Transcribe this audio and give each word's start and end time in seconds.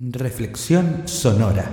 Reflexión 0.00 1.06
sonora. 1.06 1.72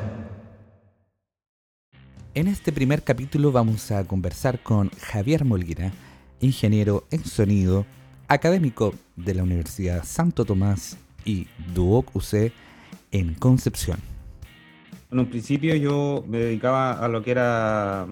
En 2.36 2.48
este 2.48 2.72
primer 2.72 3.02
capítulo 3.02 3.52
vamos 3.52 3.90
a 3.90 4.04
conversar 4.04 4.62
con 4.62 4.92
Javier 4.92 5.44
Molguera, 5.44 5.92
ingeniero 6.40 7.06
en 7.10 7.26
sonido, 7.26 7.88
académico 8.28 8.94
de 9.16 9.34
la 9.34 9.42
Universidad 9.42 10.04
Santo 10.04 10.46
Tomás 10.46 11.00
y 11.26 11.48
Duoc 11.74 12.16
UC 12.16 12.52
en 13.10 13.34
Concepción. 13.34 13.98
En 15.10 15.18
un 15.18 15.26
principio 15.26 15.76
yo 15.76 16.24
me 16.28 16.38
dedicaba 16.38 17.04
a 17.04 17.08
lo 17.08 17.24
que 17.24 17.32
era 17.32 18.06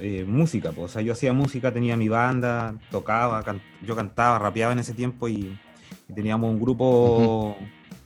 eh, 0.00 0.24
música, 0.26 0.72
pues. 0.72 0.92
o 0.92 0.94
sea, 0.94 1.02
yo 1.02 1.12
hacía 1.12 1.34
música, 1.34 1.74
tenía 1.74 1.94
mi 1.94 2.08
banda, 2.08 2.74
tocaba, 2.90 3.44
yo 3.86 3.94
cantaba, 3.94 4.38
rapeaba 4.38 4.72
en 4.72 4.78
ese 4.78 4.94
tiempo 4.94 5.28
y, 5.28 5.58
teníamos 6.14 6.50
un 6.50 6.58
grupo 6.58 7.56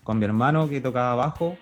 con 0.04 0.18
mi 0.18 0.24
hermano 0.24 0.68
que 0.68 0.80
tocaba 0.80 1.16
bajo, 1.16 1.56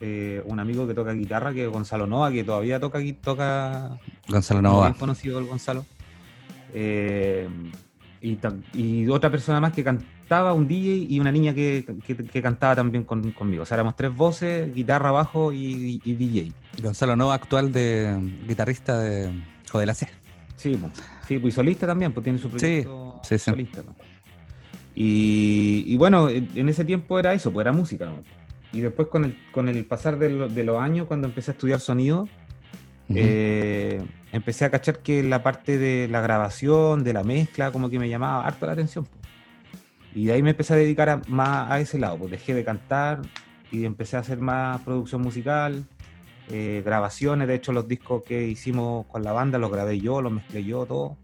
eh, 0.00 0.42
un 0.46 0.58
amigo 0.58 0.88
que 0.88 0.94
toca 0.94 1.12
guitarra, 1.12 1.52
que 1.52 1.64
es 1.64 1.70
Gonzalo 1.70 2.08
Nova, 2.08 2.32
que 2.32 2.42
todavía 2.42 2.80
toca, 2.80 2.98
toca 3.22 4.00
Gonzalo 4.28 4.60
Nova. 4.60 4.88
Bien 4.88 4.98
conocido 4.98 5.38
el 5.38 5.46
Gonzalo. 5.46 5.86
Eh, 6.74 7.48
y, 8.20 9.06
otra 9.08 9.30
persona 9.30 9.60
más 9.60 9.72
que 9.72 9.84
cantaba, 9.84 10.52
un 10.52 10.66
DJ 10.66 11.06
y 11.08 11.20
una 11.20 11.30
niña 11.30 11.54
que, 11.54 11.84
cantaba 12.42 12.74
también 12.74 13.04
conmigo. 13.04 13.62
O 13.62 13.66
sea, 13.66 13.76
éramos 13.76 13.94
tres 13.94 14.14
voces, 14.14 14.74
guitarra, 14.74 15.12
bajo 15.12 15.52
y, 15.52 15.98
DJ. 15.98 16.52
Gonzalo 16.82 17.14
Nova, 17.14 17.34
actual 17.34 17.70
de 17.70 18.18
guitarrista 18.48 18.98
de 18.98 19.30
de 19.78 19.86
la 19.86 19.94
C. 19.94 20.08
Sí, 20.56 20.78
sí, 21.26 21.38
pues 21.38 21.54
solista 21.54 21.86
también, 21.86 22.12
pues 22.12 22.24
tiene 22.24 22.38
su 22.38 22.48
proyecto 22.48 23.20
solista. 23.22 23.82
Y, 24.94 25.96
bueno, 25.96 26.28
en 26.28 26.68
ese 26.68 26.84
tiempo 26.84 27.18
era 27.18 27.32
eso, 27.32 27.52
pues 27.52 27.64
era 27.64 27.72
música. 27.72 28.12
Y 28.72 28.80
después 28.80 29.08
con 29.08 29.24
el, 29.24 29.36
con 29.52 29.68
el 29.68 29.84
pasar 29.84 30.18
de, 30.18 30.30
los 30.64 30.80
años, 30.80 31.06
cuando 31.06 31.28
empecé 31.28 31.50
a 31.50 31.54
estudiar 31.54 31.80
sonido, 31.80 32.28
eh, 33.08 34.02
empecé 34.32 34.64
a 34.64 34.70
cachar 34.70 34.98
que 34.98 35.22
la 35.22 35.42
parte 35.42 35.78
de 35.78 36.08
la 36.08 36.20
grabación, 36.20 37.04
de 37.04 37.12
la 37.12 37.24
mezcla, 37.24 37.70
como 37.70 37.90
que 37.90 37.98
me 37.98 38.08
llamaba 38.08 38.46
harto 38.46 38.66
la 38.66 38.72
atención. 38.72 39.06
Y 40.14 40.26
de 40.26 40.32
ahí 40.32 40.42
me 40.42 40.50
empecé 40.50 40.74
a 40.74 40.76
dedicar 40.76 41.28
más 41.28 41.70
a 41.70 41.80
ese 41.80 41.98
lado, 41.98 42.18
pues 42.18 42.30
dejé 42.30 42.54
de 42.54 42.64
cantar 42.64 43.22
y 43.70 43.86
empecé 43.86 44.16
a 44.16 44.20
hacer 44.20 44.38
más 44.38 44.80
producción 44.82 45.22
musical, 45.22 45.84
eh, 46.50 46.82
grabaciones, 46.84 47.48
de 47.48 47.54
hecho 47.54 47.72
los 47.72 47.88
discos 47.88 48.22
que 48.24 48.46
hicimos 48.46 49.06
con 49.06 49.22
la 49.22 49.32
banda 49.32 49.58
los 49.58 49.70
grabé 49.70 49.98
yo, 50.00 50.20
los 50.20 50.32
mezclé 50.32 50.64
yo, 50.64 50.84
todo. 50.84 51.16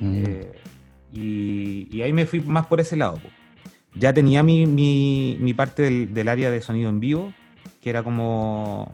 Eh, 0.00 0.52
y, 1.94 2.02
ahí 2.02 2.12
me 2.12 2.26
fui 2.26 2.40
más 2.40 2.66
por 2.66 2.80
ese 2.80 2.96
lado. 2.96 3.20
Ya 3.94 4.12
tenía 4.12 4.42
mi, 4.42 4.66
mi, 4.66 5.54
parte 5.54 5.82
del, 6.06 6.28
área 6.28 6.50
de 6.50 6.60
sonido 6.60 6.90
en 6.90 7.00
vivo, 7.00 7.32
que 7.80 7.90
era 7.90 8.02
como 8.02 8.92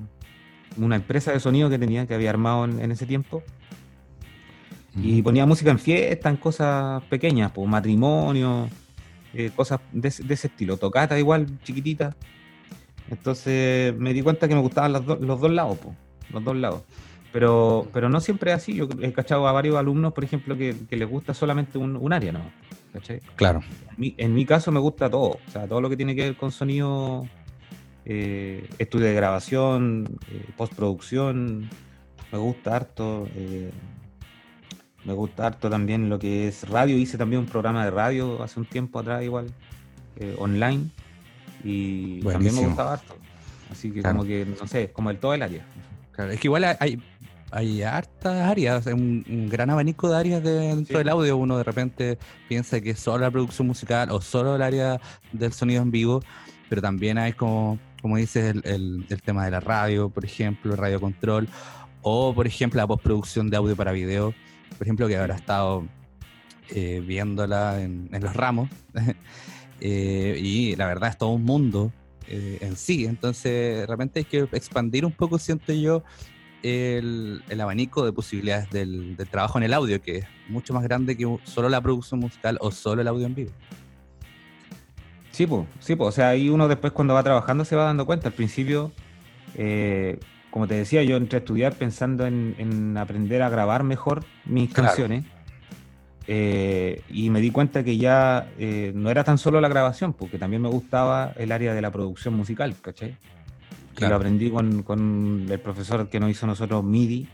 una 0.76 0.96
empresa 0.96 1.32
de 1.32 1.40
sonido 1.40 1.70
que 1.70 1.78
tenía, 1.78 2.06
que 2.06 2.14
había 2.14 2.30
armado 2.30 2.64
en, 2.64 2.90
ese 2.90 3.06
tiempo. 3.06 3.42
Y 4.94 5.22
ponía 5.22 5.46
música 5.46 5.70
en 5.70 5.78
fiesta, 5.78 6.28
en 6.28 6.36
cosas 6.36 7.02
pequeñas, 7.04 7.52
pues 7.52 7.68
matrimonio, 7.68 8.68
eh, 9.32 9.50
cosas 9.54 9.80
de, 9.92 10.12
de, 10.24 10.34
ese 10.34 10.48
estilo. 10.48 10.76
Tocata 10.76 11.18
igual, 11.18 11.46
chiquitita. 11.62 12.16
Entonces 13.08 13.96
me 13.96 14.12
di 14.12 14.22
cuenta 14.22 14.48
que 14.48 14.54
me 14.54 14.60
gustaban 14.60 14.92
los, 14.92 15.06
los 15.06 15.40
dos 15.40 15.50
lados, 15.50 15.78
los 16.30 16.44
dos 16.44 16.56
lados. 16.56 16.82
Pero, 17.32 17.88
pero 17.92 18.08
no 18.08 18.20
siempre 18.20 18.50
es 18.50 18.56
así. 18.56 18.74
Yo 18.74 18.88
he 19.00 19.12
cachado 19.12 19.46
a 19.46 19.52
varios 19.52 19.76
alumnos, 19.76 20.12
por 20.12 20.24
ejemplo, 20.24 20.56
que, 20.56 20.74
les 20.90 21.08
gusta 21.08 21.34
solamente 21.34 21.78
un, 21.78 22.12
área, 22.12 22.32
¿no? 22.32 22.40
Claro. 23.36 23.62
En 23.98 24.34
mi, 24.34 24.46
caso 24.46 24.72
me 24.72 24.80
gusta 24.80 25.10
todo. 25.10 25.38
O 25.46 25.50
sea, 25.50 25.66
todo 25.66 25.80
lo 25.80 25.88
que 25.88 25.96
tiene 25.96 26.14
que 26.14 26.22
ver 26.22 26.36
con 26.36 26.50
sonido, 26.52 27.26
eh, 28.04 28.68
estudio 28.78 29.06
de 29.06 29.14
grabación, 29.14 30.18
eh, 30.30 30.44
postproducción, 30.56 31.68
me 32.32 32.38
gusta 32.38 32.76
harto. 32.76 33.28
Eh, 33.34 33.70
me 35.04 35.12
gusta 35.14 35.46
harto 35.46 35.70
también 35.70 36.08
lo 36.08 36.18
que 36.18 36.48
es 36.48 36.68
radio. 36.68 36.96
Hice 36.96 37.16
también 37.16 37.40
un 37.40 37.46
programa 37.46 37.84
de 37.84 37.90
radio 37.90 38.42
hace 38.42 38.60
un 38.60 38.66
tiempo 38.66 38.98
atrás, 38.98 39.22
igual, 39.22 39.46
online. 40.38 40.90
Y 41.64 42.20
también 42.22 42.54
me 42.54 42.66
gustaba 42.66 42.94
harto. 42.94 43.16
Así 43.70 43.90
que 43.92 44.02
como 44.02 44.24
que, 44.24 44.44
no 44.44 44.66
sé, 44.66 44.90
como 44.92 45.10
el 45.10 45.18
todo 45.18 45.32
el 45.34 45.42
área. 45.42 45.64
Claro, 46.12 46.32
es 46.32 46.40
que 46.40 46.48
igual 46.48 46.64
hay, 46.64 47.00
hay 47.50 47.82
hartas 47.82 48.34
áreas, 48.48 48.86
un, 48.86 49.24
un 49.28 49.48
gran 49.48 49.70
abanico 49.70 50.08
de 50.08 50.16
áreas 50.16 50.42
dentro 50.42 50.98
del 50.98 51.08
audio. 51.08 51.36
Uno 51.36 51.58
de 51.58 51.64
repente 51.64 52.18
piensa 52.48 52.80
que 52.80 52.90
es 52.90 53.00
solo 53.00 53.18
la 53.18 53.30
producción 53.30 53.66
musical 53.66 54.10
o 54.10 54.20
solo 54.20 54.56
el 54.56 54.62
área 54.62 55.00
del 55.32 55.52
sonido 55.52 55.82
en 55.82 55.90
vivo, 55.90 56.20
pero 56.68 56.80
también 56.80 57.18
hay 57.18 57.32
como, 57.32 57.78
como 58.00 58.16
dices, 58.16 58.54
el, 58.64 59.04
el, 59.08 59.22
tema 59.22 59.44
de 59.44 59.50
la 59.50 59.60
radio, 59.60 60.08
por 60.08 60.24
ejemplo, 60.24 60.76
radio 60.76 61.00
control, 61.00 61.48
o 62.02 62.34
por 62.34 62.46
ejemplo 62.46 62.78
la 62.78 62.86
postproducción 62.86 63.50
de 63.50 63.56
audio 63.56 63.76
para 63.76 63.92
video, 63.92 64.34
por 64.78 64.86
ejemplo, 64.86 65.08
que 65.08 65.16
habrá 65.16 65.34
estado 65.34 65.84
eh, 66.70 67.02
viéndola 67.04 67.80
en, 67.82 68.08
en 68.12 68.22
los 68.22 68.34
ramos. 68.34 68.68
Eh, 69.82 70.38
y 70.38 70.76
la 70.76 70.86
verdad 70.86 71.08
es 71.08 71.16
todo 71.16 71.30
un 71.30 71.44
mundo 71.44 71.90
eh, 72.28 72.58
en 72.60 72.76
sí. 72.76 73.06
Entonces, 73.06 73.78
de 73.78 73.86
repente 73.86 74.20
hay 74.20 74.24
que 74.24 74.40
expandir 74.52 75.06
un 75.06 75.12
poco, 75.12 75.38
siento 75.38 75.72
yo, 75.72 76.04
el, 76.62 77.42
abanico 77.60 78.04
de 78.04 78.12
posibilidades 78.12 78.70
del, 78.70 79.16
trabajo 79.30 79.58
en 79.58 79.64
el 79.64 79.74
audio, 79.74 80.00
que 80.00 80.18
es 80.18 80.26
mucho 80.48 80.74
más 80.74 80.82
grande 80.82 81.16
que 81.16 81.38
solo 81.44 81.68
la 81.68 81.80
producción 81.80 82.20
musical 82.20 82.58
o 82.60 82.70
solo 82.70 83.02
el 83.02 83.08
audio 83.08 83.26
en 83.26 83.34
vivo. 83.34 83.50
Sí, 85.30 85.46
pues, 85.46 85.66
sí, 85.78 85.96
pues. 85.96 86.08
O 86.08 86.12
sea, 86.12 86.30
ahí 86.30 86.48
uno 86.48 86.68
después 86.68 86.92
cuando 86.92 87.14
va 87.14 87.22
trabajando 87.22 87.64
se 87.64 87.76
va 87.76 87.84
dando 87.84 88.04
cuenta. 88.04 88.28
Al 88.28 88.34
principio, 88.34 88.92
eh, 89.54 90.18
como 90.50 90.66
te 90.66 90.74
decía, 90.74 91.02
yo 91.02 91.16
entré 91.16 91.36
a 91.36 91.40
estudiar 91.40 91.74
pensando 91.74 92.26
en, 92.26 92.96
aprender 92.98 93.42
a 93.42 93.48
grabar 93.48 93.84
mejor 93.84 94.24
mis 94.44 94.72
canciones 94.72 95.24
eh, 96.26 97.02
y 97.08 97.30
me 97.30 97.40
di 97.40 97.50
cuenta 97.50 97.82
que 97.82 97.96
ya 97.96 98.48
eh, 98.58 98.92
no 98.94 99.10
era 99.10 99.24
tan 99.24 99.36
solo 99.36 99.60
la 99.60 99.68
grabación, 99.68 100.12
porque 100.12 100.38
también 100.38 100.62
me 100.62 100.68
gustaba 100.68 101.32
el 101.36 101.50
área 101.50 101.74
de 101.74 101.82
la 101.82 101.90
producción 101.90 102.34
musical, 102.34 102.74
¿cachai? 102.80 103.16
Y 103.98 104.06
lo 104.06 104.14
aprendí 104.14 104.50
con, 104.50 105.46
el 105.50 105.60
profesor 105.60 106.08
que 106.08 106.20
nos 106.20 106.30
hizo 106.30 106.46
nosotros 106.46 106.82
MIDI, 106.84 107.28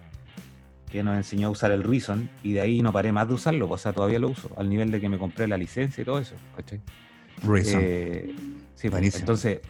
que 0.90 1.02
nos 1.02 1.16
enseñó 1.16 1.48
a 1.48 1.50
usar 1.50 1.70
el 1.72 1.82
Reason, 1.82 2.28
y 2.42 2.52
de 2.52 2.60
ahí 2.60 2.82
no 2.82 2.92
paré 2.92 3.12
más 3.12 3.28
de 3.28 3.34
usarlo, 3.34 3.68
o 3.68 3.78
sea, 3.78 3.92
todavía 3.92 4.18
lo 4.18 4.30
uso, 4.30 4.50
al 4.56 4.68
nivel 4.68 4.90
de 4.90 5.00
que 5.00 5.08
me 5.08 5.18
compré 5.18 5.46
la 5.46 5.56
licencia 5.56 6.02
y 6.02 6.04
todo 6.04 6.18
eso, 6.18 6.34
¿cachai? 6.56 6.80
Reason. 7.42 7.80
Eh, 7.82 8.34
sí, 8.74 8.88
pues, 8.88 9.20
entonces, 9.20 9.60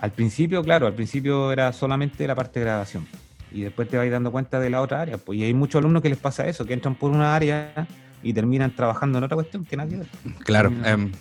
al 0.00 0.12
principio, 0.12 0.62
claro, 0.64 0.86
al 0.86 0.94
principio 0.94 1.52
era 1.52 1.72
solamente 1.72 2.26
la 2.26 2.34
parte 2.34 2.60
de 2.60 2.66
grabación, 2.66 3.06
y 3.52 3.62
después 3.62 3.88
te 3.88 3.98
vas 3.98 4.10
dando 4.10 4.32
cuenta 4.32 4.58
de 4.58 4.70
la 4.70 4.80
otra 4.80 5.02
área, 5.02 5.18
pues, 5.18 5.38
y 5.38 5.44
hay 5.44 5.54
muchos 5.54 5.78
alumnos 5.80 6.02
que 6.02 6.08
les 6.08 6.18
pasa 6.18 6.46
eso, 6.48 6.64
que 6.64 6.72
entran 6.72 6.94
por 6.94 7.10
una 7.10 7.34
área 7.36 7.86
y 8.22 8.32
terminan 8.32 8.74
trabajando 8.74 9.18
en 9.18 9.24
otra 9.24 9.34
cuestión 9.34 9.64
que 9.64 9.76
nadie. 9.76 10.00
Claro, 10.44 10.72
em, 10.84 11.12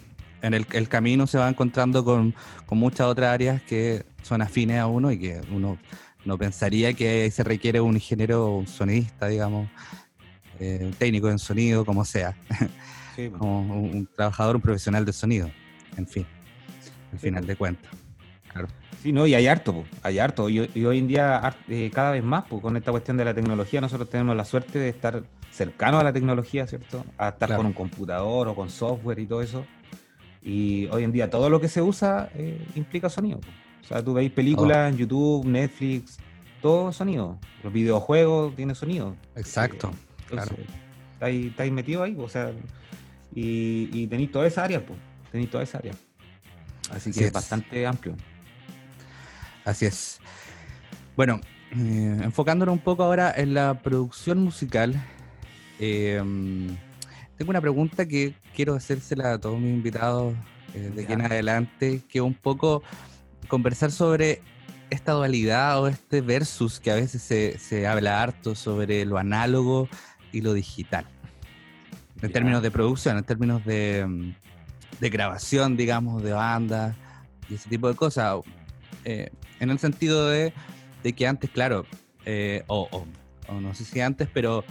en 0.41 0.53
el, 0.53 0.87
camino 0.87 1.27
se 1.27 1.37
va 1.37 1.47
encontrando 1.47 2.03
con, 2.03 2.33
muchas 2.71 3.07
otras 3.07 3.29
áreas 3.33 3.61
que 3.61 4.05
son 4.23 4.41
afines 4.41 4.79
a 4.79 4.87
uno 4.87 5.11
y 5.11 5.19
que 5.19 5.41
uno 5.51 5.77
no 6.25 6.37
pensaría 6.37 6.93
que 6.93 7.29
se 7.31 7.43
requiere 7.43 7.81
un 7.81 7.95
ingeniero 7.95 8.55
un 8.55 8.67
sonidista, 8.67 9.27
digamos, 9.27 9.67
eh, 10.59 10.79
un 10.83 10.93
técnico 10.93 11.29
en 11.29 11.39
sonido, 11.39 11.85
como 11.85 12.05
sea, 12.05 12.35
como 13.37 13.81
un, 13.81 14.07
trabajador, 14.15 14.55
un 14.55 14.61
profesional 14.61 15.05
de 15.05 15.13
sonido, 15.13 15.49
en 15.97 16.07
fin, 16.07 16.25
al 17.11 17.19
final 17.19 17.45
de 17.45 17.55
cuentas. 17.55 17.91
Claro. 18.51 18.67
Sí, 19.01 19.11
no, 19.11 19.25
y 19.25 19.33
hay 19.33 19.47
harto, 19.47 19.83
hay 20.03 20.19
harto. 20.19 20.47
Y, 20.47 20.59
hoy 20.59 20.99
en 20.99 21.07
día, 21.07 21.55
eh, 21.67 21.89
cada 21.91 22.11
vez 22.11 22.23
más, 22.23 22.43
con 22.43 22.77
esta 22.77 22.91
cuestión 22.91 23.17
de 23.17 23.25
la 23.25 23.33
tecnología, 23.33 23.81
nosotros 23.81 24.09
tenemos 24.09 24.35
la 24.35 24.45
suerte 24.45 24.77
de 24.77 24.89
estar 24.89 25.23
cercano 25.51 25.99
a 25.99 26.03
la 26.03 26.13
tecnología, 26.13 26.67
¿cierto? 26.67 27.03
A 27.17 27.29
estar 27.29 27.55
con 27.55 27.65
un 27.65 27.73
computador 27.73 28.47
o 28.47 28.55
con 28.55 28.69
software 28.69 29.17
y 29.17 29.25
todo 29.25 29.41
eso. 29.41 29.65
Y 30.41 30.87
hoy 30.87 31.03
en 31.03 31.11
día 31.11 31.29
todo 31.29 31.49
lo 31.49 31.61
que 31.61 31.67
se 31.67 31.81
usa 31.81 32.29
eh, 32.33 32.65
implica 32.75 33.09
sonido. 33.09 33.39
O 33.81 33.87
sea, 33.87 34.03
tú 34.03 34.13
veis 34.13 34.31
películas 34.31 34.91
en 34.91 34.97
YouTube, 34.97 35.45
Netflix, 35.45 36.17
todo 36.61 36.91
sonido. 36.91 37.39
Los 37.63 37.71
videojuegos 37.73 38.55
tienen 38.55 38.75
sonido. 38.75 39.15
Exacto. 39.35 39.91
claro. 40.27 40.55
estáis, 41.19 41.71
metido 41.71 42.03
ahí, 42.03 42.15
o 42.17 42.29
sea, 42.29 42.51
y, 43.33 43.89
y 43.91 44.07
tenéis 44.07 44.31
toda 44.31 44.47
esa 44.47 44.63
área, 44.63 44.85
pues. 44.85 44.99
Tenéis 45.31 45.49
toda 45.49 45.63
esa 45.63 45.77
área. 45.77 45.93
Así 46.91 47.11
que 47.11 47.25
es 47.25 47.31
bastante 47.31 47.85
amplio. 47.85 48.15
Así 49.63 49.85
es. 49.85 50.19
Bueno, 51.15 51.39
eh, 51.71 52.19
enfocándonos 52.23 52.73
un 52.73 52.79
poco 52.79 53.03
ahora 53.03 53.33
en 53.35 53.53
la 53.53 53.81
producción 53.81 54.39
musical, 54.39 54.95
tengo 57.41 57.49
una 57.49 57.61
pregunta 57.61 58.07
que 58.07 58.35
quiero 58.55 58.75
hacérsela 58.75 59.33
a 59.33 59.39
todos 59.39 59.59
mis 59.59 59.71
invitados 59.71 60.35
eh, 60.75 60.91
de 60.93 61.03
aquí 61.03 61.13
en 61.13 61.21
adelante, 61.21 62.01
que 62.07 62.21
un 62.21 62.35
poco 62.35 62.83
conversar 63.47 63.91
sobre 63.91 64.43
esta 64.91 65.13
dualidad 65.13 65.81
o 65.81 65.87
este 65.87 66.21
versus 66.21 66.79
que 66.79 66.91
a 66.91 66.95
veces 66.95 67.23
se, 67.23 67.87
habla 67.87 68.21
harto 68.21 68.53
sobre 68.53 69.05
lo 69.05 69.17
análogo 69.17 69.89
y 70.31 70.41
lo 70.41 70.53
digital. 70.53 71.07
En 72.21 72.31
términos 72.31 72.61
de 72.61 72.69
producción, 72.69 73.17
en 73.17 73.23
términos 73.23 73.65
de, 73.65 74.35
de, 74.99 75.09
grabación, 75.09 75.75
digamos, 75.75 76.21
de 76.21 76.33
bandas 76.33 76.95
y 77.49 77.55
ese 77.55 77.67
tipo 77.69 77.87
de 77.87 77.95
cosas. 77.95 78.35
eh, 79.03 79.31
en 79.59 79.71
el 79.71 79.79
sentido 79.79 80.29
de, 80.29 80.53
que 81.01 81.25
antes, 81.25 81.49
claro, 81.49 81.87
eh, 82.23 82.63
o, 82.67 82.87
no 83.59 83.73
sé 83.73 83.83
si 83.83 83.99
antes, 83.99 84.29
pero 84.31 84.63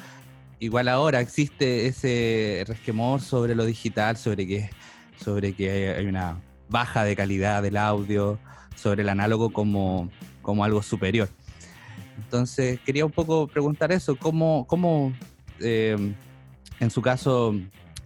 igual 0.61 0.89
ahora 0.89 1.21
existe 1.21 1.87
ese 1.87 2.65
resquemor 2.67 3.21
sobre 3.21 3.55
lo 3.55 3.65
digital, 3.65 4.17
sobre 4.17 4.47
que, 4.47 4.71
sobre 5.17 5.55
que 5.55 5.95
hay 5.97 6.07
una 6.07 6.41
baja 6.69 7.03
de 7.03 7.17
calidad 7.17 7.63
del 7.63 7.77
audio, 7.77 8.39
sobre 8.77 9.03
el 9.03 9.09
análogo 9.09 9.51
como, 9.51 10.11
como 10.43 10.63
algo 10.63 10.83
superior. 10.83 11.29
Entonces, 12.17 12.79
quería 12.81 13.05
un 13.05 13.11
poco 13.11 13.49
preguntar 13.49 13.91
eso, 13.91 14.15
¿cómo, 14.17 14.67
cómo 14.67 15.13
eh, 15.59 16.15
en 16.79 16.91
su 16.91 17.03
caso 17.03 17.55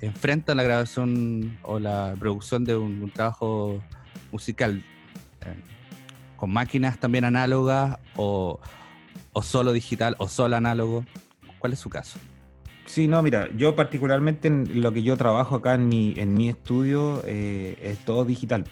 enfrenta 0.01 0.55
la 0.55 0.63
grabación 0.63 1.59
o 1.63 1.79
la 1.79 2.15
producción 2.19 2.65
de 2.65 2.77
un, 2.77 3.11
trabajo 3.11 3.81
musical 4.31 4.85
eh, 5.41 5.55
con 6.37 6.53
máquinas 6.53 6.99
también 6.99 7.25
análogas 7.25 7.99
o, 8.17 8.61
solo 9.43 9.73
digital 9.73 10.15
o 10.19 10.29
solo 10.29 10.57
análogo? 10.57 11.05
¿Cuál 11.59 11.73
es 11.73 11.81
su 11.81 11.91
caso? 11.91 12.19
Sí, 12.87 13.09
no, 13.09 13.23
mira, 13.23 13.49
yo 13.57 13.75
particularmente 13.75 14.49
en 14.49 14.81
lo 14.81 14.93
que 14.93 15.03
yo 15.03 15.17
trabajo 15.17 15.57
acá 15.57 15.75
en 15.75 15.89
mi, 15.89 16.15
en 16.17 16.35
mi 16.35 16.49
estudio 16.49 17.23
eh, 17.27 17.79
es 17.83 17.99
todo 18.05 18.25
digital, 18.25 18.65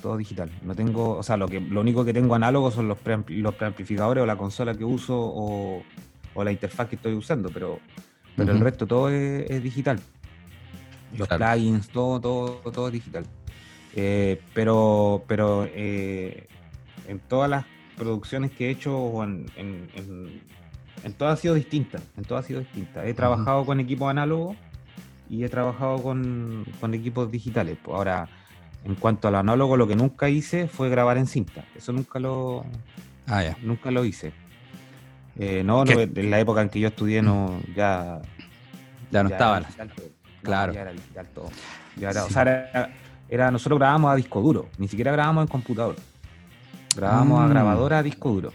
todo 0.00 0.16
digital. 0.16 0.50
No 0.62 0.74
tengo, 0.74 1.16
o 1.16 1.22
sea, 1.22 1.36
lo 1.36 1.48
que 1.48 1.60
lo 1.60 1.80
único 1.80 2.04
que 2.04 2.12
tengo 2.12 2.34
análogo 2.34 2.70
son 2.70 2.88
los, 2.88 2.98
los 3.28 3.54
preamplificadores 3.54 4.22
o 4.22 4.26
la 4.26 4.36
consola 4.36 4.74
que 4.74 4.84
uso 4.84 5.14
o, 5.16 5.82
la 6.42 6.52
interfaz 6.52 6.88
que 6.88 6.96
estoy 6.96 7.14
usando, 7.14 7.48
pero, 7.48 7.80
pero 8.36 8.52
el 8.52 8.60
resto 8.60 8.86
todo 8.86 9.08
es 9.08 9.62
digital 9.62 9.98
los 11.16 11.28
plugins, 11.28 11.88
todo, 11.88 12.20
todo, 12.20 12.72
todo 12.72 12.90
digital. 12.90 13.24
Eh, 13.94 14.40
pero 14.52 15.24
pero 15.26 15.66
eh, 15.72 16.46
en 17.08 17.18
todas 17.20 17.48
las 17.48 17.64
producciones 17.96 18.50
que 18.50 18.66
he 18.66 18.70
hecho, 18.70 19.22
en, 19.22 19.46
en, 19.56 19.88
en, 19.94 20.42
todas 21.12 21.38
ha 21.38 21.42
sido 21.42 21.54
distinta. 21.54 21.98
En 22.16 22.24
todas 22.24 22.44
ha 22.44 22.48
sido 22.48 22.60
distinta. 22.60 23.04
He 23.06 23.14
trabajado 23.14 23.64
con 23.64 23.80
equipos 23.80 24.10
análogos 24.10 24.56
y 25.28 25.44
he 25.44 25.48
trabajado 25.48 26.02
con, 26.02 26.66
con, 26.80 26.94
equipos 26.94 27.30
digitales. 27.30 27.78
Ahora, 27.86 28.28
en 28.84 28.94
cuanto 28.94 29.28
al 29.28 29.34
análogo, 29.34 29.76
lo 29.76 29.86
que 29.86 29.96
nunca 29.96 30.28
hice 30.28 30.68
fue 30.68 30.88
grabar 30.88 31.18
en 31.18 31.26
cinta. 31.26 31.64
Eso 31.74 31.92
nunca 31.92 32.18
lo, 32.18 32.64
ah, 33.26 33.42
nunca 33.62 33.90
lo 33.90 34.04
hice. 34.04 34.32
Eh, 35.38 35.62
no, 35.64 35.84
en 35.86 36.30
la 36.30 36.40
época 36.40 36.62
en 36.62 36.70
que 36.70 36.80
yo 36.80 36.88
estudié 36.88 37.20
no 37.20 37.60
ya 37.74 38.22
ya 39.10 39.22
no 39.22 39.28
estaba 39.28 39.62
Claro. 40.42 40.72
Ya 40.72 40.82
era 40.82 40.92
digital 40.92 41.26
todo. 41.34 41.46
O 41.46 42.30
sea, 42.30 42.90
era, 43.28 43.50
nosotros 43.50 43.78
grabábamos 43.78 44.12
a 44.12 44.16
disco 44.16 44.40
duro, 44.40 44.68
ni 44.78 44.86
siquiera 44.86 45.10
grabábamos 45.12 45.42
en 45.42 45.48
computador. 45.48 45.96
Grabábamos 46.94 47.40
a 47.40 47.46
mm. 47.46 47.50
grabadora 47.50 47.98
a 47.98 48.02
disco 48.02 48.30
duro. 48.30 48.52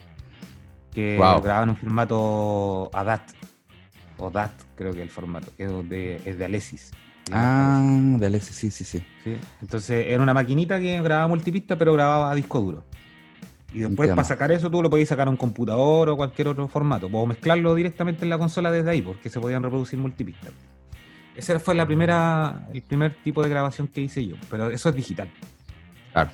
Que 0.94 1.16
grababan 1.16 1.64
en 1.64 1.70
un 1.70 1.78
formato 1.78 2.90
ADAT. 2.94 3.22
O 4.18 4.30
DAT, 4.30 4.52
creo 4.76 4.92
que 4.92 5.00
es 5.00 5.04
el 5.04 5.10
formato, 5.10 5.52
que 5.58 5.64
es 5.64 5.90
de, 5.90 6.22
es 6.26 6.38
de 6.38 6.46
Alesis. 6.46 6.92
Ah, 7.32 7.82
de 7.84 8.26
Alesis, 8.26 8.56
sí, 8.56 8.70
sí, 8.70 8.84
sí, 8.84 9.04
Entonces 9.62 10.06
era 10.08 10.22
una 10.22 10.34
maquinita 10.34 10.80
que 10.80 11.02
grababa 11.02 11.28
multipista, 11.28 11.76
pero 11.76 11.94
grababa 11.94 12.32
a 12.32 12.36
disco 12.36 12.60
duro. 12.60 12.84
Y 13.74 13.80
después 13.80 14.10
para 14.10 14.24
sacar 14.24 14.52
eso 14.52 14.70
tú 14.70 14.82
lo 14.84 14.90
podías 14.90 15.10
sacar 15.10 15.28
a 15.28 15.32
un 15.32 15.38
computador 15.38 16.10
o 16.10 16.18
cualquier 16.18 16.50
otro 16.50 16.68
formato. 16.68 17.08
O 17.12 17.26
mezclarlo 17.26 17.74
directamente 17.74 18.24
en 18.24 18.30
la 18.30 18.38
consola 18.38 18.70
desde 18.70 18.90
ahí, 18.90 19.02
porque 19.02 19.30
se 19.30 19.40
podían 19.40 19.64
reproducir 19.64 19.98
multipistas. 19.98 20.52
Ese 21.36 21.58
fue 21.60 21.74
la 21.76 21.86
primera, 21.86 22.68
el 22.74 22.82
primer 22.82 23.16
tipo 23.24 23.42
de 23.42 23.50
grabación 23.50 23.88
que 23.88 24.02
hice 24.02 24.26
yo, 24.26 24.36
pero 24.50 24.70
eso 24.70 24.90
es 24.90 24.96
digital. 24.96 25.30
Claro, 26.12 26.32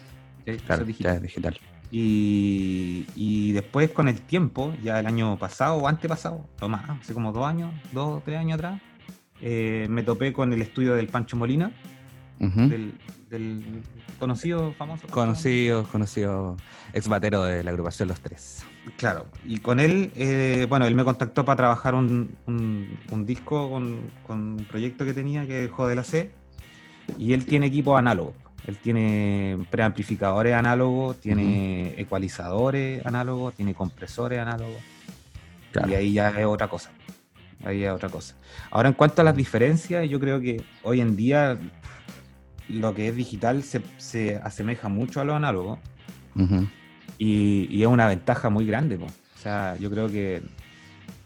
claro 0.65 0.81
es 0.81 1.21
digital. 1.21 1.59
Y, 1.89 3.51
después 3.53 3.91
con 3.91 4.07
el 4.07 4.21
tiempo, 4.21 4.73
ya 4.83 4.99
el 4.99 5.07
año 5.07 5.37
pasado 5.37 5.75
o 5.77 5.87
antepasado, 5.87 6.45
o 6.61 6.67
más, 6.67 6.89
hace 6.89 7.13
como 7.13 7.31
dos 7.31 7.45
años, 7.45 7.73
dos 7.91 8.17
o 8.17 8.21
tres 8.23 8.37
años 8.37 8.55
atrás, 8.55 8.81
eh, 9.41 9.87
me 9.89 10.03
topé 10.03 10.33
con 10.33 10.51
el 10.51 10.61
estudio 10.61 10.95
del 10.95 11.07
Pancho 11.07 11.37
Molina, 11.37 11.71
del, 12.39 12.93
conocido, 14.19 14.73
famoso. 14.73 15.07
Conocido, 15.07 15.83
conocido 15.85 16.57
ex 16.93 17.07
batero 17.07 17.43
de 17.43 17.63
la 17.63 17.71
agrupación 17.71 18.07
Los 18.09 18.19
Tres. 18.19 18.63
Claro, 18.97 19.25
y 19.45 19.59
con 19.59 19.79
él, 19.79 20.11
eh, 20.15 20.65
bueno, 20.69 20.85
él 20.85 20.95
me 20.95 21.03
contactó 21.03 21.43
para 21.43 21.57
trabajar 21.57 21.93
un, 21.95 22.35
un, 22.47 23.25
disco 23.25 23.69
con, 23.69 24.11
un 24.29 24.65
proyecto 24.69 25.03
que 25.03 25.13
tenía 25.13 25.45
que 25.45 25.61
dejó 25.61 25.87
de 25.87 25.95
la 25.95 26.03
C, 26.03 26.31
y 27.17 27.33
él 27.33 27.45
tiene 27.45 27.67
equipos 27.67 27.97
análogos. 27.97 28.35
Él 28.67 28.77
tiene 28.77 29.65
preamplificadores 29.69 30.53
análogos, 30.53 31.19
tiene 31.21 31.93
ecualizadores 31.97 33.05
análogos, 33.05 33.53
tiene 33.53 33.73
compresores 33.73 34.39
análogos. 34.39 34.81
Y 35.87 35.93
ahí 35.93 36.13
ya 36.13 36.29
es 36.29 36.45
otra 36.45 36.67
cosa. 36.67 36.91
Ahí 37.63 37.83
es 37.85 37.91
otra 37.91 38.09
cosa. 38.09 38.35
Ahora, 38.69 38.89
en 38.89 38.93
cuanto 38.93 39.21
a 39.21 39.25
las 39.25 39.35
diferencias, 39.35 40.07
yo 40.09 40.19
creo 40.19 40.41
que 40.41 40.61
hoy 40.83 40.99
en 40.99 41.15
día 41.15 41.57
lo 42.67 42.93
que 42.93 43.07
es 43.07 43.15
digital 43.15 43.63
se, 43.63 43.81
se 43.97 44.35
asemeja 44.35 44.89
mucho 44.89 45.21
a 45.21 45.23
lo 45.23 45.33
análogo. 45.33 45.79
y, 47.17 47.81
es 47.81 47.87
una 47.87 48.07
ventaja 48.07 48.49
muy 48.49 48.65
grande. 48.65 48.97
O 48.97 49.39
sea, 49.39 49.77
yo 49.77 49.89
creo 49.89 50.07
que 50.07 50.41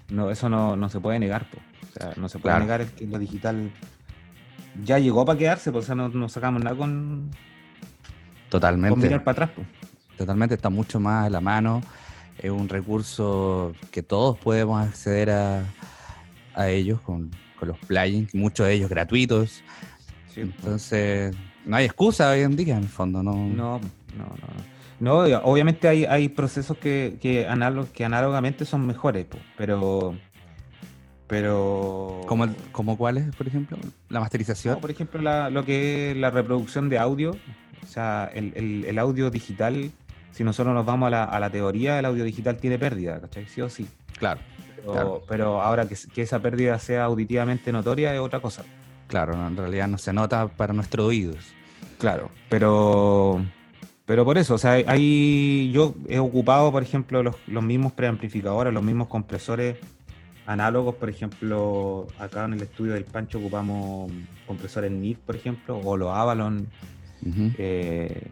no, 0.09 0.29
eso 0.29 0.47
no, 0.47 0.89
se 0.89 0.99
puede 0.99 1.17
negar. 1.17 1.47
O 1.89 1.99
sea, 1.99 2.13
no 2.17 2.29
se 2.29 2.37
puede 2.37 2.59
negar 2.59 2.85
que 2.85 3.07
lo 3.07 3.17
digital 3.17 3.71
ya 4.83 4.99
llegó 4.99 5.25
para 5.25 5.37
quedarse, 5.37 5.71
pues, 5.71 5.85
o 5.85 5.87
sea, 5.87 5.95
no, 5.95 6.29
sacamos 6.29 6.63
nada 6.63 6.75
con, 6.75 7.31
Totalmente. 8.49 8.99
mirar 8.99 9.23
para 9.23 9.45
atrás. 9.45 9.65
Totalmente, 10.17 10.55
está 10.55 10.69
mucho 10.69 10.99
más 10.99 11.27
a 11.27 11.29
la 11.29 11.41
mano. 11.41 11.81
Es 12.37 12.51
un 12.51 12.69
recurso 12.69 13.73
que 13.91 14.03
todos 14.03 14.37
podemos 14.37 14.81
acceder 14.85 15.29
a, 15.31 15.63
a 16.55 16.69
ellos 16.69 17.01
con, 17.01 17.31
con 17.59 17.69
los 17.69 17.77
plugins, 17.79 18.33
muchos 18.33 18.67
de 18.67 18.73
ellos 18.73 18.89
gratuitos. 18.89 19.63
Entonces, 20.35 21.35
no 21.65 21.75
hay 21.75 21.85
excusa 21.85 22.31
hoy 22.31 22.41
en 22.41 22.55
día, 22.55 22.75
en 22.77 22.83
el 22.83 22.89
fondo, 22.89 23.21
¿no? 23.21 23.33
No, 23.33 23.79
no, 24.17 24.25
no. 24.99 25.23
no 25.23 25.39
obviamente 25.43 25.87
hay, 25.87 26.05
hay 26.05 26.29
procesos 26.29 26.77
que, 26.77 27.17
que, 27.21 27.47
que 27.93 28.05
análogamente 28.05 28.65
son 28.65 28.87
mejores, 28.87 29.27
pero. 29.57 30.15
Pero. 31.31 32.19
¿Como, 32.27 32.45
como 32.73 32.97
cuáles, 32.97 33.33
por 33.37 33.47
ejemplo? 33.47 33.77
¿La 34.09 34.19
masterización? 34.19 34.81
por 34.81 34.91
ejemplo, 34.91 35.21
lo 35.49 35.63
que 35.63 36.11
es 36.11 36.17
la 36.17 36.29
reproducción 36.29 36.89
de 36.89 36.99
audio. 36.99 37.31
O 37.81 37.87
sea, 37.87 38.29
el, 38.33 38.83
el, 38.85 38.99
audio 38.99 39.31
digital, 39.31 39.91
si 40.33 40.43
nosotros 40.43 40.75
nos 40.75 40.85
vamos 40.85 41.07
a 41.07 41.09
la, 41.09 41.23
a 41.23 41.39
la, 41.39 41.49
teoría, 41.49 41.97
el 41.99 42.05
audio 42.05 42.25
digital 42.25 42.57
tiene 42.57 42.77
pérdida, 42.77 43.21
¿cachai? 43.21 43.47
Sí 43.47 43.61
o 43.61 43.69
sí. 43.69 43.87
Claro. 44.19 44.41
Pero, 44.75 45.23
pero 45.25 45.61
ahora 45.61 45.87
que, 45.87 45.95
que, 46.13 46.21
esa 46.21 46.39
pérdida 46.41 46.77
sea 46.79 47.05
auditivamente 47.05 47.71
notoria 47.71 48.13
es 48.13 48.19
otra 48.19 48.41
cosa. 48.41 48.65
Claro, 49.07 49.33
en 49.47 49.55
realidad 49.55 49.87
no 49.87 49.97
se 49.97 50.11
nota 50.11 50.49
para 50.49 50.73
nuestros 50.73 51.07
oídos. 51.07 51.53
Claro, 51.97 52.29
pero 52.49 53.41
pero 54.11 54.25
por 54.25 54.37
eso, 54.37 54.55
o 54.55 54.57
sea, 54.57 54.73
ahí 54.87 55.71
yo 55.73 55.95
he 56.09 56.19
ocupado, 56.19 56.69
por 56.69 56.83
ejemplo, 56.83 57.23
los, 57.23 57.63
mismos 57.63 57.93
preamplificadores, 57.93 58.73
los 58.73 58.83
mismos 58.83 59.07
compresores 59.07 59.77
análogos, 60.51 60.95
por 60.95 61.09
ejemplo, 61.09 62.07
acá 62.19 62.45
en 62.45 62.53
el 62.53 62.61
estudio 62.61 62.93
del 62.93 63.05
Pancho 63.05 63.39
ocupamos 63.39 64.11
compresores 64.45 64.91
NIF, 64.91 65.17
por 65.19 65.35
ejemplo, 65.35 65.79
o 65.79 65.97
los 65.97 66.09
Avalon, 66.09 66.67
eh, 67.57 68.27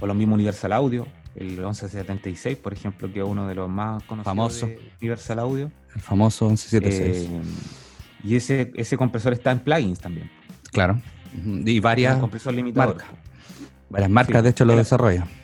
o 0.00 0.06
los 0.06 0.16
mismos 0.16 0.36
Universal 0.36 0.72
Audio, 0.72 1.06
el 1.34 1.48
1176, 1.48 2.56
por 2.56 2.72
ejemplo, 2.72 3.12
que 3.12 3.20
es 3.20 3.24
uno 3.24 3.46
de 3.46 3.54
los 3.54 3.68
más 3.68 4.02
conocidos 4.04 4.24
famoso. 4.24 4.66
de 4.66 4.80
Universal 5.00 5.38
Audio. 5.38 5.70
El 5.94 6.00
famoso 6.00 6.46
1176. 6.46 7.28
Y 8.24 8.36
ese, 8.36 8.72
ese 8.74 8.96
compresor 8.96 9.32
está 9.32 9.52
en 9.52 9.60
plugins 9.60 10.00
también. 10.00 10.30
Claro. 10.72 11.00
Y 11.34 11.80
varias 11.80 12.18
marcas. 12.74 13.08
Varias 13.90 14.10
marcas, 14.10 14.42
de 14.42 14.50
hecho, 14.50 14.64
lo 14.64 14.76
desarrollan. 14.76 15.37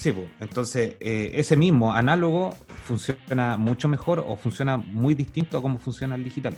Sí, 0.00 0.12
pues. 0.12 0.28
entonces 0.40 0.94
eh, 1.00 1.32
ese 1.34 1.58
mismo 1.58 1.92
análogo 1.92 2.56
funciona 2.84 3.58
mucho 3.58 3.86
mejor 3.86 4.24
o 4.26 4.34
funciona 4.34 4.78
muy 4.78 5.14
distinto 5.14 5.58
a 5.58 5.62
cómo 5.62 5.78
funciona 5.78 6.14
el 6.14 6.24
digital. 6.24 6.56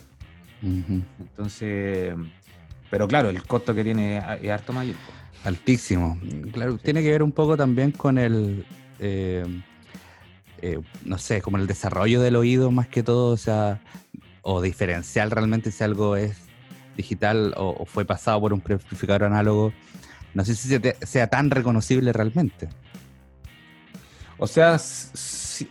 Entonces, 0.61 2.15
pero 2.89 3.05
claro, 3.05 3.29
el 3.29 3.43
costo 3.43 3.75
que 3.75 3.83
tiene 3.83 4.23
es 4.41 4.49
harto 4.49 4.71
mayor. 4.71 4.95
Altísimo. 5.43 6.17
Claro, 6.53 6.77
tiene 6.77 7.03
que 7.03 7.11
ver 7.11 7.21
un 7.21 7.33
poco 7.33 7.57
también 7.57 7.91
con 7.91 8.17
el, 8.17 8.65
eh, 8.99 9.43
eh, 10.61 10.79
no 11.03 11.17
sé, 11.17 11.41
como 11.41 11.57
el 11.57 11.67
desarrollo 11.67 12.21
del 12.21 12.37
oído 12.37 12.71
más 12.71 12.87
que 12.87 13.03
todo, 13.03 13.33
o 13.33 13.37
sea, 13.37 13.81
o 14.41 14.61
diferencial 14.61 15.31
realmente 15.31 15.69
si 15.69 15.83
algo 15.83 16.15
es 16.15 16.37
digital 16.95 17.53
o, 17.57 17.83
fue 17.85 18.05
pasado 18.05 18.39
por 18.39 18.53
un 18.53 18.61
preamplificador 18.61 19.25
análogo, 19.25 19.73
no 20.33 20.45
sé 20.45 20.55
si 20.55 20.79
sea 21.01 21.27
tan 21.27 21.51
reconocible 21.51 22.13
realmente. 22.13 22.69
O 24.43 24.47
sea, 24.47 24.77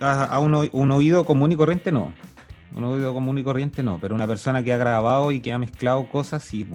a, 0.00 0.38
un, 0.38 0.91
oído 0.93 1.26
común 1.26 1.52
y 1.52 1.57
corriente 1.57 1.93
no. 1.93 2.14
Un 2.75 2.85
oído 2.85 3.12
común 3.12 3.37
y 3.37 3.45
corriente 3.45 3.83
no, 3.83 3.99
pero 4.00 4.14
una 4.14 4.26
persona 4.26 4.64
que 4.64 4.73
ha 4.73 4.79
grabado 4.79 5.31
y 5.31 5.41
que 5.41 5.52
ha 5.52 5.59
mezclado 5.59 6.09
cosas 6.09 6.43
sí. 6.43 6.67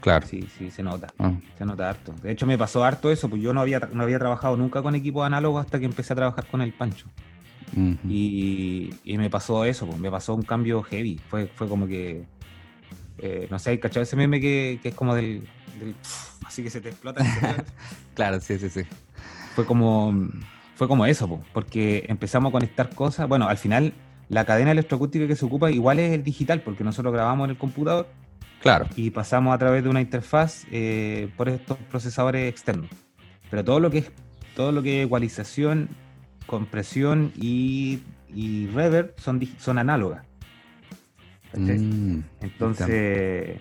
Claro. 0.00 0.26
Sí, 0.26 0.46
sí, 0.58 0.70
se 0.70 0.82
nota. 0.82 1.06
Ah, 1.18 1.32
Se 1.56 1.64
nota 1.64 1.88
harto. 1.88 2.12
De 2.22 2.30
hecho, 2.30 2.46
me 2.46 2.58
pasó 2.58 2.84
harto 2.84 3.10
eso, 3.10 3.30
pues 3.30 3.40
yo 3.40 3.54
no 3.54 3.62
había, 3.62 3.78
no 3.90 4.02
había 4.02 4.18
trabajado 4.18 4.58
nunca 4.58 4.82
con 4.82 4.94
equipos 4.94 5.24
análogos 5.24 5.64
hasta 5.64 5.78
que 5.78 5.86
empecé 5.86 6.12
a 6.12 6.16
trabajar 6.16 6.46
con 6.46 6.60
el 6.60 6.74
Pancho. 6.74 7.06
Y, 8.06 8.92
y 9.02 9.16
me 9.16 9.30
pasó 9.30 9.64
eso, 9.64 9.86
pues, 9.86 9.98
me 9.98 10.10
pasó 10.10 10.34
un 10.34 10.42
cambio 10.42 10.82
heavy. 10.82 11.18
Fue, 11.30 11.46
fue 11.46 11.68
como 11.68 11.86
que, 11.86 12.26
eh, 13.16 13.48
no 13.50 13.58
sé, 13.58 13.70
¿hay 13.70 13.78
cachado 13.78 14.02
ese 14.02 14.14
meme 14.14 14.42
que, 14.42 14.78
que 14.82 14.90
es 14.90 14.94
como 14.94 15.14
del, 15.14 15.48
del 15.78 15.94
así 16.44 16.62
que 16.62 16.68
se 16.68 16.82
te 16.82 16.90
explota? 16.90 17.24
Claro, 18.14 18.42
sí, 18.42 18.58
sí, 18.58 18.68
sí. 18.68 18.82
fue 19.54 19.64
como, 19.64 20.28
fue 20.80 20.88
como 20.88 21.04
eso, 21.04 21.28
po, 21.28 21.42
porque 21.52 22.06
empezamos 22.08 22.48
a 22.48 22.52
conectar 22.52 22.88
cosas. 22.94 23.28
Bueno, 23.28 23.46
al 23.46 23.58
final 23.58 23.92
la 24.30 24.46
cadena 24.46 24.70
electroacústica 24.70 25.26
que 25.26 25.36
se 25.36 25.44
ocupa 25.44 25.70
igual 25.70 25.98
es 25.98 26.10
el 26.14 26.24
digital, 26.24 26.62
porque 26.62 26.84
nosotros 26.84 27.12
grabamos 27.12 27.44
en 27.44 27.50
el 27.50 27.58
computador 27.58 28.08
Claro. 28.62 28.86
y 28.96 29.10
pasamos 29.10 29.54
a 29.54 29.58
través 29.58 29.84
de 29.84 29.90
una 29.90 30.00
interfaz 30.00 30.64
eh, 30.70 31.28
por 31.36 31.50
estos 31.50 31.76
procesadores 31.90 32.48
externos. 32.48 32.88
Pero 33.50 33.62
todo 33.62 33.78
lo 33.78 33.90
que 33.90 33.98
es 33.98 34.12
todo 34.56 34.72
lo 34.72 34.82
que 34.82 35.00
es 35.02 35.06
ecualización, 35.06 35.90
compresión 36.46 37.30
y, 37.36 37.98
y 38.34 38.66
reverb 38.68 39.12
son, 39.18 39.38
son 39.58 39.76
análogas. 39.76 40.24
Mm, 41.54 42.20
Entonces, 42.40 43.58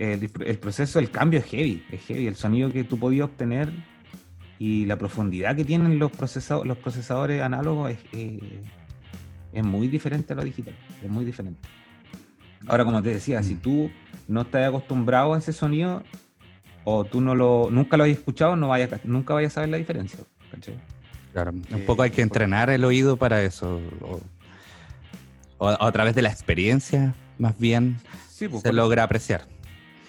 el, 0.00 0.30
el 0.46 0.58
proceso, 0.58 0.98
el 0.98 1.12
cambio 1.12 1.38
es 1.38 1.44
heavy, 1.46 1.84
es 1.92 2.00
heavy. 2.06 2.26
El 2.26 2.34
sonido 2.34 2.72
que 2.72 2.82
tú 2.82 2.98
podías 2.98 3.26
obtener 3.26 3.91
y 4.64 4.86
la 4.86 4.96
profundidad 4.96 5.56
que 5.56 5.64
tienen 5.64 5.98
los, 5.98 6.12
procesado- 6.12 6.64
los 6.64 6.78
procesadores 6.78 7.42
análogos 7.42 7.90
es, 7.90 7.98
eh, 8.12 8.62
es 9.52 9.64
muy 9.64 9.88
diferente 9.88 10.34
a 10.34 10.36
lo 10.36 10.44
digital, 10.44 10.72
es 11.02 11.10
muy 11.10 11.24
diferente. 11.24 11.68
Ahora, 12.68 12.84
como 12.84 13.02
te 13.02 13.08
decía, 13.08 13.42
si 13.42 13.54
Mm. 13.54 13.58
tú 13.58 13.90
no 14.28 14.42
estás 14.42 14.68
acostumbrado 14.68 15.34
a 15.34 15.38
ese 15.38 15.52
sonido 15.52 16.04
o 16.84 17.04
tú 17.04 17.20
no 17.20 17.34
lo, 17.34 17.70
nunca 17.72 17.96
lo 17.96 18.04
hayas 18.04 18.18
escuchado, 18.18 18.54
no 18.54 18.68
vayas, 18.68 18.92
a- 18.92 19.00
nunca 19.02 19.34
vayas 19.34 19.50
a 19.52 19.54
saber 19.56 19.70
la 19.70 19.78
diferencia. 19.78 20.20
¿cachai? 20.52 20.74
Claro, 21.32 21.50
un 21.50 21.64
Eh, 21.80 21.84
poco 21.84 22.02
hay 22.02 22.10
que 22.12 22.22
entrenar 22.22 22.70
el 22.70 22.84
oído 22.84 23.16
para 23.16 23.42
eso. 23.42 23.80
O, 24.02 24.20
o 25.58 25.68
a 25.68 25.90
través 25.90 26.14
de 26.14 26.22
la 26.22 26.28
experiencia, 26.30 27.14
más 27.36 27.58
bien, 27.58 27.96
Sí, 28.28 28.46
pues, 28.46 28.62
se 28.62 28.72
logra 28.72 29.02
apreciar. 29.02 29.44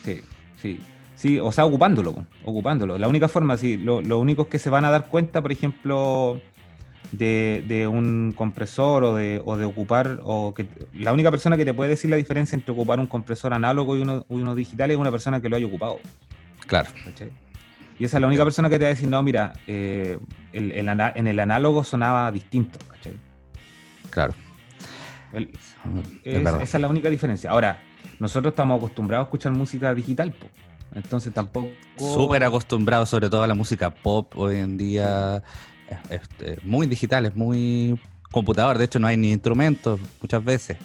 Sí, 0.05 0.21
sí. 0.61 0.79
Sí, 1.23 1.39
o 1.39 1.53
sea, 1.53 1.63
ocupándolo, 1.65 2.25
ocupándolo. 2.43 2.97
La 2.97 3.07
única 3.07 3.29
forma, 3.29 3.55
sí, 3.55 3.77
lo, 3.77 4.01
lo 4.01 4.19
único 4.19 4.49
que 4.49 4.59
se 4.59 4.69
van 4.69 4.83
a 4.83 4.91
dar 4.91 5.07
cuenta, 5.07 5.41
por 5.41 5.53
ejemplo, 5.53 6.41
de, 7.13 7.63
de 7.65 7.87
un 7.87 8.33
compresor 8.35 9.05
o 9.05 9.15
de, 9.15 9.41
o 9.45 9.55
de 9.55 9.63
ocupar, 9.63 10.19
o 10.23 10.53
que 10.53 10.67
la 10.93 11.13
única 11.13 11.31
persona 11.31 11.55
que 11.55 11.63
te 11.63 11.73
puede 11.73 11.91
decir 11.91 12.09
la 12.09 12.17
diferencia 12.17 12.57
entre 12.57 12.73
ocupar 12.73 12.99
un 12.99 13.07
compresor 13.07 13.53
análogo 13.53 13.95
y 13.95 14.01
uno, 14.01 14.25
uno 14.27 14.53
digital 14.53 14.91
es 14.91 14.97
una 14.97 15.11
persona 15.11 15.39
que 15.39 15.47
lo 15.47 15.55
haya 15.55 15.65
ocupado. 15.65 15.97
Claro. 16.67 16.89
¿cachai? 17.05 17.31
Y 17.99 18.03
esa 18.03 18.17
es 18.17 18.21
la 18.21 18.27
única 18.27 18.43
persona 18.43 18.69
que 18.69 18.77
te 18.77 18.83
va 18.83 18.87
a 18.89 18.93
decir, 18.93 19.07
no, 19.07 19.23
mira, 19.23 19.53
eh, 19.65 20.19
el- 20.51 20.73
el 20.73 20.89
ana- 20.89 21.13
en 21.15 21.27
el 21.27 21.39
análogo 21.39 21.85
sonaba 21.85 22.29
distinto. 22.33 22.79
¿cachai? 22.89 23.13
Claro. 24.09 24.33
El- 25.31 25.51
Es 26.25 26.35
Es- 26.35 26.53
esa 26.63 26.77
es 26.77 26.81
la 26.81 26.89
única 26.89 27.09
diferencia. 27.09 27.49
Ahora, 27.49 27.79
nosotros 28.19 28.51
estamos 28.51 28.75
acostumbrados 28.77 29.23
a 29.23 29.27
escuchar 29.27 29.53
música 29.53 29.93
digital, 29.95 30.33
po. 30.33 30.47
Entonces 30.95 31.33
tampoco. 31.33 31.69
Súper 31.97 32.43
acostumbrado, 32.43 33.05
sobre 33.05 33.29
todo 33.29 33.43
a 33.43 33.47
la 33.47 33.53
música 33.55 33.89
pop 33.91 34.31
hoy 34.37 34.57
en 34.57 34.77
día. 34.77 35.43
es- 36.09 36.21
es- 36.21 36.47
es 36.57 36.63
muy 36.63 36.87
digital, 36.87 37.25
es 37.25 37.35
muy 37.35 37.99
computador. 38.31 38.77
De 38.77 38.85
hecho, 38.85 38.97
no 38.99 39.05
hay 39.07 39.17
ni 39.17 39.31
instrumentos 39.31 39.99
muchas 40.21 40.43
veces. 40.43 40.77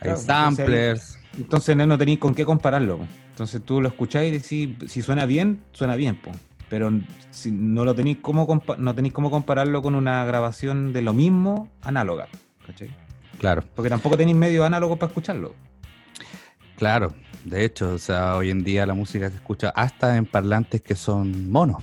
Hay 0.00 0.10
Claro, 0.12 0.18
samplers. 0.20 1.18
Entonces 1.36 1.74
no, 1.76 1.86
no 1.86 1.96
tenéis 1.98 2.18
con 2.18 2.34
qué 2.34 2.44
compararlo. 2.44 3.00
Entonces 3.30 3.62
tú 3.64 3.80
lo 3.80 3.88
escucháis 3.88 4.28
y 4.28 4.38
decís, 4.38 4.90
si 4.92 5.02
suena 5.02 5.24
bien, 5.26 5.62
suena 5.72 5.96
bien, 5.96 6.16
po. 6.16 6.30
pero 6.68 6.90
si 7.30 7.50
no 7.50 7.84
lo 7.84 7.94
tenéis 7.94 8.18
cómo 8.22 8.62
no 8.78 8.94
tenéis 8.94 9.12
cómo 9.14 9.30
compararlo 9.30 9.82
con 9.82 9.94
una 9.94 10.24
grabación 10.24 10.92
de 10.92 11.02
lo 11.02 11.12
mismo 11.14 11.68
análoga. 11.82 12.28
¿cachai? 12.66 12.90
Claro, 13.38 13.64
Porque 13.74 13.88
tampoco 13.90 14.16
tenéis 14.16 14.36
medios 14.36 14.64
análogos 14.64 14.98
para 14.98 15.08
escucharlo. 15.10 15.54
claro. 16.76 17.12
De 17.44 17.64
hecho, 17.64 17.94
o 17.94 17.98
sea, 17.98 18.36
hoy 18.36 18.50
en 18.50 18.62
día 18.62 18.86
la 18.86 18.94
música 18.94 19.28
se 19.28 19.36
escucha 19.36 19.70
hasta 19.70 20.16
en 20.16 20.26
parlantes 20.26 20.80
que 20.80 20.94
son 20.94 21.50
monos. 21.50 21.82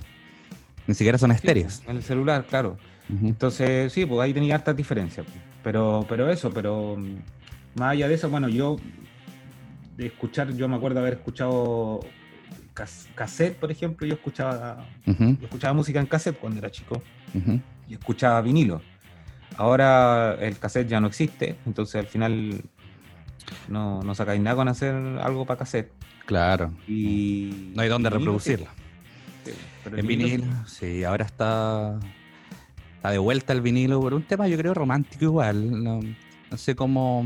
Ni 0.86 0.94
siquiera 0.94 1.18
son 1.18 1.30
estéreos. 1.32 1.82
En 1.86 1.96
el 1.96 2.02
celular, 2.02 2.46
claro. 2.46 2.76
Entonces, 3.08 3.92
sí, 3.92 4.06
pues 4.06 4.20
ahí 4.20 4.32
tenía 4.32 4.54
hartas 4.54 4.76
diferencias. 4.76 5.26
pues. 5.26 5.38
Pero, 5.62 6.06
pero 6.08 6.30
eso, 6.30 6.50
pero 6.50 6.96
mm, 6.96 7.16
más 7.78 7.92
allá 7.92 8.08
de 8.08 8.14
eso, 8.14 8.30
bueno, 8.30 8.48
yo 8.48 8.76
de 9.96 10.06
escuchar, 10.06 10.54
yo 10.54 10.68
me 10.68 10.76
acuerdo 10.76 11.00
haber 11.00 11.14
escuchado 11.14 12.00
cas- 12.72 13.08
cassette, 13.14 13.56
por 13.58 13.70
ejemplo, 13.70 14.06
yo 14.06 14.14
escuchaba, 14.14 14.86
yo 15.06 15.36
escuchaba 15.42 15.74
música 15.74 16.00
en 16.00 16.06
cassette 16.06 16.38
cuando 16.38 16.58
era 16.60 16.70
chico 16.70 17.02
y 17.88 17.94
escuchaba 17.94 18.40
vinilo. 18.40 18.80
Ahora 19.56 20.36
el 20.40 20.56
cassette 20.58 20.88
ya 20.88 21.00
no 21.00 21.08
existe, 21.08 21.56
entonces 21.66 21.96
al 21.96 22.06
final 22.06 22.62
no, 23.68 24.02
no 24.02 24.14
sacáis 24.14 24.40
nada 24.40 24.56
con 24.56 24.68
hacer 24.68 24.94
algo 24.94 25.44
para 25.46 25.58
cassette. 25.58 25.92
Claro. 26.26 26.72
Y 26.86 27.72
No 27.74 27.82
hay 27.82 27.88
dónde 27.88 28.10
sí, 28.40 28.56
pero 29.82 29.96
el 29.96 30.00
En 30.00 30.06
vinilo, 30.06 30.44
sí, 30.66 31.04
ahora 31.04 31.24
está, 31.24 31.98
está 32.96 33.10
de 33.10 33.18
vuelta 33.18 33.52
el 33.52 33.62
vinilo 33.62 34.00
por 34.00 34.14
un 34.14 34.22
tema, 34.22 34.46
yo 34.46 34.56
creo, 34.56 34.74
romántico 34.74 35.24
igual. 35.24 35.82
No, 35.82 36.00
no 36.50 36.56
sé 36.56 36.76
cómo, 36.76 37.24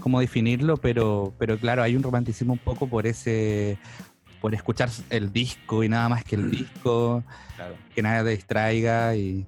cómo 0.00 0.20
definirlo, 0.20 0.76
pero, 0.76 1.34
pero 1.38 1.58
claro, 1.58 1.82
hay 1.82 1.94
un 1.96 2.02
romanticismo 2.02 2.54
un 2.54 2.58
poco 2.58 2.88
por 2.88 3.06
ese 3.06 3.78
por 4.40 4.54
escuchar 4.54 4.88
el 5.10 5.32
disco 5.32 5.82
y 5.82 5.88
nada 5.88 6.08
más 6.08 6.22
que 6.22 6.36
el 6.36 6.50
disco, 6.50 7.24
claro. 7.56 7.74
que 7.92 8.02
nada 8.02 8.22
te 8.22 8.30
distraiga 8.30 9.16
y 9.16 9.44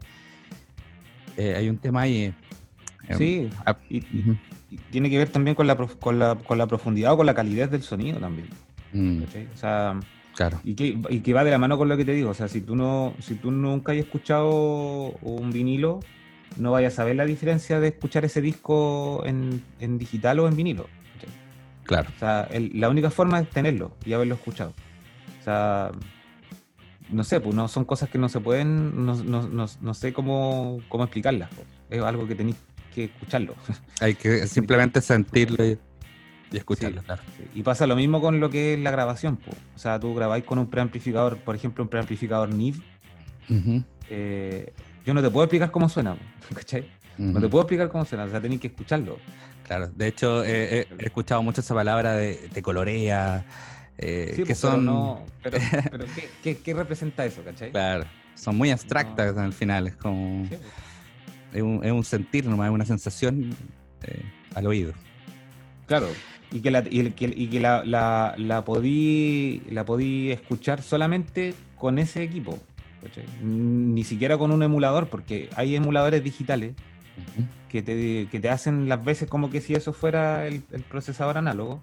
eh, 1.37 1.55
hay 1.57 1.69
un 1.69 1.79
tema 1.79 2.03
ahí. 2.03 2.35
Eh, 3.11 3.17
Sí, 3.17 3.51
ah, 3.67 3.77
y, 3.89 4.01
tiene 4.91 5.11
que 5.11 5.19
ver 5.19 5.29
también 5.29 5.55
con 5.57 5.67
la, 5.67 5.77
con, 5.77 6.19
la, 6.19 6.37
con 6.37 6.57
la 6.59 6.67
profundidad 6.67 7.13
o 7.13 7.17
con 7.17 7.27
la 7.27 7.35
calidez 7.35 7.71
del 7.71 7.83
sonido 7.83 8.19
también. 8.19 8.49
mm. 8.93 9.23
O 9.55 9.57
sea, 9.57 9.99
claro, 10.35 10.61
y 10.65 10.75
que, 10.75 10.99
y 11.11 11.21
que 11.21 11.33
va 11.33 11.45
de 11.45 11.51
la 11.51 11.59
mano 11.59 11.77
con 11.77 11.89
lo 11.89 11.97
que 11.97 12.05
te 12.05 12.13
digo. 12.13 12.31
O 12.31 12.35
sea, 12.35 12.49
si 12.49 12.61
tú 12.61 12.77
no, 12.77 13.15
si 13.21 13.35
tú 13.35 13.51
nunca 13.51 13.93
hayas 13.93 14.05
escuchado 14.07 15.11
un 15.23 15.51
vinilo, 15.51 16.01
no 16.57 16.73
vayas 16.73 16.99
a 16.99 17.05
ver 17.05 17.17
la 17.17 17.25
diferencia 17.27 17.81
de 17.81 17.89
escuchar 17.89 18.25
ese 18.25 18.41
disco 18.41 19.23
en, 19.27 19.63
en 19.81 19.99
digital 19.99 20.39
o 20.41 20.49
en 20.49 20.57
vinilo. 20.57 20.87
¿cachai? 21.15 21.31
claro. 21.85 22.09
O 22.17 22.19
sea, 22.19 22.49
el- 22.51 22.71
la 22.75 22.89
única 22.89 23.11
forma 23.11 23.41
es 23.41 23.51
tenerlo 23.51 23.93
y 24.05 24.13
haberlo 24.13 24.35
escuchado. 24.35 24.73
O 25.41 25.43
sea, 25.45 25.91
no 27.11 27.25
sé, 27.25 27.41
pues 27.41 27.55
no 27.57 27.67
son 27.67 27.85
cosas 27.85 28.09
que 28.09 28.19
no 28.19 28.29
se 28.29 28.39
pueden, 28.41 29.05
no, 29.05 29.15
no- 29.17 29.49
no- 29.49 29.67
no 29.81 29.95
sé 29.95 30.13
cómo, 30.13 30.79
cómo 30.89 31.05
explicarlas. 31.05 31.51
pues. 31.55 31.67
Es 31.91 32.01
algo 32.03 32.27
que 32.29 32.37
tenéis 32.37 32.57
que 32.91 33.05
escucharlo. 33.05 33.55
Hay 34.01 34.15
que 34.15 34.47
simplemente 34.47 35.01
sentirlo 35.01 35.65
y, 35.65 35.79
y 36.53 36.57
escucharlo, 36.57 37.01
Sí. 37.01 37.07
claro. 37.07 37.23
Y 37.55 37.63
pasa 37.63 37.87
lo 37.87 37.97
mismo 37.97 38.21
con 38.21 38.41
lo 38.41 38.51
que 38.51 38.75
es 38.75 38.81
la 38.81 38.91
grabación. 38.91 39.37
po. 39.37 39.51
O 39.75 39.79
sea, 39.79 39.99
tú 40.01 40.15
grabáis 40.15 40.45
con 40.45 40.59
un 40.59 40.69
preamplificador, 40.69 41.39
por 41.39 41.55
ejemplo, 41.55 41.85
un 41.85 41.91
preamplificador 41.91 42.51
NIV. 42.51 42.77
Ujú, 43.51 43.83
eh, 44.09 44.73
yo 45.05 45.15
no 45.15 45.23
te 45.23 45.31
puedo 45.31 45.45
explicar 45.45 45.71
cómo 45.71 45.89
suena, 45.89 46.17
¿cachai? 46.55 46.85
No 47.19 47.33
ujú. 47.33 47.41
te 47.41 47.49
puedo 47.49 47.63
explicar 47.63 47.89
cómo 47.89 48.05
suena, 48.05 48.25
o 48.25 48.31
sea, 48.31 48.41
tenéis 48.41 48.61
que 48.61 48.69
escucharlo. 48.69 49.19
Claro, 49.67 49.89
de 49.95 50.07
hecho 50.09 50.45
eh, 50.45 50.81
he, 50.81 50.95
he 50.99 51.05
escuchado 51.07 51.43
mucho 51.43 51.61
esa 51.61 51.75
palabra 51.75 52.15
de, 52.15 52.49
de 52.53 52.63
colorea, 52.63 53.45
eh, 53.99 54.33
Sí, 54.35 54.43
que 54.45 54.55
po, 54.55 54.61
pero 54.63 54.73
son, 54.75 54.85
no- 54.87 55.25
pero, 55.43 55.59
pero 55.91 56.05
¿qué, 56.15 56.29
qué, 56.43 56.57
qué 56.59 56.75
representa 56.75 57.25
eso, 57.25 57.43
cachai? 57.45 57.71
claro, 57.71 58.05
son 58.35 58.57
muy 58.57 58.71
abstractas 58.71 59.37
al 59.37 59.53
final, 59.53 59.87
es 59.89 59.97
como, 59.97 60.47
Sí, 60.49 60.57
po. 60.57 60.63
Es 61.53 61.63
un, 61.63 61.85
es 61.85 61.93
un 61.93 62.05
sentir 62.05 62.47
nomás, 62.47 62.69
es 62.69 62.75
una 62.75 62.85
sensación 62.87 63.51
eh, 64.03 64.23
al 64.55 64.67
oído. 64.67 64.93
Claro. 65.87 66.09
Y 66.53 66.61
que 66.61 66.71
la, 66.71 66.85
y 66.89 67.11
que- 67.13 67.33
y 67.37 67.47
que 67.49 67.61
la, 67.61 67.85
la, 67.85 68.35
la 68.37 68.65
podí, 68.65 69.63
la 69.71 69.85
podí 69.85 70.31
escuchar 70.33 70.83
solamente 70.83 71.55
con 71.77 71.99
ese 71.99 72.23
equipo. 72.23 72.59
¿cachai? 73.03 73.25
Ni 73.43 74.05
siquiera 74.05 74.37
con 74.37 74.51
un 74.51 74.63
emulador, 74.63 75.09
porque 75.09 75.49
hay 75.57 75.77
emuladores 75.77 76.23
digitales 76.25 76.75
que 77.69 77.83
te, 77.83 78.29
que 78.31 78.41
te 78.41 78.49
hacen 78.51 78.89
las 78.89 79.05
veces 79.05 79.29
como 79.29 79.51
que 79.51 79.61
si 79.61 79.75
eso 79.75 79.93
fuera 79.93 80.47
el, 80.47 80.63
el 80.73 80.83
procesador 80.83 81.39
análogo, 81.39 81.81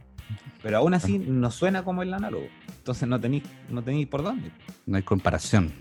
pero 0.62 0.78
aún 0.78 0.94
así 0.94 1.18
no 1.20 1.50
suena 1.52 1.84
como 1.84 2.02
el 2.04 2.14
análogo. 2.14 2.46
Entonces 2.88 3.10
no 3.10 3.20
tenéis 3.20 3.44
no 3.68 3.84
tenéis 3.84 4.08
por 4.08 4.24
dónde. 4.24 4.50
No 4.86 4.96
hay 4.96 5.04
comparación. 5.04 5.74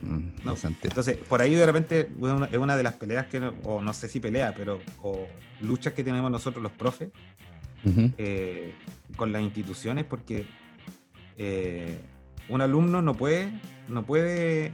No. 0.44 0.56
Entonces, 0.82 1.16
por 1.16 1.40
ahí 1.40 1.54
de 1.54 1.64
repente 1.64 2.00
es 2.00 2.08
una, 2.18 2.46
es 2.46 2.58
una 2.58 2.76
de 2.76 2.82
las 2.82 2.94
peleas 2.94 3.26
que, 3.26 3.38
no- 3.38 3.54
o 3.62 3.80
no 3.80 3.92
sé 3.92 4.08
si 4.08 4.18
pelea, 4.18 4.52
pero 4.56 4.80
o 5.02 5.28
luchas 5.60 5.92
que 5.92 6.02
tenemos 6.02 6.28
nosotros 6.32 6.60
los 6.60 6.72
profes 6.72 7.10
eh, 8.18 8.74
con 9.14 9.30
las 9.30 9.40
instituciones, 9.42 10.04
porque 10.04 10.46
eh, 11.38 12.00
un 12.48 12.60
alumno 12.60 13.00
no 13.02 13.14
puede, 13.14 13.52
no 13.86 14.02
puede 14.04 14.72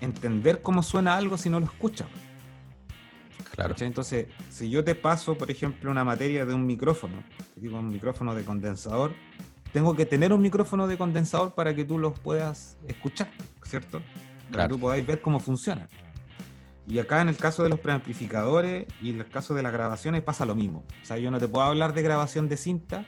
entender 0.00 0.62
cómo 0.62 0.84
suena 0.84 1.16
algo 1.16 1.36
si 1.36 1.50
no 1.50 1.58
lo 1.58 1.66
escucha. 1.66 2.06
Claro. 3.56 3.74
Entonces, 3.80 4.26
si 4.48 4.70
yo 4.70 4.84
te 4.84 4.94
paso, 4.94 5.36
por 5.36 5.50
ejemplo, 5.50 5.90
una 5.90 6.04
materia 6.04 6.46
de 6.46 6.54
un 6.54 6.64
micrófono, 6.64 7.16
te 7.56 7.60
digo 7.60 7.80
un 7.80 7.88
micrófono 7.88 8.32
de 8.36 8.44
condensador, 8.44 9.12
tengo 9.72 9.94
que 9.94 10.06
tener 10.06 10.32
un 10.32 10.40
micrófono 10.40 10.86
de 10.86 10.96
condensador 10.96 11.54
para 11.54 11.74
que 11.74 11.84
tú 11.84 11.98
los 11.98 12.18
puedas 12.18 12.76
escuchar, 12.86 13.28
¿cierto? 13.64 14.00
Para 14.50 14.64
que 14.64 14.74
tú 14.74 14.80
podáis 14.80 15.06
ver 15.06 15.20
cómo 15.20 15.40
funciona. 15.40 15.88
Y 16.86 16.98
acá 16.98 17.20
en 17.20 17.28
el 17.28 17.36
caso 17.36 17.62
de 17.62 17.68
los 17.68 17.80
preamplificadores 17.80 18.86
y 19.02 19.10
en 19.10 19.20
el 19.20 19.28
caso 19.28 19.54
de 19.54 19.62
las 19.62 19.72
grabaciones 19.72 20.22
pasa 20.22 20.46
lo 20.46 20.54
mismo. 20.54 20.84
O 21.02 21.04
sea, 21.04 21.18
yo 21.18 21.30
no 21.30 21.38
te 21.38 21.46
puedo 21.46 21.66
hablar 21.66 21.92
de 21.92 22.02
grabación 22.02 22.48
de 22.48 22.56
cinta 22.56 23.04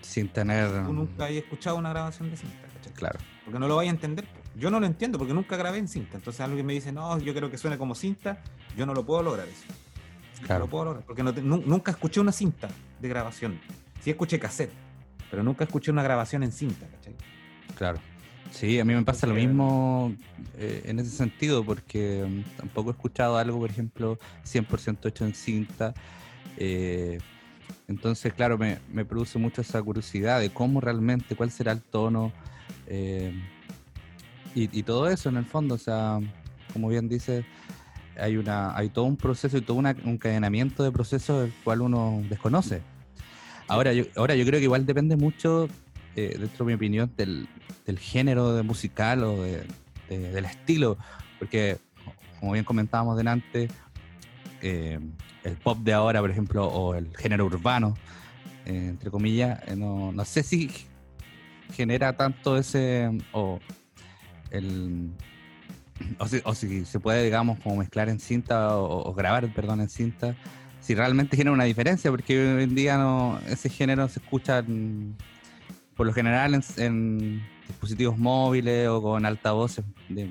sin 0.00 0.28
tener. 0.28 0.84
Tú 0.84 0.92
nunca 0.92 1.24
hayas 1.24 1.42
escuchado 1.42 1.76
una 1.76 1.90
grabación 1.90 2.30
de 2.30 2.36
cinta, 2.36 2.68
¿cachai? 2.74 2.92
Claro. 2.92 3.18
Porque 3.44 3.58
no 3.58 3.66
lo 3.66 3.74
vayas 3.74 3.92
a 3.92 3.94
entender. 3.96 4.28
Yo 4.54 4.70
no 4.70 4.78
lo 4.78 4.86
entiendo 4.86 5.18
porque 5.18 5.34
nunca 5.34 5.56
grabé 5.56 5.78
en 5.78 5.88
cinta. 5.88 6.16
Entonces 6.16 6.40
alguien 6.40 6.64
me 6.64 6.74
dice, 6.74 6.92
no, 6.92 7.18
yo 7.18 7.32
quiero 7.32 7.50
que 7.50 7.58
suene 7.58 7.76
como 7.76 7.96
cinta, 7.96 8.40
yo 8.76 8.86
no 8.86 8.94
lo 8.94 9.04
puedo 9.04 9.22
lograr 9.24 9.48
eso. 9.48 9.66
Claro. 10.42 10.60
No 10.60 10.66
lo 10.66 10.70
puedo 10.70 10.84
lograr. 10.84 11.04
Porque 11.04 11.22
nunca 11.22 11.90
escuché 11.90 12.20
una 12.20 12.30
cinta 12.30 12.68
de 13.00 13.08
grabación. 13.08 13.60
Sí 14.00 14.10
escuché 14.10 14.38
cassette, 14.38 14.72
pero 15.30 15.42
nunca 15.42 15.64
escuché 15.64 15.90
una 15.90 16.02
grabación 16.02 16.42
en 16.42 16.52
cinta, 16.52 16.86
¿cachai? 16.86 17.14
Claro. 17.76 17.98
Sí, 18.50 18.80
a 18.80 18.84
mí 18.84 18.94
me 18.94 19.02
pasa 19.02 19.26
lo 19.26 19.34
mismo 19.34 20.14
eh, 20.56 20.82
en 20.86 20.98
ese 20.98 21.10
sentido, 21.10 21.64
porque 21.64 22.26
mm, 22.26 22.56
tampoco 22.56 22.90
he 22.90 22.92
escuchado 22.92 23.36
algo, 23.36 23.58
por 23.58 23.70
ejemplo, 23.70 24.18
100% 24.44 25.06
hecho 25.08 25.24
en 25.24 25.34
cinta. 25.34 25.94
Eh, 26.56 27.18
entonces, 27.86 28.32
claro, 28.32 28.58
me, 28.58 29.04
produce 29.04 29.38
mucho 29.38 29.60
esa 29.60 29.82
curiosidad 29.82 30.40
de 30.40 30.50
cómo 30.50 30.80
realmente, 30.80 31.36
cuál 31.36 31.50
será 31.50 31.72
el 31.72 31.80
tono 31.80 32.32
eh, 32.86 33.34
y, 34.54 34.82
todo 34.82 35.08
eso 35.08 35.28
en 35.28 35.36
el 35.36 35.44
fondo. 35.44 35.74
O 35.74 35.78
sea, 35.78 36.18
como 36.72 36.88
bien 36.88 37.08
dice, 37.08 37.44
hay, 38.18 38.36
una, 38.36 38.76
hay 38.76 38.88
todo 38.88 39.04
un 39.04 39.16
proceso 39.16 39.56
y 39.56 39.60
todo 39.60 39.76
un 39.76 39.86
encadenamiento 39.86 40.82
de 40.82 40.90
procesos 40.90 41.42
del 41.42 41.52
cual 41.64 41.82
uno 41.82 42.22
desconoce. 42.28 42.82
Ahora 43.68 43.92
yo, 43.92 44.04
ahora 44.16 44.34
yo 44.34 44.44
creo 44.44 44.58
que 44.58 44.64
igual 44.64 44.86
depende 44.86 45.16
mucho, 45.16 45.68
eh, 46.16 46.36
dentro 46.38 46.64
de 46.64 46.70
mi 46.70 46.74
opinión, 46.74 47.12
del, 47.16 47.48
género 47.98 48.52
de 48.54 48.62
musical 48.62 49.24
o 49.24 49.42
del 50.08 50.44
estilo, 50.44 50.98
porque 51.38 51.78
como 52.40 52.52
bien 52.52 52.64
comentábamos 52.64 53.16
delante, 53.16 53.68
eh, 54.62 54.98
el 55.44 55.56
pop 55.56 55.78
de 55.78 55.92
ahora, 55.92 56.20
por 56.20 56.30
ejemplo, 56.30 56.66
o 56.66 56.94
el 56.94 57.16
género 57.16 57.46
urbano, 57.46 57.94
eh, 58.66 58.86
entre 58.88 59.10
comillas, 59.10 59.60
no, 59.76 60.12
no, 60.12 60.24
sé 60.24 60.42
si 60.42 60.70
genera 61.72 62.16
tanto 62.16 62.56
ese, 62.56 63.10
o, 63.32 63.60
el, 64.50 65.10
o, 66.44 66.54
si, 66.54 66.84
se 66.84 67.00
puede, 67.00 67.24
digamos, 67.24 67.58
como 67.60 67.76
mezclar 67.76 68.08
en 68.08 68.20
cinta 68.20 68.76
o, 68.76 69.12
grabar, 69.14 69.48
perdón, 69.52 69.80
en 69.80 69.88
cinta, 69.88 70.36
si 70.80 70.94
realmente 70.94 71.36
genera 71.36 71.52
una 71.52 71.64
diferencia, 71.64 72.10
porque 72.10 72.38
hoy 72.38 72.62
en 72.64 72.74
día 72.74 72.96
no, 72.96 73.40
ese 73.46 73.68
género 73.68 74.08
se 74.08 74.20
escucha 74.20 74.64
por 75.96 76.06
lo 76.06 76.12
general 76.12 76.60
en, 76.76 77.42
dispositivos 77.66 78.16
móviles 78.16 78.88
o 78.88 79.02
con 79.02 79.26
altavoces 79.26 79.84
de, 80.08 80.30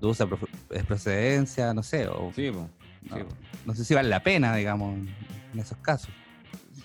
dudosa 0.00 0.26
procedencia, 0.86 1.72
no 1.72 1.82
sé. 1.82 2.08
O, 2.08 2.32
sí, 2.34 2.50
no, 3.64 3.74
sé 3.74 3.84
si 3.84 3.94
vale 3.94 4.08
la 4.08 4.22
pena, 4.22 4.54
digamos, 4.54 4.98
en 5.54 5.58
esos 5.58 5.78
casos. 5.78 6.10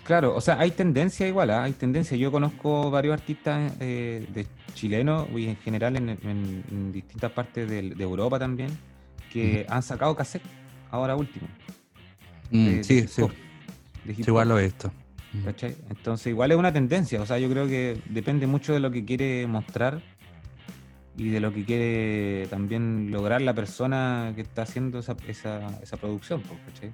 Claro, 0.03 0.33
o 0.35 0.39
sea, 0.39 0.57
hay 0.57 0.71
tendencia 0.71 1.27
igual, 1.27 1.49
¿ah? 1.49 1.63
hay 1.63 1.73
tendencia. 1.73 2.15
Yo 2.15 2.31
conozco 2.31 2.89
varios 2.89 3.13
artistas 3.13 3.73
eh, 3.81 4.25
de 4.33 4.47
chilenos 4.73 5.27
y 5.35 5.47
en 5.47 5.57
general 5.57 5.97
en, 5.97 6.91
distintas 6.93 7.31
partes 7.31 7.69
de, 7.69 7.79
Europa 7.99 8.39
también 8.39 8.69
que 9.33 9.65
han 9.67 9.83
sacado 9.83 10.15
cassette 10.15 10.43
ahora 10.91 11.15
último. 11.17 11.47
Mm, 12.51 12.81
sí, 12.81 13.07
sí. 13.07 13.23
igual 14.05 14.49
lo 14.49 14.59
he 14.59 14.63
visto. 14.63 14.91
Entonces, 15.89 16.27
igual 16.27 16.51
es 16.51 16.57
una 16.57 16.71
tendencia. 16.71 17.21
O 17.21 17.25
sea, 17.25 17.37
yo 17.37 17.49
creo 17.49 17.67
que 17.67 17.99
depende 18.09 18.47
mucho 18.47 18.73
de 18.73 18.79
lo 18.79 18.91
que 18.91 19.05
quiere 19.05 19.45
mostrar 19.47 20.01
y 21.17 21.29
de 21.29 21.39
lo 21.39 21.53
que 21.53 21.65
quiere 21.65 22.47
también 22.47 23.11
lograr 23.11 23.41
la 23.41 23.53
persona 23.53 24.31
que 24.35 24.41
está 24.41 24.63
haciendo 24.63 24.99
esa, 24.99 25.15
esa, 25.27 25.79
esa 25.81 25.97
producción, 25.97 26.41
¿cachai? 26.41 26.91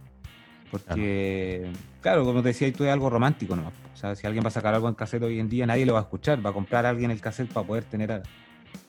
Porque, 0.71 1.71
claro. 2.01 2.25
como 2.25 2.41
te 2.41 2.47
decía, 2.47 2.67
esto 2.67 2.83
es 2.83 2.91
algo 2.91 3.07
romántico 3.07 3.55
¿no? 3.55 3.71
O 3.93 3.95
sea, 3.95 4.15
si 4.15 4.25
alguien 4.25 4.43
va 4.43 4.47
a 4.47 4.51
sacar 4.51 4.73
algo 4.73 4.89
en 4.89 4.95
cassette 4.95 5.21
hoy 5.21 5.39
en 5.39 5.47
día, 5.47 5.67
nadie 5.67 5.85
lo 5.85 5.93
va 5.93 5.99
a 5.99 6.03
escuchar. 6.03 6.43
Va 6.43 6.49
a 6.49 6.53
comprar 6.53 6.85
a 6.85 6.89
alguien 6.89 7.11
el 7.11 7.21
cassette 7.21 7.53
para 7.53 7.67
poder 7.67 7.83
tener 7.83 8.23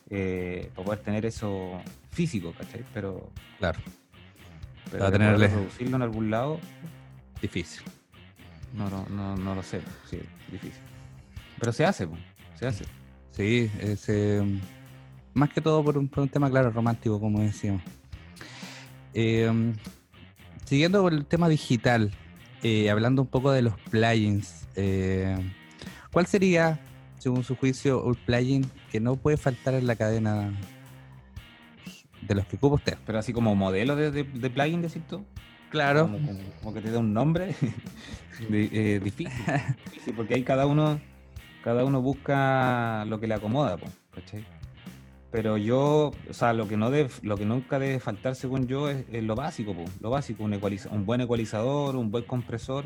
eh, 0.09 0.71
para 0.75 0.85
poder 0.85 0.99
tener 0.99 1.25
eso 1.25 1.79
físico, 2.11 2.53
¿cachai? 2.57 2.83
Pero. 2.93 3.29
Claro. 3.59 3.79
Pero 4.97 5.11
tenerle... 5.11 5.49
producirlo 5.49 5.95
en 5.95 6.01
algún 6.01 6.29
lado. 6.29 6.59
Difícil. 7.41 7.83
No, 8.73 8.89
no, 8.89 9.05
no, 9.09 9.35
no 9.35 9.55
lo 9.55 9.63
sé. 9.63 9.81
Sí, 10.09 10.19
difícil. 10.51 10.81
Pero 11.59 11.71
se 11.71 11.85
hace, 11.85 12.07
se 12.59 12.67
hace. 12.67 12.85
Sí, 13.31 13.71
ese 13.79 14.41
más 15.35 15.49
que 15.49 15.61
todo 15.61 15.83
por 15.83 15.97
un, 15.97 16.09
tema, 16.29 16.49
claro, 16.49 16.71
romántico, 16.71 17.19
como 17.19 17.41
decíamos. 17.41 17.83
Eh, 19.13 19.51
siguiendo 20.63 21.03
con 21.03 21.13
el 21.13 21.25
tema 21.25 21.49
digital, 21.49 22.11
eh, 22.63 22.89
hablando 22.89 23.21
un 23.21 23.27
poco 23.27 23.51
de 23.51 23.61
los 23.61 23.77
plugins, 23.91 24.65
eh, 24.75 25.37
¿cuál 26.11 26.25
sería, 26.25 26.79
según 27.19 27.43
su 27.43 27.55
juicio, 27.57 28.01
un 28.01 28.15
plugin 28.15 28.65
que 28.91 29.01
no 29.01 29.17
puede 29.17 29.35
faltar 29.35 29.73
en 29.73 29.87
la 29.87 29.97
cadena 29.97 30.53
de 32.21 32.35
los 32.35 32.45
que 32.45 32.55
ocupa 32.57 32.75
usted? 32.75 32.97
Pero 33.05 33.19
así 33.19 33.33
como 33.33 33.55
modelo 33.55 33.95
de, 33.95 34.23
plugin, 34.23 34.81
decís 34.81 35.03
tú. 35.07 35.25
Claro. 35.69 36.09
Como, 36.61 36.73
que 36.73 36.81
te 36.81 36.91
da 36.91 36.99
un 36.99 37.13
nombre. 37.13 37.55
difícil, 38.49 39.03
difícil, 39.03 40.13
porque 40.15 40.35
ahí 40.35 40.43
cada 40.43 40.65
uno, 40.65 40.99
cada 41.63 41.83
uno 41.83 42.01
busca 42.01 43.05
lo 43.05 43.19
que 43.19 43.27
le 43.27 43.33
acomoda, 43.33 43.77
¿cachai? 44.13 44.45
Pero 45.31 45.57
yo, 45.57 46.13
o 46.29 46.33
sea, 46.33 46.53
lo 46.53 46.65
que, 46.65 46.77
no 46.77 46.89
lo 47.23 47.37
que 47.37 47.45
nunca 47.45 47.77
debe 47.77 47.99
faltar, 47.99 48.35
según 48.35 48.67
yo, 48.67 48.89
es, 48.89 49.05
lo 49.11 49.35
básico, 49.35 49.75
lo 49.99 50.09
básico, 50.09 50.45
un, 50.45 50.53
un, 50.53 51.05
buen 51.05 51.19
ecualizador, 51.19 51.97
un 51.97 52.09
buen 52.09 52.23
compresor. 52.23 52.85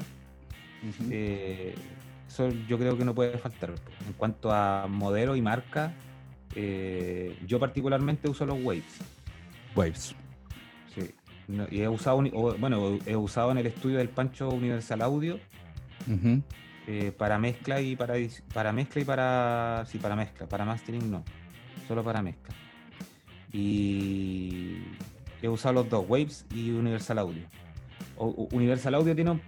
Eh, 1.12 1.76
eso 2.28 2.50
yo 2.68 2.80
creo 2.80 2.98
que 2.98 3.06
no 3.06 3.14
puede 3.14 3.38
faltar. 3.38 3.76
En 4.08 4.14
cuanto 4.14 4.52
a 4.52 4.88
modelo 4.88 5.36
y 5.36 5.44
marca, 5.44 5.94
eh, 6.56 7.38
yo 7.46 7.60
particularmente 7.60 8.30
uso 8.30 8.46
los 8.46 8.58
Waves. 8.64 8.98
Waves. 9.76 10.16
Sí. 10.94 11.14
y 11.72 11.82
he 11.82 11.88
usado, 11.88 12.22
bueno, 12.58 12.98
he 13.06 13.16
usado 13.16 13.52
en 13.52 13.58
el 13.60 13.68
estudio 13.68 13.98
del 13.98 14.10
Pancho 14.10 14.50
Universal 14.50 15.02
Audio 15.02 15.40
eh, 16.88 17.12
para 17.18 17.38
mezcla 17.38 17.82
y 17.82 17.96
para, 17.96 18.16
para 18.54 18.72
mezcla 18.74 19.02
y 19.02 19.06
para, 19.06 19.86
sí, 19.86 19.98
para 20.00 20.16
mezcla, 20.16 20.48
para 20.48 20.66
mastering 20.66 21.12
no 21.12 21.24
solo 21.90 22.04
para 22.04 22.22
mezcla. 22.22 22.56
Y 23.52 24.78
he 25.42 25.50
usado 25.50 25.74
los 25.74 25.90
dos, 25.90 26.06
Waves 26.08 26.46
y 26.54 26.70
Universal 26.70 27.18
Audio. 27.18 27.44
Universal 28.52 28.94
Audio 28.94 29.16
tiene 29.16 29.32
un 29.32 29.42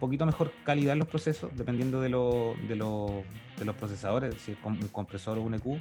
poquito 0.00 0.26
mejor 0.26 0.52
calidad 0.64 0.94
en 0.94 0.98
los 0.98 1.08
procesos, 1.08 1.52
dependiendo 1.54 2.00
de, 2.00 2.08
de, 2.08 2.76
los 3.64 3.76
procesadores, 3.76 4.34
si 4.42 4.52
es 4.52 4.58
un 4.64 4.76
compresor 4.88 5.38
o 5.38 5.42
un 5.42 5.54
EQ. 5.54 5.78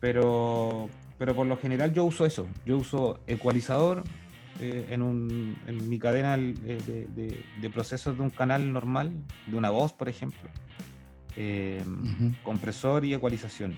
pero, 0.00 0.90
pero 1.18 1.34
por 1.34 1.46
lo 1.46 1.56
general 1.56 1.92
yo 1.92 2.04
uso 2.04 2.24
eso. 2.24 2.46
Yo 2.64 2.78
uso 2.78 3.20
ecualizador 3.26 4.04
eh, 4.60 4.86
en, 4.90 5.88
mi 5.88 5.98
cadena 5.98 6.36
eh, 6.36 7.06
de, 7.60 7.70
procesos 7.70 8.16
de 8.16 8.22
un 8.22 8.30
canal 8.30 8.72
normal, 8.72 9.12
de 9.46 9.56
una 9.56 9.70
voz, 9.70 9.92
por 9.92 10.08
ejemplo. 10.08 10.48
Eh, 11.36 11.82
compresor 12.42 13.04
y 13.04 13.14
ecualización. 13.14 13.76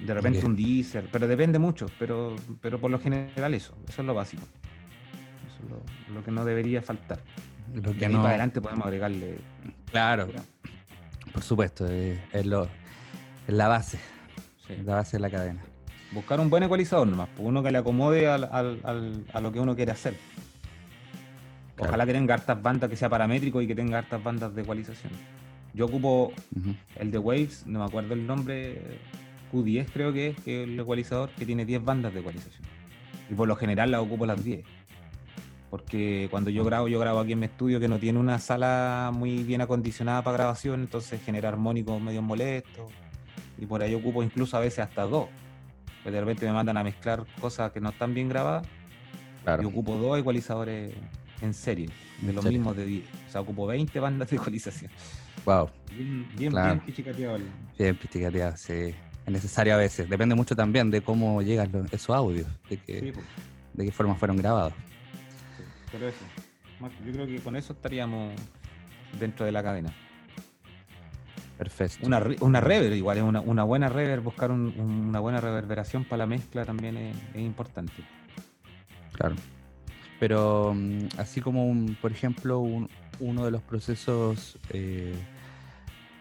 De 0.00 0.12
repente 0.12 0.44
un 0.44 0.54
deezer, 0.54 1.08
pero 1.10 1.26
depende 1.26 1.58
mucho, 1.58 1.86
pero, 1.98 2.36
pero 2.60 2.78
por 2.78 2.90
lo 2.90 2.98
general 2.98 3.54
eso, 3.54 3.74
eso 3.88 4.02
es 4.02 4.06
lo 4.06 4.12
básico. 4.12 4.42
Eso 5.46 5.80
es 6.06 6.14
lo, 6.14 6.22
que 6.22 6.30
no 6.30 6.44
debería 6.44 6.82
faltar. 6.82 7.22
Lo 7.72 7.94
que 7.94 8.08
no... 8.08 8.18
para 8.18 8.30
adelante 8.30 8.60
podemos 8.60 8.84
agregarle. 8.86 9.38
Claro, 9.90 10.28
por 11.32 11.42
supuesto, 11.42 11.86
es, 11.86 12.46
lo, 12.46 12.68
la 13.46 13.68
base, 13.68 13.98
la 14.68 14.96
base 14.96 15.16
de 15.16 15.20
la 15.20 15.30
cadena. 15.30 15.64
Buscar 16.12 16.40
un 16.40 16.50
buen 16.50 16.62
ecualizador 16.62 17.06
nomás, 17.06 17.28
pues, 17.36 17.46
uno 17.46 17.62
que 17.62 17.70
le 17.70 17.78
acomode 17.78 18.28
al, 18.28 18.44
al, 18.44 19.24
a 19.32 19.40
lo 19.40 19.52
que 19.52 19.60
uno 19.60 19.74
quiere 19.74 19.92
hacer. 19.92 20.16
Ojalá 21.78 22.06
que 22.06 22.12
tenga 22.12 22.34
hartas 22.34 22.62
bandas 22.62 22.88
que 22.88 22.96
sea 22.96 23.08
paramétrico 23.08 23.60
y 23.60 23.66
que 23.66 23.74
tenga 23.74 23.98
hartas 23.98 24.22
bandas 24.22 24.54
de 24.54 24.62
ecualización. 24.62 25.12
Yo 25.74 25.84
ocupo 25.84 26.32
el 26.94 27.10
de 27.10 27.18
Waves, 27.18 27.66
no 27.66 27.80
me 27.80 27.84
acuerdo 27.84 28.14
el 28.14 28.26
nombre, 28.26 28.80
Q10 29.52 29.86
creo 29.92 30.12
que 30.12 30.28
es, 30.28 30.36
el 30.46 30.80
ecualizador 30.80 31.28
que 31.30 31.44
tiene 31.44 31.66
10 31.66 31.84
bandas 31.84 32.14
de 32.14 32.20
ecualización. 32.20 32.62
Y 33.28 33.34
por 33.34 33.46
lo 33.46 33.56
general 33.56 33.90
la 33.90 34.00
ocupo 34.00 34.24
las 34.24 34.42
10. 34.42 34.64
Porque 35.68 36.28
cuando 36.30 36.48
yo 36.48 36.64
grabo, 36.64 36.88
yo 36.88 36.98
grabo 36.98 37.20
aquí 37.20 37.32
en 37.32 37.40
mi 37.40 37.46
estudio 37.46 37.78
que 37.78 37.88
no 37.88 37.98
tiene 37.98 38.18
una 38.18 38.38
sala 38.38 39.10
muy 39.12 39.42
bien 39.42 39.60
acondicionada 39.60 40.22
para 40.22 40.38
grabación, 40.38 40.80
entonces 40.80 41.20
genera 41.22 41.50
armónicos 41.50 42.00
medio 42.00 42.22
molestos. 42.22 42.90
Y 43.58 43.66
por 43.66 43.82
ahí 43.82 43.94
ocupo 43.94 44.22
incluso 44.22 44.56
a 44.56 44.60
veces 44.60 44.80
hasta 44.80 45.02
dos. 45.02 45.28
Pues 46.02 46.12
de 46.12 46.20
repente 46.20 46.46
me 46.46 46.52
mandan 46.52 46.76
a 46.76 46.84
mezclar 46.84 47.24
cosas 47.40 47.72
que 47.72 47.80
no 47.80 47.88
están 47.90 48.14
bien 48.14 48.28
grabadas. 48.28 48.66
Y 49.62 49.64
ocupo 49.66 49.96
dos 49.96 50.18
ecualizadores 50.18 50.92
en 51.40 51.54
serie, 51.54 51.88
de 52.22 52.32
los 52.32 52.44
mismos 52.44 52.76
de 52.76 52.84
10. 52.86 53.04
O 53.28 53.30
sea, 53.30 53.40
ocupo 53.42 53.66
20 53.66 53.98
bandas 54.00 54.28
de 54.30 54.36
ecualización. 54.36 54.90
Wow. 55.44 55.70
Bien, 55.90 56.28
bien, 56.36 56.50
Claro. 56.50 56.68
bien 56.74 56.80
Bien 57.78 57.96
pichicateado, 57.96 58.56
sí. 58.56 58.94
Es 59.26 59.32
necesario 59.32 59.74
a 59.74 59.76
veces. 59.76 60.08
Depende 60.08 60.34
mucho 60.34 60.54
también 60.56 60.90
de 60.90 61.00
cómo 61.02 61.42
llegan 61.42 61.70
los- 61.72 61.92
esos 61.92 62.14
audios, 62.16 62.46
de, 62.70 62.76
que, 62.78 63.00
Sí, 63.00 63.12
pues, 63.12 63.26
de 63.74 63.84
qué 63.84 63.92
forma 63.92 64.14
fueron 64.16 64.36
grabados. 64.36 64.72
sí. 65.56 65.62
Pero 65.92 66.08
eso. 66.08 66.24
Yo 67.04 67.12
creo 67.12 67.26
que 67.26 67.38
con 67.40 67.56
eso 67.56 67.72
estaríamos 67.72 68.32
dentro 69.18 69.46
de 69.46 69.52
la 69.52 69.62
cadena. 69.62 69.92
Perfecto. 71.58 72.06
Una, 72.06 72.22
una 72.40 72.60
reverb, 72.60 72.92
igual 72.94 73.16
es 73.18 73.22
una, 73.22 73.40
una 73.40 73.64
buena 73.64 73.88
reverb, 73.88 74.22
buscar 74.22 74.50
un- 74.50 74.74
un- 74.76 75.06
una 75.08 75.20
buena 75.20 75.40
reverberación 75.40 76.04
para 76.04 76.18
la 76.18 76.26
mezcla 76.26 76.64
también 76.66 76.96
es, 76.98 77.16
es 77.34 77.40
importante. 77.40 77.94
Claro. 79.12 79.34
Pero 80.20 80.74
mm, 80.74 81.08
así 81.18 81.40
como, 81.40 81.66
un- 81.66 81.96
por 82.00 82.12
ejemplo, 82.12 82.58
un- 82.60 82.90
uno 83.20 83.44
de 83.46 83.50
los 83.50 83.62
procesos 83.62 84.58
eh, 84.70 85.14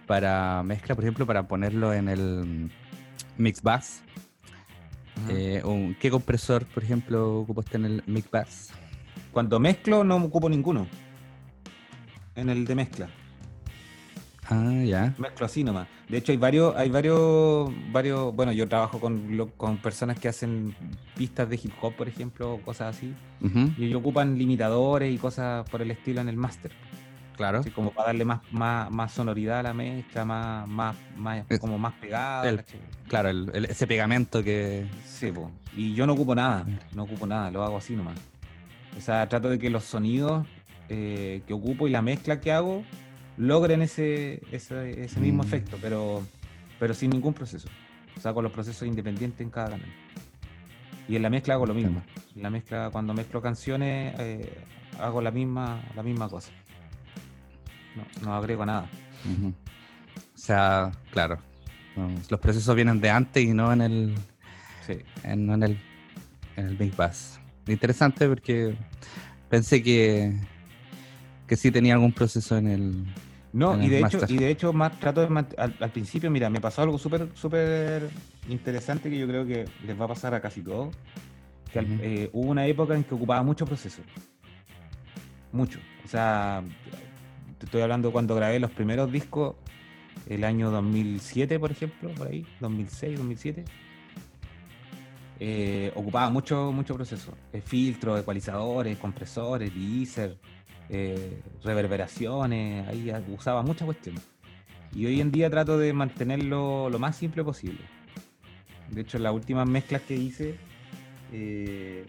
para 0.08 0.63
mezcla, 0.63 0.95
por 0.95 1.04
ejemplo, 1.04 1.26
para 1.26 1.43
ponerlo 1.48 1.93
en 1.93 2.08
el 2.08 2.71
mix 3.38 3.62
bus, 3.62 4.02
eh, 5.30 5.62
un- 5.65 5.95
¿qué 6.00 6.10
compresor, 6.12 6.65
por 6.65 6.84
ejemplo, 6.84 7.39
ocupaste 7.39 7.76
en 7.78 7.86
el 7.86 8.04
mix 8.06 8.30
bus? 8.32 8.69
Cuando 9.34 9.60
mezclo 9.60 10.06
no 10.06 10.15
ocupo 10.15 10.50
ninguno. 10.50 10.88
En 12.36 12.50
el 12.50 12.65
de 12.65 12.76
mezcla. 12.76 13.10
Ah, 14.49 14.71
ya. 14.86 15.13
Mezclo 15.17 15.45
así 15.45 15.63
nomás. 15.63 15.88
De 16.08 16.17
hecho, 16.17 16.31
hay 16.31 16.38
varios, 16.38 16.75
hay 16.75 16.89
varios, 16.89 17.71
varios, 17.91 18.34
bueno, 18.36 18.51
yo 18.51 18.67
trabajo 18.67 18.99
con, 18.99 19.49
con 19.58 19.77
personas 19.77 20.19
que 20.19 20.27
hacen 20.27 20.75
pistas 21.15 21.49
de 21.49 21.55
hip 21.55 21.71
hop, 21.81 21.95
por 21.95 22.08
ejemplo, 22.08 22.60
cosas 22.63 22.95
así. 22.95 23.13
Y 23.77 23.86
ellos 23.86 23.99
ocupan 23.99 24.38
limitadores 24.38 25.13
y 25.13 25.17
cosas 25.17 25.67
por 25.69 25.81
el 25.81 25.91
estilo 25.91 26.21
en 26.21 26.29
el 26.29 26.38
máster. 26.38 26.71
Claro. 27.36 27.60
Así 27.60 27.69
como 27.71 27.91
para 27.91 28.08
darle 28.08 28.23
más, 28.23 28.39
más, 28.51 28.89
más 28.91 29.12
sonoridad 29.12 29.60
a 29.60 29.63
la 29.63 29.73
mezcla, 29.73 30.23
más, 30.23 30.67
más, 30.67 30.95
más 31.17 31.43
Es- 31.49 31.60
como 31.60 31.77
más 31.77 31.93
pegada. 31.95 32.63
Claro, 33.10 33.29
el- 33.29 33.51
el- 33.53 33.65
ese 33.65 33.86
pegamento 33.88 34.41
que. 34.43 34.86
Sí, 35.05 35.31
po. 35.31 35.51
y 35.75 35.93
yo 35.93 36.08
no 36.08 36.13
ocupo 36.13 36.34
nada, 36.34 36.65
no 36.93 37.03
ocupo 37.03 37.27
nada, 37.27 37.51
lo 37.51 37.63
hago 37.63 37.77
así 37.77 37.93
nomás. 37.95 38.17
O 38.97 39.01
sea, 39.01 39.27
trato 39.27 39.49
de 39.49 39.60
que 39.60 39.69
los 39.69 39.84
sonidos 39.84 40.47
eh, 40.88 41.41
que 41.47 41.53
ocupo 41.53 41.88
y 41.88 41.91
la 41.91 42.01
mezcla 42.01 42.39
que 42.39 42.51
hago 42.53 42.84
logren 43.38 43.82
ese, 43.82 44.41
ese, 44.52 45.04
ese 45.06 45.19
mismo 45.19 45.43
Mm. 45.43 45.48
efecto, 45.48 45.78
pero, 45.82 46.24
pero 46.80 46.93
sin 46.93 47.10
ningún 47.12 47.34
proceso. 47.34 47.67
O 48.17 48.21
sea, 48.21 48.34
con 48.34 48.43
los 48.43 48.54
procesos 48.54 48.88
independientes 48.88 49.41
en 49.41 49.50
cada 49.50 49.71
canal. 49.71 49.89
Y 51.08 51.15
en 51.15 51.21
la 51.21 51.30
mezcla 51.30 51.54
hago 51.56 51.65
lo 51.65 51.74
mismo. 51.74 52.02
En 52.36 52.43
la 52.43 52.50
mezcla, 52.50 52.89
cuando 52.91 53.13
mezclo 53.13 53.41
canciones, 53.41 54.15
eh, 54.19 54.58
hago 55.00 55.21
la 55.21 55.32
misma, 55.32 55.84
la 55.95 56.02
misma 56.04 56.30
cosa. 56.30 56.52
No, 57.95 58.26
no 58.26 58.36
agrego 58.36 58.65
nada. 58.65 58.89
O 60.34 60.38
sea, 60.38 60.91
claro. 61.12 61.38
no, 61.95 62.10
los 62.30 62.39
procesos 62.39 62.76
vienen 62.76 63.00
de 63.02 63.10
antes 63.10 63.43
y 63.43 63.54
no 63.54 63.71
en 63.74 63.82
el, 63.82 64.15
Sí. 64.86 64.98
en, 65.24 65.45
no 65.45 65.54
en 65.56 65.63
el, 65.63 65.80
en 66.56 66.67
el 66.67 66.76
Big 66.78 66.95
Bass. 66.95 67.39
Interesante 67.67 68.28
porque 68.28 68.76
pensé 69.50 69.82
que, 69.82 70.34
que 71.48 71.56
sí 71.56 71.71
tenía 71.71 71.93
algún 71.95 72.12
proceso 72.13 72.58
en 72.58 72.67
el. 72.67 73.06
No, 73.56 73.82
y 73.82 73.88
de 73.88 74.02
hecho, 74.02 74.20
y 74.28 74.38
de 74.38 74.50
hecho 74.50 74.74
más 74.74 75.00
trato 75.00 75.22
de 75.26 75.46
al, 75.58 75.78
al 75.80 75.91
principio, 75.91 76.30
mira, 76.30 76.50
me 76.50 76.60
pasó 76.60 76.82
algo 76.82 76.98
súper, 76.98 77.30
súper 77.36 78.10
interesante 78.50 79.10
que 79.10 79.18
yo 79.18 79.28
creo 79.28 79.46
que 79.46 79.65
les 79.80 80.00
va 80.00 80.06
a 80.06 80.08
pasar 80.10 80.34
a 80.34 80.41
casi 80.41 80.62
todos. 80.62 80.94
Que 81.72 81.80
eh, 82.02 82.30
hubo 82.34 82.50
una 82.52 82.65
época 82.68 82.96
en 82.96 83.06
que 83.06 83.15
ocupaba 83.15 83.44
mucho 83.44 83.65
proceso. 83.65 84.04
Mucho. 85.52 85.80
O 86.04 86.08
sea, 86.08 86.63
te 87.58 87.65
estoy 87.65 87.82
hablando 87.82 88.12
cuando 88.12 88.36
grabé 88.36 88.60
los 88.60 88.72
primeros 88.72 89.12
discos, 89.12 89.56
el 90.26 90.44
año 90.44 90.70
2007, 90.72 91.60
por 91.60 91.72
ejemplo, 91.72 92.13
por 92.13 92.28
ahí, 92.28 92.46
2006, 92.60 93.18
2007. 93.18 93.65
eh, 95.39 95.91
ocupaba 95.96 96.30
mucho, 96.30 96.72
mucho 96.72 96.96
proceso. 96.96 97.38
Eh, 97.54 97.62
filtros, 97.62 98.20
ecualizadores, 98.20 98.98
compresores, 98.98 99.74
deezer, 99.74 100.38
eh, 100.89 101.41
reverberaciones, 101.63 102.88
ahí 102.88 103.12
usaba 103.30 103.62
muchas 103.62 103.86
cuestiones. 103.86 104.24
Y 104.93 105.06
hoy 105.06 105.19
en 105.19 105.32
día 105.32 105.50
trato 105.50 105.78
de 105.78 105.91
mantenerlo 105.93 106.89
lo 106.89 107.00
más 107.00 107.15
simple 107.17 107.43
posible. 107.43 107.82
De 108.89 109.02
hecho, 109.02 109.17
en 109.17 109.24
las 109.24 109.34
últimas 109.34 109.67
mezclas 109.67 110.02
que 110.04 110.15
hice, 110.15 110.56
eh, 111.34 112.06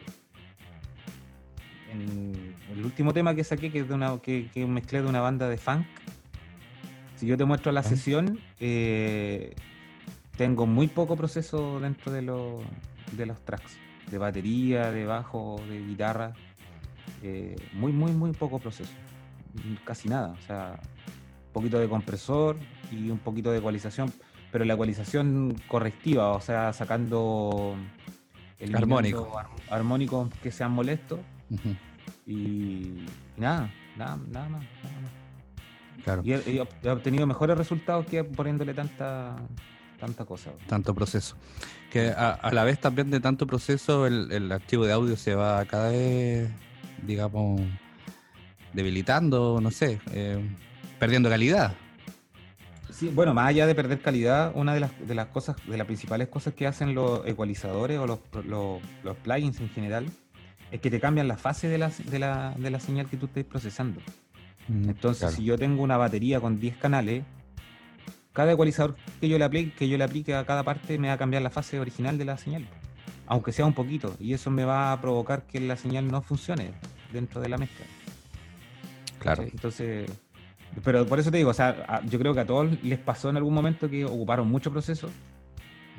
en 1.93 2.55
el 2.73 2.85
último 2.85 3.13
tema 3.13 3.35
que 3.35 3.45
saqué, 3.45 3.71
que, 3.73 3.81
es 3.81 3.89
de 3.89 3.95
una, 3.95 4.19
que, 4.21 4.49
que 4.53 4.67
mezclé 4.67 5.03
de 5.03 5.09
una 5.09 5.21
banda 5.21 5.49
de 5.49 5.57
funk, 5.57 5.87
si 7.17 7.27
yo 7.27 7.37
te 7.37 7.45
muestro 7.45 7.73
la 7.73 7.81
Ah. 7.81 7.83
sesión, 7.83 8.39
eh, 8.61 9.55
tengo 10.37 10.67
muy 10.67 10.87
poco 10.87 11.17
proceso 11.17 11.81
dentro 11.81 12.13
de, 12.13 12.23
los 12.23 12.63
de 13.13 13.27
los 13.27 13.41
tracks, 13.45 13.79
de 14.11 14.19
batería, 14.19 14.91
de 14.93 15.07
bajo, 15.07 15.61
de 15.69 15.81
guitarra, 15.81 16.35
eh, 17.23 17.57
muy, 17.73 17.93
muy, 17.93 18.13
muy 18.13 18.33
poco 18.33 18.59
proceso, 18.59 18.93
casi 19.85 20.09
nada, 20.09 20.29
o 20.29 20.43
sea, 20.47 20.81
un 21.47 21.53
poquito 21.53 21.79
de 21.79 21.89
compresor 21.89 22.57
y 22.91 23.11
un 23.11 23.19
poquito 23.19 23.51
de 23.53 23.59
ecualización, 23.59 24.13
pero 24.53 24.65
la 24.65 24.75
ecualización 24.75 25.57
correctiva, 25.69 26.31
o 26.33 26.41
sea, 26.41 26.73
sacando 26.73 27.75
eliminando 28.59 28.97
Armónico. 28.97 29.39
ar- 29.39 29.47
armónicos 29.71 30.31
que 30.43 30.51
sean 30.51 30.73
molestos 30.73 31.21
y, 32.27 32.33
y 32.33 33.07
nada, 33.37 33.71
nada, 33.97 34.19
nada 34.31 34.49
más. 34.49 34.65
Nada 34.85 35.01
más. 35.03 35.11
Claro, 36.05 36.23
Y 36.25 36.33
he, 36.33 36.37
he 36.37 36.61
ob- 36.61 36.69
he 36.83 36.89
obtenido 36.91 37.27
mejores 37.27 37.57
resultados 37.59 38.07
que 38.07 38.23
poniéndole 38.25 38.75
tanta, 38.75 39.37
tanta 39.99 40.25
cosa. 40.25 40.53
tanto 40.69 40.95
proceso. 40.95 41.37
Que 41.91 42.11
a, 42.11 42.31
a 42.31 42.53
la 42.53 42.65
vez 42.65 42.79
también 42.81 43.11
de 43.11 43.21
tanto 43.21 43.47
proceso, 43.47 44.07
el, 44.07 44.31
el 44.31 44.53
archivo 44.53 44.85
de 44.87 44.93
audio 44.93 45.17
se 45.17 45.35
va 45.35 45.65
cada 45.65 45.91
vez, 45.91 46.51
digamos, 47.03 47.61
debilitando, 48.73 49.61
no 49.61 49.71
sé, 49.71 50.01
eh, 50.13 50.39
perdiendo 50.99 51.29
calidad. 51.29 51.75
Sí, 52.91 53.09
bueno, 53.09 53.35
más 53.35 53.49
allá 53.49 53.67
de 53.67 53.75
perder 53.75 54.01
calidad, 54.01 54.53
una 54.55 54.73
de 54.73 54.81
las, 54.81 54.91
de 55.07 55.15
las 55.15 55.27
cosas, 55.27 55.57
de 55.67 55.77
las 55.77 55.87
principales 55.87 56.29
cosas 56.29 56.55
que 56.55 56.67
hacen 56.67 56.95
los 56.95 57.27
ecualizadores 57.27 57.99
o 57.99 58.07
los, 58.07 58.21
los, 58.47 58.81
los 59.03 59.17
plugins 59.19 59.61
en 59.61 59.69
general, 59.69 60.07
es 60.71 60.81
que 60.81 60.91
te 60.91 61.01
cambian 61.01 61.29
la 61.29 61.37
fase 61.37 61.69
de 61.69 61.79
la, 61.79 61.91
de 61.91 62.19
la, 62.19 62.55
de 62.57 62.71
la 62.71 62.81
señal 62.81 63.07
que 63.07 63.17
tú 63.17 63.27
estés 63.27 63.45
procesando. 63.45 64.01
Mm, 64.69 64.91
Entonces, 64.91 65.21
claro. 65.21 65.37
si 65.37 65.45
yo 65.45 65.59
tengo 65.59 65.83
una 65.83 65.97
batería 65.97 66.41
con 66.41 66.59
10 66.59 66.77
canales, 66.79 67.25
cada 68.33 68.53
ecualizador 68.53 68.97
que 69.21 69.29
yo 69.29 69.39
le 69.39 69.45
aplique, 69.45 69.73
que 69.73 69.89
yo 69.89 69.99
le 69.99 70.05
aplique 70.05 70.35
a 70.35 70.45
cada 70.45 70.63
parte 70.63 70.99
me 70.99 71.09
va 71.09 71.15
a 71.15 71.19
cambiar 71.19 71.43
la 71.43 71.51
fase 71.51 71.79
original 71.81 72.19
de 72.19 72.25
la 72.25 72.37
señal, 72.37 72.67
aunque 73.27 73.53
sea 73.53 73.67
un 73.67 73.73
poquito, 73.73 74.15
y 74.21 74.33
eso 74.33 74.51
me 74.51 74.65
va 74.65 74.93
a 74.93 75.01
provocar 75.01 75.43
que 75.47 75.61
la 75.61 75.77
señal 75.77 76.09
no 76.09 76.23
funcione 76.23 76.73
dentro 77.13 77.41
de 77.41 77.49
la 77.49 77.59
mezcla. 77.59 77.85
Claro. 79.19 79.43
Entonces, 79.43 80.11
pero 80.85 81.07
por 81.07 81.19
eso 81.19 81.31
te 81.31 81.39
digo, 81.39 81.51
o 81.51 81.55
sea, 81.55 82.01
yo 82.05 82.19
creo 82.19 82.35
que 82.35 82.41
a 82.41 82.47
todos 82.47 82.83
les 82.83 82.99
pasó 82.99 83.31
en 83.31 83.37
algún 83.37 83.55
momento 83.55 83.89
que 83.89 84.05
ocuparon 84.05 84.49
mucho 84.49 84.71
proceso. 84.71 85.11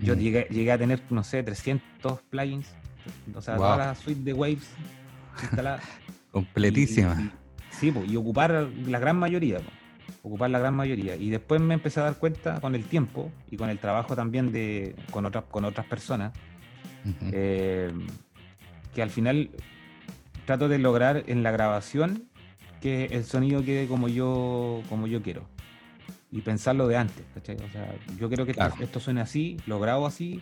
Yo 0.01 0.15
Mm. 0.15 0.19
llegué, 0.19 0.47
llegué 0.51 0.71
a 0.71 0.77
tener, 0.77 1.01
no 1.09 1.23
sé, 1.23 1.41
300 1.43 2.21
plugins, 2.29 2.67
o 3.33 3.41
sea, 3.41 3.55
Wow. 3.55 3.63
toda 3.65 3.77
la 3.77 3.95
suite 3.95 4.21
de 4.23 4.33
Waves 4.33 4.69
instalada. 5.41 5.79
Completísima. 6.31 7.15
Y- 7.19 7.23
y- 7.23 7.31
sí, 7.71 7.91
po, 7.91 8.03
y 8.05 8.15
ocupar 8.15 8.51
la 8.85 8.99
gran 8.99 9.17
mayoría, 9.17 9.59
ocupar 10.21 10.49
la 10.51 10.59
gran 10.59 10.75
mayoría. 10.75 11.15
Y 11.15 11.29
después 11.31 11.59
me 11.59 11.73
empecé 11.73 11.99
a 11.99 12.03
dar 12.03 12.15
cuenta 12.15 12.59
con 12.61 12.75
el 12.75 12.83
tiempo 12.85 13.31
y 13.49 13.57
con 13.57 13.69
el 13.69 13.79
trabajo 13.79 14.15
también 14.15 14.51
de, 14.51 14.95
con, 15.11 15.25
otras, 15.25 15.45
con 15.45 15.65
otras 15.65 15.87
personas, 15.87 16.31
Eh, 17.31 17.91
que 18.95 19.01
al 19.01 19.09
final 19.09 19.49
trato 20.45 20.67
de 20.67 20.79
lograr 20.79 21.23
en 21.27 21.43
la 21.43 21.51
grabación 21.51 22.23
que 22.81 23.05
el 23.05 23.25
sonido 23.25 23.63
quede 23.63 23.87
como 23.87 24.07
yo, 24.07 24.81
como 24.89 25.07
yo 25.07 25.21
quiero. 25.21 25.47
Y 26.31 26.41
pensarlo 26.41 26.87
de 26.87 26.97
antes, 26.97 27.25
¿cachai? 27.33 27.55
O 27.57 27.69
sea, 27.71 27.93
yo 28.19 28.27
quiero 28.27 28.45
que 28.45 28.51
esto- 28.51 28.65
Claro. 28.65 28.83
esto, 28.83 28.99
suene 28.99 29.21
así, 29.21 29.57
lo 29.65 29.79
grabo 29.79 30.05
así, 30.05 30.41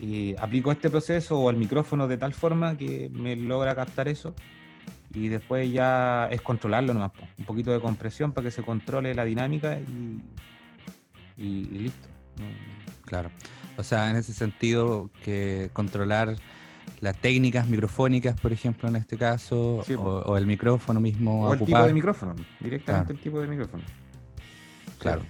y 0.00 0.34
aplico 0.38 0.70
este 0.72 0.90
proceso 0.90 1.38
o 1.38 1.48
el 1.50 1.56
micrófono 1.56 2.06
de 2.08 2.16
tal 2.18 2.34
forma 2.34 2.76
que 2.76 3.08
me 3.12 3.36
logra 3.36 3.74
captar 3.74 4.08
eso. 4.08 4.34
Y 5.14 5.28
después 5.28 5.72
ya 5.72 6.28
es 6.30 6.42
controlarlo 6.42 6.92
nomás, 6.92 7.12
un 7.38 7.44
poquito 7.46 7.70
de 7.72 7.80
compresión 7.80 8.32
para 8.32 8.46
que 8.46 8.50
se 8.50 8.62
controle 8.62 9.14
la 9.14 9.24
dinámica 9.24 9.78
y, 9.78 10.20
y- 11.42 11.68
y 11.72 11.78
listo. 11.78 12.08
Claro. 13.06 13.30
O 13.78 13.82
sea, 13.82 14.10
en 14.10 14.16
ese 14.16 14.32
sentido, 14.32 15.10
que 15.24 15.70
controlar 15.72 16.36
las 17.00 17.16
técnicas 17.18 17.68
microfónicas, 17.68 18.40
por 18.40 18.52
ejemplo, 18.52 18.88
en 18.88 18.96
este 18.96 19.16
caso, 19.18 19.82
Sí, 19.86 19.94
o, 19.94 20.36
el 20.36 20.46
micrófono 20.46 21.00
mismo, 21.00 21.46
O 21.48 21.52
el 21.52 21.58
tipo 21.60 21.82
de 21.82 21.92
micrófono, 21.92 22.34
directamente 22.60 22.84
Claro. 22.84 23.10
el 23.10 23.18
tipo 23.20 23.40
de 23.40 23.46
micrófono. 23.48 23.82
Claro. 24.98 25.22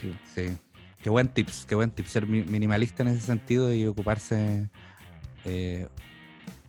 Sí. 0.00 0.14
Sí. 0.34 0.56
Qué 1.02 1.10
buen 1.10 1.28
tips, 1.28 1.66
qué 1.66 1.74
buen 1.74 1.90
tips. 1.90 2.10
Ser 2.10 2.26
mi- 2.26 2.42
minimalista 2.42 3.02
en 3.02 3.10
ese 3.10 3.20
sentido 3.20 3.72
y 3.72 3.86
ocuparse 3.86 4.68
eh, 5.44 5.86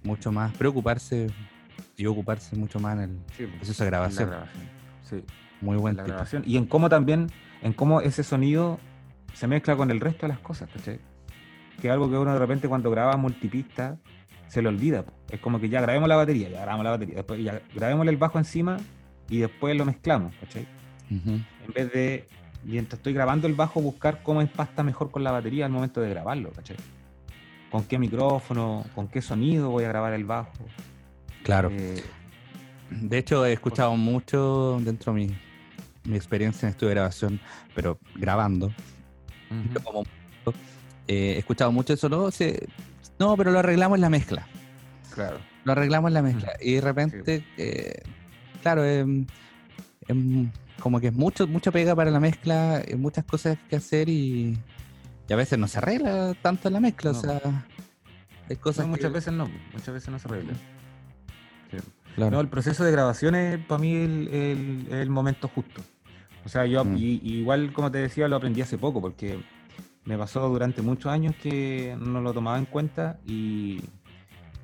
mucho 0.03 0.31
más, 0.31 0.53
preocuparse 0.55 1.27
y 1.95 2.05
ocuparse 2.05 2.55
mucho 2.55 2.79
más 2.79 2.95
en 2.97 2.99
el 3.03 3.17
Sí, 3.35 3.45
proceso 3.45 3.83
de 3.83 3.89
La 3.91 3.97
grabación. 3.97 4.29
grabación. 4.29 4.63
Sí. 5.09 5.23
Muy 5.61 5.77
buen 5.77 5.95
la 5.95 6.03
tip. 6.03 6.11
grabación. 6.13 6.43
Y 6.45 6.57
en 6.57 6.65
cómo 6.67 6.89
también, 6.89 7.31
en 7.63 7.73
cómo 7.73 8.01
ese 8.01 8.23
sonido 8.23 8.79
se 9.33 9.47
mezcla 9.47 9.75
con 9.75 9.91
el 9.91 9.99
resto 9.99 10.25
de 10.25 10.29
las 10.29 10.39
cosas, 10.39 10.69
¿cachai? 10.73 10.99
Que 11.81 11.87
es 11.87 11.93
algo 11.93 12.09
que 12.09 12.17
uno 12.17 12.33
de 12.33 12.39
repente 12.39 12.67
cuando 12.67 12.89
graba 12.89 13.17
multipista 13.17 13.97
se 14.47 14.61
le 14.61 14.69
olvida. 14.69 15.05
Es 15.29 15.39
como 15.39 15.59
que 15.59 15.69
ya 15.69 15.81
grabemos 15.81 16.09
la 16.09 16.15
batería, 16.15 16.49
ya 16.49 16.61
grabamos 16.61 16.83
la 16.83 16.91
batería, 16.91 17.15
después 17.15 17.43
ya 17.43 17.61
grabemos 17.75 18.07
el 18.07 18.17
bajo 18.17 18.37
encima 18.37 18.77
y 19.29 19.39
después 19.39 19.75
lo 19.77 19.85
mezclamos, 19.85 20.33
¿cachai? 20.39 20.67
En 21.09 21.73
vez 21.73 21.91
de, 21.93 22.27
mientras 22.63 22.99
estoy 22.99 23.13
grabando 23.13 23.47
el 23.47 23.53
bajo, 23.53 23.81
buscar 23.81 24.23
cómo 24.23 24.41
empasta 24.41 24.83
mejor 24.83 25.11
con 25.11 25.23
la 25.23 25.31
batería 25.31 25.65
al 25.65 25.71
momento 25.71 26.01
de 26.01 26.09
grabarlo, 26.09 26.51
¿cachai? 26.51 26.77
Con 27.71 27.83
qué 27.83 27.99
micrófono, 27.99 28.85
con 28.95 29.07
qué 29.07 29.21
sonido 29.21 29.69
voy 29.69 29.83
a 29.83 29.89
grabar 29.89 30.13
el 30.13 30.25
bajo. 30.25 30.51
Claro. 31.43 31.69
Eh, 31.71 32.03
De 32.89 33.17
hecho, 33.17 33.45
he 33.45 33.53
escuchado 33.53 33.95
mucho 33.97 34.79
dentro 34.81 35.13
de 35.13 35.19
mi, 35.19 35.37
mi 36.05 36.15
experiencia 36.15 36.65
en 36.67 36.71
estudio 36.71 36.89
de 36.89 36.95
grabación, 36.95 37.39
pero 37.75 37.99
grabando. 38.15 38.71
Como 39.83 40.03
eh, 41.07 41.33
he 41.35 41.37
escuchado 41.39 41.71
mucho 41.71 41.93
eso, 41.93 42.09
no, 42.09 42.29
Se- 42.31 42.67
no, 43.19 43.35
pero 43.37 43.51
lo 43.51 43.59
arreglamos 43.59 43.97
en 43.97 44.01
la 44.01 44.09
mezcla. 44.09 44.47
Claro. 45.13 45.37
Lo 45.63 45.71
arreglamos 45.71 46.09
en 46.09 46.13
la 46.13 46.21
mezcla. 46.21 46.51
Y 46.61 46.73
de 46.75 46.81
repente, 46.81 47.43
eh, 47.57 48.01
claro, 48.61 48.85
em, 48.85 49.25
em, 50.07 50.51
como 50.79 50.99
que 50.99 51.07
es 51.07 51.13
mucho, 51.13 51.47
mucha 51.47 51.71
pega 51.71 51.95
para 51.95 52.11
la 52.11 52.19
mezcla, 52.19 52.81
eh, 52.85 52.95
muchas 52.95 53.25
cosas 53.25 53.57
que 53.69 53.75
hacer 53.77 54.09
y, 54.09 54.57
y 55.27 55.33
a 55.33 55.35
veces 55.35 55.57
no 55.57 55.67
se 55.67 55.79
arregla 55.79 56.33
tanto 56.41 56.67
en 56.67 56.73
la 56.75 56.79
mezcla. 56.79 57.11
No. 57.13 57.17
O 57.17 57.21
sea, 57.21 57.41
hay 58.49 58.55
cosas 58.57 58.85
No, 58.85 58.93
que- 58.93 58.97
muchas 58.99 59.11
veces 59.13 59.33
no, 59.33 59.49
muchas 59.73 59.93
veces 59.93 60.09
no 60.09 60.19
se 60.19 60.27
arregla. 60.27 60.53
Sí. 61.71 61.77
claro. 62.15 62.31
No, 62.31 62.39
el 62.41 62.47
proceso 62.49 62.83
de 62.83 62.91
grabación 62.91 63.35
es 63.35 63.57
para 63.65 63.79
mí 63.79 63.95
el, 63.95 64.27
el- 64.29 64.87
el 64.93 65.09
momento 65.09 65.47
justo. 65.47 65.81
O 66.47 66.49
sea, 66.49 66.65
yo 66.65 66.85
Mm. 66.85 66.95
y- 66.95 67.19
y 67.21 67.33
igual 67.39 67.73
como 67.73 67.91
te 67.91 67.97
decía, 67.97 68.29
lo 68.29 68.37
aprendí 68.37 68.61
hace 68.61 68.77
poco, 68.77 69.01
porque 69.01 69.37
me 70.05 70.17
pasó 70.17 70.47
durante 70.47 70.81
muchos 70.81 71.11
años 71.11 71.35
que 71.43 71.97
no 71.99 72.21
lo 72.21 72.33
tomaba 72.33 72.57
en 72.57 72.63
cuenta 72.63 73.19
y, 73.25 73.81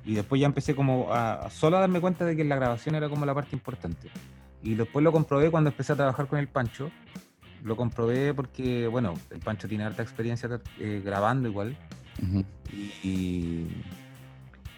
y 0.06 0.14
después 0.14 0.40
ya 0.40 0.46
empecé 0.46 0.74
como 0.74 1.12
a, 1.12 1.34
a 1.34 1.50
solo 1.50 1.76
a 1.76 1.80
darme 1.80 2.00
cuenta 2.00 2.24
de 2.24 2.34
que 2.36 2.42
la 2.44 2.56
grabación 2.56 2.94
era 2.94 3.10
como 3.10 3.26
la 3.26 3.34
parte 3.34 3.54
importante. 3.54 4.08
Y 4.62 4.76
después 4.76 5.02
lo 5.04 5.12
comprobé 5.12 5.50
cuando 5.50 5.68
empecé 5.68 5.92
a 5.92 5.96
trabajar 5.96 6.26
con 6.26 6.38
el 6.38 6.48
Pancho. 6.48 6.90
Lo 7.62 7.76
comprobé 7.76 8.32
porque, 8.32 8.86
bueno, 8.88 9.12
el 9.30 9.40
Pancho 9.40 9.68
tiene 9.68 9.84
harta 9.84 10.02
experiencia 10.02 10.48
eh, 10.80 11.02
grabando 11.04 11.50
igual. 11.50 11.76
Y, 12.72 13.66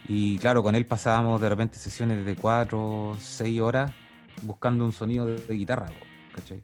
y 0.09 0.39
claro, 0.39 0.61
con 0.65 0.75
él 0.75 0.87
pasábamos 0.87 1.41
de 1.41 1.49
repente 1.49 1.79
sesiones 1.79 2.27
de 2.27 2.35
4, 2.35 3.17
6 3.21 3.61
horas 3.61 3.93
buscando 4.43 4.85
un 4.85 4.91
sonido 4.93 5.25
de, 5.27 5.37
de 5.37 5.55
guitarra, 5.55 5.87
¿cachai? 6.35 6.61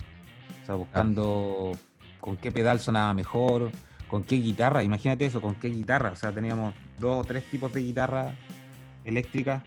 O 0.63 0.67
sea, 0.67 0.75
buscando 0.77 1.73
con 2.21 2.37
qué 2.37 2.53
pedal 2.53 2.79
sonaba 2.81 3.13
mejor, 3.15 3.71
con 4.09 4.23
qué 4.25 4.37
guitarra, 4.37 4.83
imagínate 4.83 5.27
eso, 5.27 5.41
con 5.41 5.55
qué 5.57 5.69
guitarra. 5.69 6.11
O 6.13 6.17
sea, 6.17 6.33
teníamos 6.33 6.75
dos 6.99 7.19
o 7.21 7.25
tres 7.25 7.45
tipos 7.51 7.73
de 7.73 7.81
guitarra 7.83 8.35
eléctrica 9.05 9.63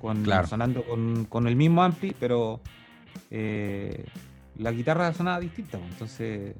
con, 0.00 0.22
Claro. 0.24 0.46
sonando 0.46 0.84
con, 0.84 1.24
con 1.24 1.46
el 1.46 1.56
mismo 1.56 1.82
ampli, 1.82 2.14
pero 2.18 2.60
eh, 3.30 4.04
la 4.58 4.70
guitarra 4.72 5.12
sonaba 5.14 5.40
distinta. 5.40 5.78
po, 5.78 5.84
Entonces. 5.84 6.54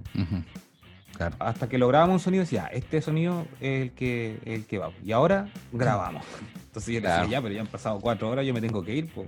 Claro. 1.17 1.37
hasta 1.39 1.69
que 1.69 1.79
lográbamos 1.79 2.15
un 2.15 2.21
sonido, 2.21 2.41
decía, 2.43 2.67
este 2.73 3.01
sonido 3.01 3.47
es 3.61 3.83
el 3.83 3.91
que, 3.93 4.41
el 4.47 4.65
que 4.67 4.79
va. 4.79 4.91
Y 5.05 5.13
ahora 5.13 5.49
grabamos. 5.73 6.25
Entonces 6.67 6.93
yo 6.95 7.01
Claro. 7.01 7.23
decía, 7.23 7.39
ya, 7.39 7.43
pero 7.43 7.55
ya 7.55 7.61
han 7.61 7.67
pasado 7.69 8.01
cuatro 8.01 8.31
horas, 8.31 8.45
yo 8.45 8.53
me 8.55 8.61
tengo 8.61 8.83
que 8.83 8.97
ir. 8.97 9.07
po". 9.15 9.25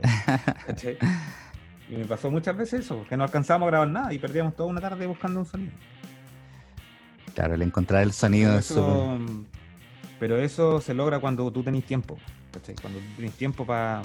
Y 1.89 1.97
me 1.97 2.05
pasó 2.05 2.31
muchas 2.31 2.57
veces 2.57 2.81
eso, 2.81 3.05
que 3.09 3.17
no 3.17 3.25
alcanzábamos 3.25 3.69
a 3.69 3.71
grabar 3.71 3.89
nada 3.89 4.13
y 4.13 4.19
perdíamos 4.19 4.57
toda 4.57 4.69
una 4.69 4.81
tarde 4.81 5.07
buscando 5.07 5.41
un 5.41 5.47
sonido. 5.47 5.73
Claro, 7.35 7.55
el 7.55 7.63
encontrar 7.63 8.03
el 8.03 8.13
sonido 8.13 8.49
Pero 8.51 8.59
es 8.59 8.71
eso, 8.71 9.19
pero 10.19 10.37
eso 10.39 10.81
se 10.81 10.95
logra 10.95 11.21
cuando 11.21 11.51
tú 11.53 11.63
tenés 11.63 11.85
tiempo. 11.85 12.19
¿cachai? 12.53 12.75
Cuando 12.81 12.99
tenés 13.17 13.33
tiempo 13.35 13.67
para 13.67 14.03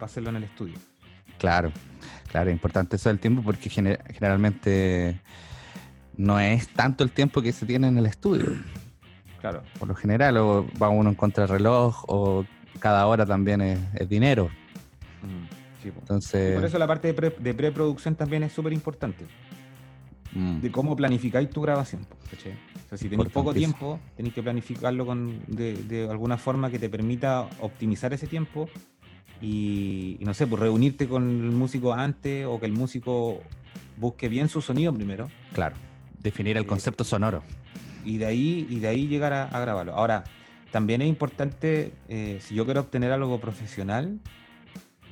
hacerlo 0.00 0.30
en 0.30 0.36
el 0.36 0.44
estudio. 0.44 0.74
Claro, 1.38 1.72
claro, 2.30 2.50
es 2.50 2.54
importante 2.54 2.96
eso 2.96 3.08
del 3.08 3.18
tiempo 3.18 3.42
porque 3.42 3.68
gener- 3.70 4.00
generalmente 4.12 5.20
no 6.16 6.38
es 6.38 6.68
tanto 6.68 7.02
el 7.02 7.10
tiempo 7.10 7.42
que 7.42 7.52
se 7.52 7.66
tiene 7.66 7.88
en 7.88 7.98
el 7.98 8.06
estudio. 8.06 8.46
Claro. 9.40 9.62
Por 9.78 9.88
lo 9.88 9.94
general, 9.94 10.36
o 10.36 10.66
va 10.80 10.88
uno 10.88 11.08
en 11.10 11.16
contra 11.16 11.44
del 11.46 11.56
reloj, 11.56 12.04
o 12.06 12.44
cada 12.78 13.06
hora 13.06 13.26
también 13.26 13.60
es, 13.62 13.78
es 13.94 14.08
dinero. 14.08 14.50
Sí, 15.84 15.90
po. 15.90 15.98
Y 15.98 16.00
Entonces, 16.00 16.54
por 16.54 16.64
eso 16.64 16.78
la 16.78 16.86
parte 16.86 17.08
de, 17.08 17.14
pre- 17.14 17.36
de 17.38 17.54
preproducción 17.54 18.16
también 18.16 18.42
es 18.42 18.52
súper 18.52 18.72
importante. 18.72 19.26
mm, 20.32 20.60
de 20.60 20.70
cómo 20.72 20.96
planificáis 20.96 21.48
tu 21.50 21.60
grabación. 21.60 22.02
sea, 22.88 22.98
si 22.98 23.08
tenéis 23.08 23.28
poco 23.28 23.52
tiempo, 23.54 24.00
tenéis 24.16 24.34
que 24.34 24.42
planificarlo 24.42 25.04
con, 25.06 25.40
de, 25.46 25.74
de 25.74 26.08
alguna 26.10 26.38
forma 26.38 26.70
que 26.70 26.78
te 26.78 26.88
permita 26.88 27.48
optimizar 27.60 28.12
ese 28.14 28.26
tiempo 28.26 28.68
y, 29.42 30.16
y 30.20 30.24
no 30.24 30.32
sé, 30.34 30.46
pues 30.46 30.60
reunirte 30.60 31.06
con 31.06 31.22
el 31.44 31.50
músico 31.52 31.92
antes 31.92 32.46
o 32.46 32.58
que 32.58 32.66
el 32.66 32.72
músico 32.72 33.40
busque 33.98 34.28
bien 34.28 34.48
su 34.48 34.60
sonido 34.62 34.92
primero 34.92 35.28
claro, 35.52 35.76
definir 36.22 36.56
el 36.56 36.64
Eh, 36.64 36.66
concepto 36.66 37.04
sonoro. 37.04 37.42
y 38.04 38.16
de 38.18 38.26
ahí, 38.26 38.66
y 38.70 38.78
de 38.80 38.88
ahí 38.88 39.06
llegar 39.06 39.32
a, 39.32 39.44
a 39.44 39.60
grabarlo. 39.60 39.94
Ahora, 39.94 40.24
también 40.72 41.02
es 41.02 41.08
importante, 41.08 41.92
eh, 42.08 42.38
si 42.40 42.54
yo 42.54 42.64
quiero 42.64 42.80
obtener 42.80 43.12
algo 43.12 43.38
profesional, 43.40 44.18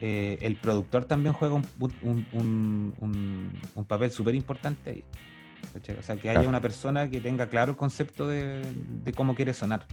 eh, 0.03 0.37
el 0.43 0.57
productor 0.57 1.05
también 1.07 1.33
juega 1.33 1.55
un, 1.55 1.65
un- 2.03 2.27
un- 2.33 2.95
un- 3.01 3.53
un 3.75 3.85
papel 3.85 4.11
súper 4.11 4.35
importante 4.35 4.91
ahí. 4.91 5.05
O 5.99 6.03
sea, 6.03 6.17
que 6.17 6.29
haya 6.29 6.47
una 6.49 6.61
persona 6.61 7.09
que 7.09 7.21
tenga 7.21 7.47
claro 7.47 7.71
el 7.73 7.77
concepto 7.79 8.27
de, 8.27 8.63
de 9.05 9.13
cómo 9.13 9.35
quiere 9.35 9.55
sonar. 9.55 9.87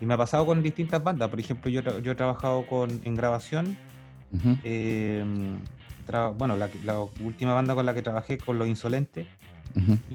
Y 0.00 0.06
me 0.06 0.14
ha 0.14 0.16
pasado 0.16 0.46
con 0.46 0.62
distintas 0.62 1.02
bandas. 1.04 1.28
Por 1.28 1.38
ejemplo, 1.40 1.70
yo, 1.70 1.82
yo 2.00 2.12
he 2.12 2.14
trabajado 2.14 2.66
con, 2.66 3.00
en 3.04 3.14
grabación. 3.14 3.76
Eh, 4.64 5.22
tra- 6.06 6.34
bueno, 6.36 6.56
la, 6.56 6.68
la 6.84 7.00
última 7.20 7.52
banda 7.52 7.74
con 7.74 7.84
la 7.84 7.92
que 7.94 8.02
trabajé, 8.02 8.38
con 8.38 8.58
Los 8.58 8.66
Insolentes, 8.68 9.26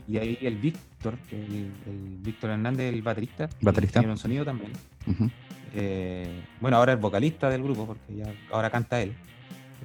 y 0.08 0.18
ahí 0.18 0.38
el 0.42 0.58
Víctor, 0.58 1.16
el, 1.32 1.72
el 1.88 2.18
Víctor 2.22 2.50
Hernández, 2.50 2.94
el 2.94 3.02
baterista. 3.04 3.48
Baterista. 3.62 4.00
Tiene 4.00 4.12
un 4.14 4.18
sonido 4.18 4.44
también. 4.44 4.72
ujú. 5.08 5.30
Eh, 5.74 6.44
bueno, 6.62 6.78
ahora 6.78 6.94
es 6.94 7.00
vocalista 7.00 7.50
del 7.50 7.64
grupo, 7.64 7.86
porque 7.88 8.16
ya 8.16 8.26
ahora 8.52 8.70
canta 8.70 9.02
él. 9.02 9.14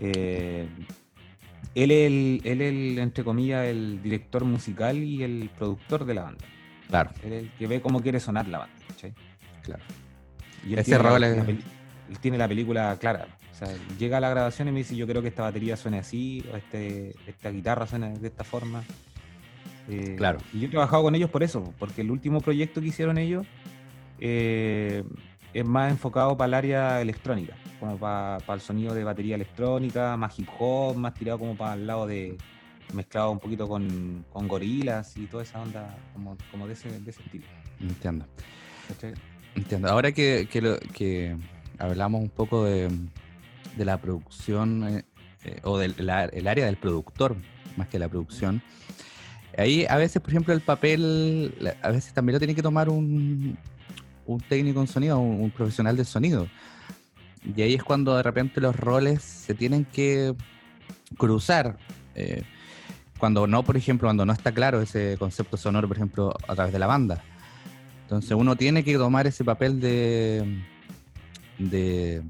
Eh, 0.00 0.66
él 1.74 1.90
es 1.90 2.06
el, 2.06 2.40
él 2.44 2.60
el, 2.62 2.98
entre 2.98 3.24
comillas, 3.24 3.66
el 3.66 4.02
director 4.02 4.44
musical 4.44 4.96
y 4.98 5.22
el 5.22 5.50
productor 5.56 6.04
de 6.04 6.14
la 6.14 6.22
banda. 6.22 6.44
Claro, 6.88 7.10
Él 7.22 7.32
es 7.32 7.42
el 7.44 7.50
que 7.52 7.66
ve 7.66 7.80
cómo 7.80 8.00
quiere 8.00 8.18
sonar 8.20 8.48
la 8.48 8.58
banda. 8.58 8.74
¿cachai? 8.88 9.12
claro. 9.62 9.82
Y 10.66 10.72
él 10.72 10.78
Ese 10.80 10.90
tiene 10.90 11.02
la- 11.04 11.10
rol 11.10 11.20
la 11.20 11.28
es- 11.28 11.44
peli- 11.44 11.64
él 12.10 12.18
tiene 12.18 12.38
la 12.38 12.48
película 12.48 12.96
clara. 12.98 13.26
O 13.52 13.54
sea, 13.54 13.68
llega 13.98 14.16
a 14.16 14.20
la 14.20 14.30
grabación 14.30 14.68
y 14.68 14.72
me 14.72 14.78
dice, 14.78 14.96
yo 14.96 15.06
creo 15.06 15.20
que 15.22 15.28
esta 15.28 15.42
batería 15.42 15.76
suene 15.76 15.98
así, 15.98 16.44
o 16.52 16.56
este, 16.56 17.14
esta 17.26 17.50
guitarra 17.50 17.86
suena 17.86 18.08
de 18.10 18.28
esta 18.28 18.44
forma. 18.44 18.82
Eh, 19.88 20.14
Claro. 20.16 20.38
Y 20.52 20.60
yo 20.60 20.66
he 20.68 20.70
trabajado 20.70 21.02
con 21.04 21.14
ellos 21.14 21.30
por 21.30 21.42
eso, 21.42 21.72
porque 21.78 22.00
el 22.02 22.10
último 22.10 22.40
proyecto 22.40 22.80
que 22.80 22.88
hicieron 22.88 23.18
ellos 23.18 23.46
eh, 24.20 25.04
es 25.54 25.64
más 25.64 25.90
enfocado 25.90 26.36
para 26.36 26.48
el 26.48 26.54
área 26.54 27.00
electrónica, 27.00 27.54
como 27.80 27.96
para, 27.98 28.38
para 28.46 28.54
el 28.56 28.60
sonido 28.60 28.94
de 28.94 29.04
batería 29.04 29.34
electrónica, 29.34 30.16
más 30.16 30.38
hip 30.38 30.48
hop, 30.58 30.96
más 30.96 31.14
tirado 31.14 31.38
como 31.38 31.56
para 31.56 31.74
el 31.74 31.86
lado 31.86 32.06
de 32.06 32.36
mezclado 32.94 33.30
un 33.30 33.38
poquito 33.38 33.68
con, 33.68 34.24
con 34.32 34.48
gorilas 34.48 35.16
y 35.16 35.26
toda 35.26 35.42
esa 35.42 35.60
onda 35.60 35.96
como, 36.12 36.36
como 36.50 36.66
de, 36.66 36.72
ese, 36.74 36.88
de 37.00 37.10
ese 37.10 37.22
estilo. 37.22 37.44
Entiendo. 37.80 38.24
¿cachai? 38.88 39.14
Entiendo. 39.54 39.88
Ahora 39.88 40.12
que, 40.12 40.48
que, 40.50 40.60
lo- 40.62 40.78
que 40.94 41.36
hablamos 41.78 42.20
un 42.22 42.30
poco 42.30 42.64
de, 42.64 42.88
de 43.76 43.84
la 43.84 43.98
producción 44.00 44.84
eh, 44.88 45.04
eh, 45.44 45.60
o 45.64 45.78
del 45.78 45.94
el 45.98 46.46
área 46.48 46.66
del 46.66 46.76
productor, 46.76 47.36
más 47.76 47.88
que 47.88 47.98
la 47.98 48.08
producción, 48.08 48.62
ahí 49.56 49.86
a 49.88 49.96
veces, 49.96 50.20
por 50.22 50.30
ejemplo, 50.30 50.52
el 50.54 50.60
papel, 50.60 51.54
a 51.82 51.90
veces 51.90 52.12
también 52.14 52.34
lo 52.34 52.38
tiene 52.38 52.54
que 52.54 52.62
tomar 52.62 52.88
un, 52.88 53.58
un 54.28 54.40
técnico 54.40 54.80
en 54.80 54.86
sonido, 54.86 55.18
un, 55.18 55.40
un 55.40 55.50
profesional 55.50 55.96
de 55.96 56.04
sonido. 56.04 56.48
Y 57.56 57.62
ahí 57.62 57.74
es 57.74 57.82
cuando 57.82 58.16
de 58.16 58.22
repente 58.22 58.60
los 58.60 58.76
roles 58.76 59.22
se 59.22 59.54
tienen 59.54 59.84
que 59.84 60.34
cruzar. 61.16 61.78
eh, 62.14 62.42
cuando 63.18 63.48
no, 63.48 63.64
por 63.64 63.76
ejemplo, 63.76 64.06
cuando 64.06 64.24
no 64.24 64.32
está 64.32 64.52
claro 64.52 64.80
ese 64.80 65.16
concepto 65.18 65.56
sonoro, 65.56 65.88
por 65.88 65.96
ejemplo, 65.96 66.34
a 66.46 66.54
través 66.54 66.72
de 66.72 66.78
la 66.78 66.86
banda. 66.86 67.22
Entonces 68.02 68.30
uno 68.30 68.54
tiene 68.54 68.84
que 68.84 68.96
tomar 68.96 69.26
ese 69.26 69.44
papel 69.44 69.80
de, 69.80 70.62
de, 71.58 72.22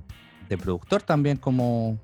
de 0.49 0.59
productor 0.59 1.03
también 1.03 1.37
como, 1.37 1.99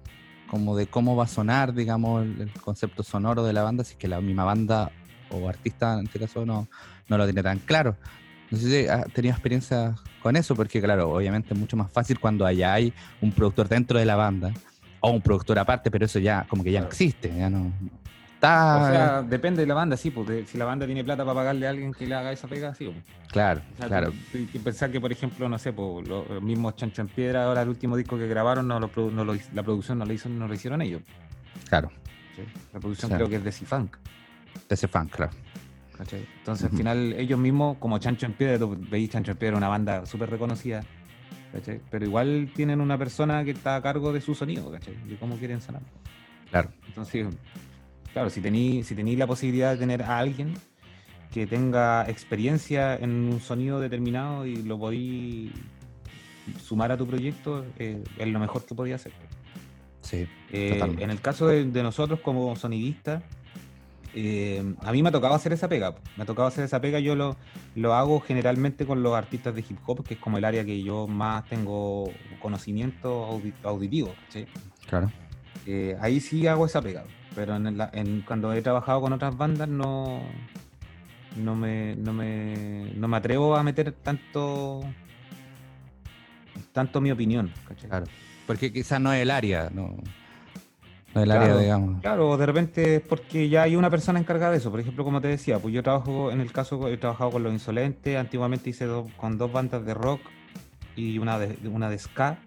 como 0.48 0.76
de 0.76 0.86
cómo 0.86 1.16
va 1.16 1.24
a 1.24 1.28
sonar, 1.28 1.72
digamos, 1.72 2.24
el, 2.24 2.52
concepto 2.60 3.02
sonoro 3.02 3.42
de 3.42 3.54
la 3.54 3.62
banda, 3.62 3.84
si 3.84 3.92
es 3.92 3.98
que 3.98 4.06
la 4.06 4.20
misma 4.20 4.44
banda 4.44 4.92
o 5.30 5.48
artista 5.48 5.98
en 5.98 6.06
este 6.06 6.20
caso 6.20 6.44
no, 6.44 6.68
no 7.08 7.18
lo 7.18 7.24
tiene 7.24 7.42
tan 7.42 7.58
claro. 7.60 7.96
No 8.54 8.60
sé 8.60 8.82
si 8.84 8.88
has 8.88 9.12
tenido 9.12 9.32
experiencia 9.32 9.96
con 10.22 10.36
eso, 10.36 10.54
porque 10.54 10.80
claro, 10.80 11.10
obviamente 11.10 11.52
es 11.54 11.58
mucho 11.58 11.76
más 11.76 11.90
fácil 11.90 12.20
cuando 12.20 12.46
allá 12.46 12.72
hay 12.74 12.92
un 13.20 13.32
productor 13.32 13.68
dentro 13.68 13.98
de 13.98 14.04
la 14.04 14.14
banda 14.14 14.52
o 15.00 15.10
un 15.10 15.20
productor 15.20 15.58
aparte, 15.58 15.90
pero 15.90 16.06
eso 16.06 16.20
ya 16.20 16.46
como 16.48 16.62
que 16.62 16.70
ya 16.70 16.80
no 16.80 16.86
existe, 16.86 17.34
ya 17.36 17.50
no, 17.50 17.72
está. 18.34 18.76
O 18.76 18.86
sea, 18.92 19.22
depende 19.22 19.62
de 19.62 19.66
la 19.66 19.74
banda, 19.74 19.96
sí, 19.96 20.10
porque 20.12 20.44
si 20.46 20.56
la 20.56 20.66
banda 20.66 20.86
tiene 20.86 21.02
plata 21.02 21.24
para 21.24 21.34
pagarle 21.34 21.66
a 21.66 21.70
alguien 21.70 21.92
que 21.92 22.06
le 22.06 22.14
haga 22.14 22.30
esa 22.30 22.46
pega, 22.46 22.72
sí. 22.76 22.84
pues. 22.84 22.96
Claro, 23.32 23.60
O 23.74 23.76
sea, 23.78 23.88
claro. 23.88 24.12
tú- 24.30 24.46
tú 24.46 24.60
pensar 24.60 24.92
que, 24.92 25.00
por 25.00 25.10
ejemplo, 25.10 25.48
no 25.48 25.58
sé, 25.58 25.72
pues, 25.72 26.06
los 26.06 26.40
mismos 26.40 26.76
Chancho 26.76 27.02
en 27.02 27.08
Piedra, 27.08 27.46
ahora 27.46 27.62
el 27.62 27.68
último 27.70 27.96
disco 27.96 28.16
que 28.16 28.28
grabaron, 28.28 28.68
no 28.68 28.78
lo, 28.78 28.88
produ- 28.92 29.10
no 29.10 29.24
lo- 29.24 29.34
la 29.52 29.62
producción 29.64 29.98
no 29.98 30.06
lo, 30.06 30.12
hizo, 30.12 30.28
no 30.28 30.46
lo 30.46 30.54
hicieron 30.54 30.80
ellos. 30.80 31.02
Claro. 31.68 31.90
¿sí? 32.36 32.42
La 32.72 32.78
producción 32.78 33.08
Claro. 33.10 33.24
creo 33.26 33.30
que 33.30 33.36
es 33.36 33.44
de 33.44 33.50
C-Funk. 33.52 33.96
De 34.68 34.76
fan, 34.76 35.08
claro. 35.08 35.32
¿Cachai? 35.96 36.26
Entonces, 36.38 36.70
al 36.70 36.76
final, 36.76 37.12
ellos 37.14 37.38
mismos, 37.38 37.76
como 37.78 37.98
Chancho 37.98 38.26
en 38.26 38.32
Piedra, 38.32 38.58
tú 38.58 38.76
veis 38.90 39.10
Chancho 39.10 39.32
en 39.32 39.36
Piedra, 39.36 39.56
una 39.56 39.68
banda 39.68 40.06
súper 40.06 40.30
reconocida, 40.30 40.84
¿cachai? 41.52 41.80
Pero 41.90 42.04
igual 42.04 42.50
tienen 42.54 42.80
una 42.80 42.98
persona 42.98 43.44
que 43.44 43.52
está 43.52 43.76
a 43.76 43.82
cargo 43.82 44.12
de 44.12 44.20
su 44.20 44.34
sonido, 44.34 44.70
¿cachai? 44.70 44.94
De 45.06 45.16
cómo 45.16 45.36
quieren 45.36 45.60
sonar. 45.60 45.82
Claro. 46.50 46.70
Entonces, 46.86 47.26
claro, 48.12 48.30
si 48.30 48.40
tení, 48.40 48.82
si 48.84 48.94
tení 48.94 49.16
la 49.16 49.26
posibilidad 49.26 49.72
de 49.72 49.78
tener 49.78 50.02
a 50.02 50.18
alguien 50.18 50.54
que 51.32 51.46
tenga 51.46 52.08
experiencia 52.08 52.94
en 52.96 53.10
un 53.10 53.40
sonido 53.40 53.80
determinado 53.80 54.46
y 54.46 54.56
lo 54.62 54.78
podí 54.78 55.52
sumar 56.62 56.92
a 56.92 56.96
tu 56.96 57.06
proyecto, 57.06 57.64
eh, 57.78 58.02
es 58.18 58.28
lo 58.28 58.38
mejor 58.38 58.64
que 58.64 58.74
podía 58.74 58.96
hacer. 58.96 59.12
Sí. 60.00 60.28
Eh, 60.52 60.78
en 60.98 61.10
el 61.10 61.20
caso 61.20 61.48
de, 61.48 61.64
de 61.64 61.82
nosotros 61.82 62.20
como 62.20 62.54
sonidistas, 62.56 63.22
eh, 64.14 64.74
a 64.82 64.92
mí 64.92 65.02
me 65.02 65.08
ha 65.08 65.12
tocado 65.12 65.34
hacer 65.34 65.52
esa 65.52 65.68
pega. 65.68 65.94
Me 66.16 66.22
ha 66.22 66.26
tocado 66.26 66.48
hacer 66.48 66.64
esa 66.64 66.80
pega. 66.80 67.00
Yo 67.00 67.14
lo, 67.16 67.36
lo 67.74 67.94
hago 67.94 68.20
generalmente 68.20 68.86
con 68.86 69.02
los 69.02 69.14
artistas 69.14 69.54
de 69.54 69.60
hip 69.60 69.78
hop, 69.86 70.04
que 70.04 70.14
es 70.14 70.20
como 70.20 70.38
el 70.38 70.44
área 70.44 70.64
que 70.64 70.82
yo 70.82 71.06
más 71.06 71.44
tengo 71.48 72.10
conocimiento 72.40 73.28
audi- 73.30 73.54
auditivo. 73.62 74.14
¿cachai? 74.26 74.46
Claro. 74.88 75.10
Eh, 75.66 75.96
ahí 76.00 76.20
sí 76.20 76.46
hago 76.46 76.66
esa 76.66 76.80
pega. 76.82 77.04
Pero 77.34 77.56
en 77.56 77.76
la- 77.76 77.90
en- 77.92 78.20
cuando 78.22 78.52
he 78.52 78.62
trabajado 78.62 79.00
con 79.00 79.12
otras 79.12 79.36
bandas 79.36 79.68
no, 79.68 80.20
no, 81.36 81.56
me, 81.56 81.96
no, 81.96 82.12
me, 82.12 82.92
no 82.94 83.08
me 83.08 83.16
atrevo 83.16 83.56
a 83.56 83.62
meter 83.64 83.90
tanto 83.92 84.82
tanto 86.72 87.00
mi 87.00 87.10
opinión. 87.10 87.52
¿cachai? 87.68 87.88
Claro. 87.88 88.06
Porque 88.46 88.72
quizás 88.72 89.00
no 89.00 89.12
es 89.12 89.22
el 89.22 89.30
área, 89.30 89.70
no. 89.72 89.96
No 91.14 91.20
es 91.20 91.24
el 91.24 91.30
área, 91.32 91.46
Claro, 91.46 91.60
digamos. 91.60 92.00
Claro, 92.00 92.36
de 92.36 92.46
repente 92.46 92.96
es 92.96 93.00
porque 93.02 93.48
ya 93.48 93.62
hay 93.62 93.76
una 93.76 93.88
persona 93.90 94.18
encargada 94.18 94.50
de 94.52 94.58
eso. 94.58 94.70
Por 94.70 94.80
ejemplo, 94.80 95.04
como 95.04 95.20
te 95.20 95.28
decía, 95.28 95.58
pues 95.60 95.72
yo 95.72 95.82
trabajo, 95.82 96.30
en 96.32 96.40
el 96.40 96.50
caso, 96.50 96.88
he 96.88 96.96
trabajado 96.96 97.30
con 97.30 97.42
Los 97.44 97.52
Insolentes, 97.52 98.16
antiguamente 98.16 98.70
hice 98.70 98.86
do- 98.86 99.06
con 99.16 99.38
dos 99.38 99.52
bandas 99.52 99.84
de 99.86 99.94
rock 99.94 100.20
y 100.96 101.18
una 101.18 101.38
de, 101.38 101.56
una 101.68 101.88
de 101.88 101.98
ska. 101.98 102.38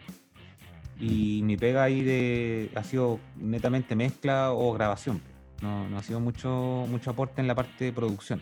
Y 0.99 1.41
mi 1.43 1.56
pega 1.58 1.84
ahí 1.84 2.01
de, 2.01 2.71
ha 2.75 2.84
sido 2.84 3.19
netamente 3.38 3.95
mezcla 3.95 4.51
o 4.51 4.73
grabación. 4.73 5.21
No, 5.62 5.88
no 5.88 5.97
ha 5.97 6.03
sido 6.03 6.19
mucho, 6.19 6.86
mucho 6.89 7.12
aporte 7.12 7.39
en 7.39 7.47
la 7.47 7.56
parte 7.56 7.86
de 7.86 7.93
producción. 7.93 8.41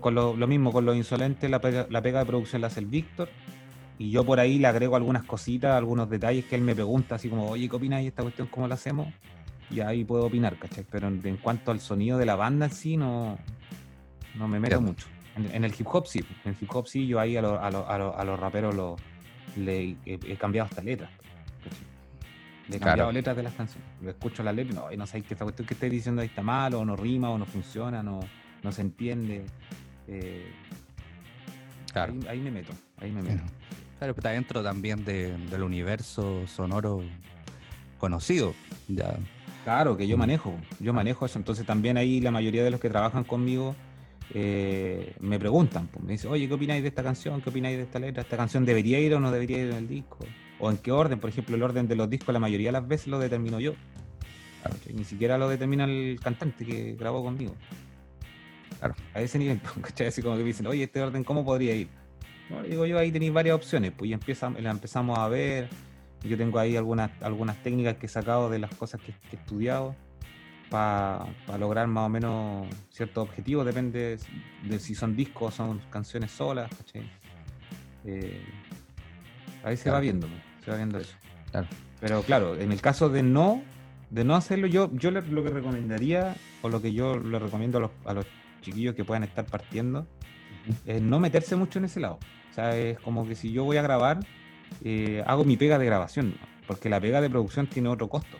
Con 0.00 0.14
lo, 0.14 0.34
lo 0.36 0.46
mismo 0.46 0.72
con 0.72 0.84
Los 0.84 0.96
Insolentes, 0.96 1.50
la 1.50 1.60
pega, 1.60 1.86
la 1.90 2.02
pega 2.02 2.20
de 2.20 2.26
producción 2.26 2.60
la 2.62 2.68
hace 2.68 2.80
el 2.80 2.86
Víctor. 2.86 3.28
Y 4.00 4.10
yo 4.10 4.24
por 4.24 4.40
ahí 4.40 4.58
le 4.58 4.66
agrego 4.66 4.96
algunas 4.96 5.24
cositas, 5.24 5.76
algunos 5.76 6.08
detalles 6.08 6.46
que 6.46 6.54
él 6.54 6.62
me 6.62 6.74
pregunta, 6.74 7.16
así 7.16 7.28
como, 7.28 7.50
oye, 7.50 7.68
¿qué 7.68 7.76
opinas 7.76 8.00
de 8.00 8.06
esta 8.06 8.22
cuestión? 8.22 8.48
¿Cómo 8.48 8.66
la 8.66 8.74
hacemos? 8.76 9.12
Y 9.70 9.80
ahí 9.80 10.04
puedo 10.04 10.24
opinar, 10.24 10.56
¿cachai? 10.56 10.86
Pero 10.90 11.08
en, 11.08 11.20
en 11.22 11.36
cuanto 11.36 11.70
al 11.70 11.80
sonido 11.80 12.16
de 12.16 12.24
la 12.24 12.34
banda 12.34 12.64
en 12.64 12.72
sí, 12.72 12.96
no, 12.96 13.36
no 14.36 14.48
me 14.48 14.58
meto 14.58 14.80
mucho. 14.80 15.06
En, 15.36 15.54
en 15.54 15.64
el 15.64 15.74
hip 15.78 15.86
hop 15.92 16.06
sí, 16.06 16.24
en 16.46 16.52
el 16.52 16.56
hip 16.58 16.74
hop 16.74 16.86
sí, 16.86 17.06
yo 17.06 17.20
ahí 17.20 17.36
a, 17.36 17.42
lo- 17.42 17.60
a, 17.62 17.70
lo- 17.70 17.86
a, 17.86 17.98
lo- 17.98 18.16
a 18.16 18.24
los 18.24 18.40
raperos 18.40 18.74
lo- 18.74 18.96
le, 19.56 19.90
he, 20.06 20.18
he 20.26 20.36
cambiado 20.38 20.66
hasta 20.70 20.82
letras. 20.82 21.10
¿cachai? 21.62 21.78
Le 22.70 22.76
he 22.76 22.78
Claro. 22.78 22.86
cambiado 22.92 23.12
letras 23.12 23.36
de 23.36 23.42
las 23.42 23.52
canciones. 23.52 23.86
Lo 24.00 24.08
escucho 24.08 24.42
las 24.42 24.54
letras 24.54 24.74
y 24.74 24.78
no, 24.78 24.92
y 24.92 24.96
no 24.96 25.06
sé 25.06 25.20
que 25.20 25.34
esta 25.34 25.44
cuestión 25.44 25.68
que 25.68 25.74
estáis 25.74 25.92
diciendo 25.92 26.22
ahí 26.22 26.28
está 26.28 26.40
mal, 26.42 26.72
o 26.72 26.82
no 26.86 26.96
rima, 26.96 27.28
o 27.28 27.36
no 27.36 27.44
funciona, 27.44 28.02
no, 28.02 28.18
no 28.62 28.72
se 28.72 28.80
entiende. 28.80 29.44
Eh, 30.08 30.50
Claro. 31.92 32.14
ahí, 32.14 32.26
ahí 32.28 32.40
me 32.40 32.50
meto, 32.50 32.72
ahí 32.98 33.10
me 33.12 33.20
Claro. 33.20 33.36
meto. 33.42 33.52
Claro, 34.00 34.14
está 34.16 34.30
dentro 34.30 34.62
también 34.62 35.04
de- 35.04 35.36
del 35.36 35.62
universo 35.62 36.46
sonoro 36.46 37.02
conocido. 37.98 38.54
Ya. 38.88 39.14
Claro, 39.62 39.94
que 39.98 40.06
yo 40.08 40.16
Mm. 40.16 40.20
manejo, 40.20 40.54
yo 40.80 40.94
manejo 40.94 41.26
eso. 41.26 41.38
Entonces 41.38 41.66
también 41.66 41.98
ahí 41.98 42.18
la 42.22 42.30
mayoría 42.30 42.64
de 42.64 42.70
los 42.70 42.80
que 42.80 42.88
trabajan 42.88 43.24
conmigo 43.24 43.76
eh, 44.32 45.12
me 45.20 45.38
preguntan, 45.38 45.88
pues, 45.88 46.04
me 46.04 46.12
dicen, 46.12 46.30
oye, 46.30 46.46
¿qué 46.48 46.54
opináis 46.54 46.82
de 46.82 46.88
esta 46.88 47.02
canción? 47.02 47.40
¿Qué 47.42 47.50
opináis 47.50 47.76
de 47.76 47.82
esta 47.82 47.98
letra? 47.98 48.22
¿Esta 48.22 48.36
canción 48.36 48.64
debería 48.64 48.98
ir 49.00 49.12
o 49.14 49.20
no 49.20 49.30
debería 49.32 49.58
ir 49.58 49.70
en 49.70 49.76
el 49.76 49.88
disco? 49.88 50.18
¿O 50.60 50.70
en 50.70 50.78
qué 50.78 50.92
orden? 50.92 51.18
Por 51.18 51.28
ejemplo, 51.30 51.56
el 51.56 51.62
orden 51.64 51.88
de 51.88 51.96
los 51.96 52.08
discos 52.08 52.32
la 52.32 52.38
mayoría 52.38 52.68
de 52.68 52.72
las 52.72 52.86
veces 52.88 53.08
lo 53.08 53.18
determino 53.18 53.58
yo. 53.60 53.74
Ni 54.94 55.04
siquiera 55.04 55.36
lo 55.36 55.48
determina 55.48 55.84
el 55.84 56.18
cantante 56.22 56.64
que 56.64 56.94
grabó 56.94 57.22
conmigo. 57.24 57.54
Claro. 58.78 58.94
A 59.14 59.20
ese 59.20 59.38
nivel, 59.38 59.60
¿cachai? 59.82 60.06
Así 60.06 60.22
como 60.22 60.36
que 60.36 60.42
me 60.42 60.46
dicen, 60.48 60.66
oye, 60.68 60.84
este 60.84 61.02
orden, 61.02 61.22
¿cómo 61.24 61.44
podría 61.44 61.74
ir? 61.74 61.88
No, 62.50 62.62
digo 62.62 62.84
yo, 62.86 62.98
ahí 62.98 63.12
tenéis 63.12 63.32
varias 63.32 63.54
opciones, 63.54 63.92
pues 63.96 64.10
y 64.10 64.12
empieza, 64.12 64.50
la 64.50 64.70
empezamos 64.70 65.18
a 65.18 65.28
ver. 65.28 65.68
Yo 66.22 66.36
tengo 66.36 66.58
ahí 66.58 66.76
algunas, 66.76 67.10
algunas 67.22 67.62
técnicas 67.62 67.96
que 67.96 68.06
he 68.06 68.08
sacado 68.08 68.50
de 68.50 68.58
las 68.58 68.74
cosas 68.74 69.00
que, 69.00 69.12
que 69.12 69.36
he 69.36 69.38
estudiado 69.38 69.94
para 70.70 71.26
lograr 71.58 71.88
más 71.88 72.06
o 72.06 72.08
menos 72.08 72.66
ciertos 72.90 73.28
objetivos, 73.28 73.66
depende 73.66 74.18
de 74.62 74.78
si 74.78 74.94
son 74.94 75.16
discos 75.16 75.54
o 75.54 75.56
son 75.56 75.80
canciones 75.90 76.30
solas. 76.30 76.70
Eh, 78.04 78.40
ahí 79.64 79.76
se 79.76 79.90
va 79.90 79.98
viendo, 79.98 80.28
se 80.64 80.70
va 80.70 80.76
viendo 80.76 80.98
eso. 80.98 81.16
Claro. 81.50 81.66
Pero 82.00 82.22
claro, 82.22 82.54
en 82.54 82.70
el 82.70 82.80
caso 82.80 83.08
de 83.08 83.22
no, 83.22 83.62
de 84.10 84.24
no 84.24 84.36
hacerlo, 84.36 84.68
yo, 84.68 84.90
yo 84.94 85.10
lo 85.10 85.42
que 85.42 85.50
recomendaría, 85.50 86.36
o 86.62 86.68
lo 86.68 86.80
que 86.80 86.92
yo 86.92 87.18
le 87.18 87.38
recomiendo 87.40 87.78
a 87.78 87.80
los, 87.82 87.90
a 88.04 88.14
los 88.14 88.26
chiquillos 88.62 88.94
que 88.94 89.04
puedan 89.04 89.24
estar 89.24 89.44
partiendo, 89.44 90.06
es 90.86 91.02
no 91.02 91.18
meterse 91.18 91.56
mucho 91.56 91.80
en 91.80 91.86
ese 91.86 91.98
lado. 91.98 92.20
O 92.50 92.54
sea, 92.54 92.76
es 92.76 92.98
como 93.00 93.26
que 93.26 93.34
si 93.34 93.52
yo 93.52 93.64
voy 93.64 93.76
a 93.76 93.82
grabar, 93.82 94.20
eh, 94.84 95.22
hago 95.26 95.44
mi 95.44 95.56
pega 95.56 95.78
de 95.78 95.86
grabación, 95.86 96.34
porque 96.66 96.88
la 96.88 97.00
pega 97.00 97.20
de 97.20 97.30
producción 97.30 97.66
tiene 97.66 97.88
otro 97.88 98.08
costo. 98.08 98.38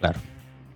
Claro. 0.00 0.20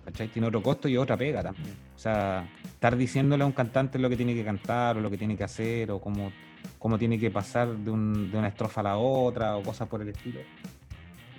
¿Cachai? 0.05 0.27
Tiene 0.27 0.47
otro 0.49 0.61
costo 0.61 0.87
y 0.89 0.97
otra 0.97 1.15
pega 1.15 1.41
también. 1.41 1.75
O 1.95 1.99
sea, 1.99 2.45
estar 2.65 2.97
diciéndole 2.97 3.43
a 3.43 3.45
un 3.47 3.53
cantante 3.53 3.97
lo 3.97 4.09
que 4.09 4.17
tiene 4.17 4.33
que 4.33 4.43
cantar 4.43 4.97
o 4.97 5.01
lo 5.01 5.09
que 5.09 5.17
tiene 5.17 5.37
que 5.37 5.45
hacer 5.45 5.89
o 5.91 6.01
cómo, 6.01 6.31
cómo 6.77 6.97
tiene 6.99 7.17
que 7.17 7.31
pasar 7.31 7.69
de, 7.69 7.89
un- 7.89 8.29
de 8.29 8.37
una 8.37 8.49
estrofa 8.49 8.81
a 8.81 8.83
la 8.83 8.97
otra 8.97 9.55
o 9.55 9.63
cosas 9.63 9.87
por 9.87 10.01
el 10.01 10.09
estilo. 10.09 10.41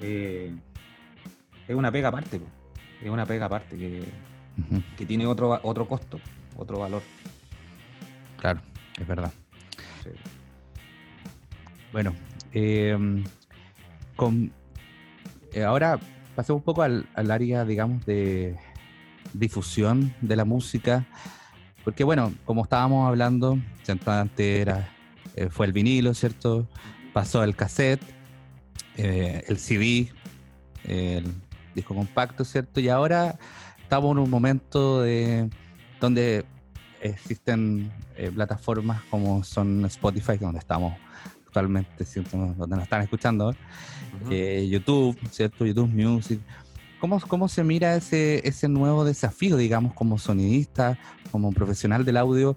eh, 0.01 0.51
es 1.69 1.75
una 1.75 1.91
pega 1.93 2.09
aparte, 2.09 2.39
po. 2.39 2.47
es 3.03 3.11
una 3.11 3.25
pega 3.27 3.47
aparte 3.47 3.77
que, 3.77 4.03
que 4.97 5.07
tiene 5.07 5.27
otro, 5.27 5.59
otro 5.63 5.87
costo, 5.87 6.19
otro 6.57 6.79
valor. 6.79 7.03
Claro, 8.39 8.61
es 8.99 9.07
verdad. 9.07 9.33
Sí. 10.03 10.11
Bueno, 11.95 12.13
eh, 12.53 13.23
con, 14.17 14.51
eh, 15.53 15.63
ahora 15.63 16.01
pasemos 16.35 16.59
un 16.59 16.65
poco 16.65 16.83
al, 16.83 17.07
al 17.15 17.31
área, 17.31 17.65
digamos, 17.65 18.05
de 18.05 18.57
difusión 19.33 20.13
de 20.21 20.35
la 20.35 20.45
música, 20.45 21.07
porque 21.85 22.03
bueno, 22.03 22.35
como 22.47 22.65
estábamos 22.65 23.07
hablando, 23.07 23.61
antes 24.07 24.61
era, 24.61 24.89
eh, 25.37 25.51
fue 25.51 25.67
el 25.67 25.73
vinilo, 25.73 26.15
¿cierto? 26.15 26.67
Pasó 27.13 27.45
el 27.45 27.55
cassette, 27.55 28.03
eh, 28.97 29.45
el 29.47 29.59
CD, 29.59 30.13
el 30.83 31.33
disco 31.77 31.95
compacto, 31.95 32.45
¿cierto? 32.45 32.81
Y 32.81 32.89
ahora 32.89 33.39
estamos 33.81 34.11
en 34.11 34.19
un 34.19 34.31
momento 34.31 35.01
de 35.01 35.49
donde 36.01 36.45
existen 37.01 37.93
plataformas 38.35 39.01
como 39.11 39.45
son 39.45 39.85
Spotify, 39.85 40.39
donde 40.39 40.59
estamos 40.59 40.95
actualmente, 41.59 42.05
¿cierto? 42.05 42.37
donde 42.37 42.75
nos 42.77 42.83
están 42.83 43.03
escuchando, 43.03 43.51
Ujú. 43.51 44.29
eh, 44.33 44.67
YouTube, 44.69 45.17
¿cierto? 45.31 45.65
YouTube 45.65 45.89
Music. 45.89 46.41
¿Cómo, 46.99 47.21
¿Cómo 47.21 47.49
se 47.49 47.63
mira 47.63 47.95
ese, 47.95 48.47
ese 48.49 48.69
nuevo 48.69 49.05
desafío, 49.05 49.57
digamos, 49.57 49.93
como 49.95 50.19
sonidista, 50.19 50.99
como 51.31 51.53
profesional 51.53 52.05
del 52.05 52.17
audio, 52.17 52.57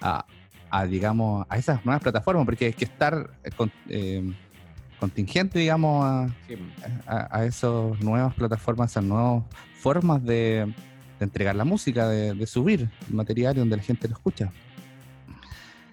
a, 0.00 0.24
a, 0.70 0.84
digamos, 0.86 1.44
a 1.48 1.58
esas 1.58 1.84
nuevas 1.84 2.02
plataformas? 2.02 2.44
Porque 2.44 2.66
hay 2.66 2.72
que 2.72 2.84
estar 2.84 3.30
eh, 3.42 3.50
con- 3.56 3.72
eh, 3.88 4.32
contingente, 5.00 5.58
digamos, 5.58 6.04
a, 6.04 6.28
Sí, 6.46 6.54
a, 7.06 7.36
a 7.38 7.44
esas 7.46 7.98
nuevas 8.00 8.32
plataformas, 8.34 8.90
esas 8.92 9.02
nuevas 9.04 9.42
formas 9.80 10.22
de, 10.22 10.72
de 11.18 11.24
entregar 11.24 11.56
la 11.56 11.64
música, 11.64 12.06
de, 12.08 12.34
de 12.34 12.46
subir 12.46 12.88
material 13.08 13.56
donde 13.56 13.76
la 13.76 13.82
gente 13.82 14.06
lo 14.06 14.14
escucha. 14.14 14.52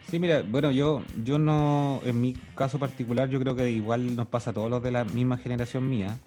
Sí, 0.09 0.19
mira, 0.19 0.41
bueno, 0.41 0.71
yo, 0.71 1.03
yo 1.23 1.37
no, 1.37 1.99
en 2.05 2.21
mi 2.21 2.33
caso 2.55 2.79
particular, 2.79 3.29
yo 3.29 3.39
creo 3.41 3.55
que 3.55 3.69
igual 3.69 4.15
nos 4.15 4.27
pasa 4.27 4.51
a 4.51 4.53
todos 4.53 4.69
los 4.69 4.81
de 4.81 4.91
la 4.91 5.03
misma 5.03 5.37
generación 5.37 5.89
mía. 5.89 6.17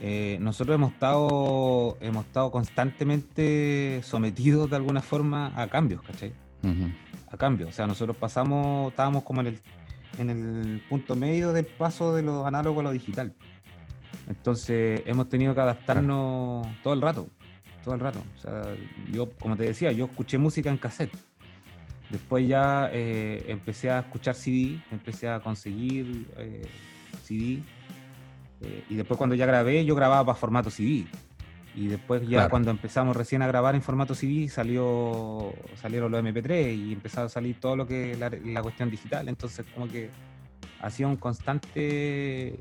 Eh, 0.00 0.38
nosotros 0.40 0.74
hemos 0.74 0.92
estado, 0.94 1.98
hemos 2.00 2.24
estado 2.24 2.50
constantemente 2.50 4.00
sometidos 4.02 4.70
de 4.70 4.76
alguna 4.76 5.02
forma 5.02 5.52
a 5.54 5.68
cambios, 5.68 6.00
¿cachai? 6.02 6.32
A 7.30 7.36
cambios. 7.36 7.68
O 7.68 7.72
sea, 7.72 7.86
nosotros 7.86 8.16
pasamos, 8.16 8.90
estábamos 8.90 9.24
como 9.24 9.42
en 9.42 9.48
el, 9.48 9.60
en 10.18 10.30
el 10.30 10.82
punto 10.88 11.14
medio 11.14 11.52
del 11.52 11.66
paso 11.66 12.14
de 12.14 12.22
lo 12.22 12.46
análogo 12.46 12.80
a 12.80 12.84
lo 12.84 12.92
digital. 12.92 13.34
Entonces 14.26 15.02
hemos 15.04 15.28
tenido 15.28 15.54
que 15.54 15.60
adaptarnos 15.60 16.66
todo 16.82 16.94
el 16.94 17.02
rato, 17.02 17.28
todo 17.84 17.94
el 17.94 18.00
rato. 18.00 18.22
O 18.38 18.40
sea, 18.40 18.62
yo, 19.12 19.30
como 19.38 19.56
te 19.56 19.64
decía, 19.64 19.92
yo 19.92 20.06
escuché 20.06 20.38
música 20.38 20.70
en 20.70 20.78
cassette. 20.78 21.14
Después 22.12 22.46
ya 22.46 22.90
eh, 22.92 23.42
empecé 23.48 23.90
a 23.90 24.00
escuchar 24.00 24.34
CD, 24.34 24.78
empecé 24.90 25.30
a 25.30 25.40
conseguir 25.40 26.26
eh, 26.36 26.68
CD. 27.24 27.62
Eh, 28.60 28.84
y 28.90 28.94
después 28.96 29.16
cuando 29.16 29.34
ya 29.34 29.46
grabé, 29.46 29.82
yo 29.86 29.94
grababa 29.94 30.26
para 30.26 30.38
formato 30.38 30.68
CD. 30.70 31.06
Y 31.74 31.88
después 31.88 32.28
ya 32.28 32.50
cuando 32.50 32.70
empezamos 32.70 33.16
recién 33.16 33.40
a 33.40 33.46
grabar 33.46 33.74
en 33.74 33.80
formato 33.80 34.14
CD 34.14 34.46
salió, 34.50 35.54
salieron 35.80 36.12
los 36.12 36.22
MP3 36.22 36.76
y 36.76 36.92
empezó 36.92 37.22
a 37.22 37.30
salir 37.30 37.58
todo 37.58 37.76
lo 37.76 37.86
que 37.86 38.14
la, 38.14 38.28
la 38.44 38.60
cuestión 38.60 38.90
digital. 38.90 39.26
Entonces 39.30 39.64
como 39.74 39.88
que 39.88 40.10
ha 40.82 40.90
sido 40.90 41.08
un 41.08 41.16
constante 41.16 42.60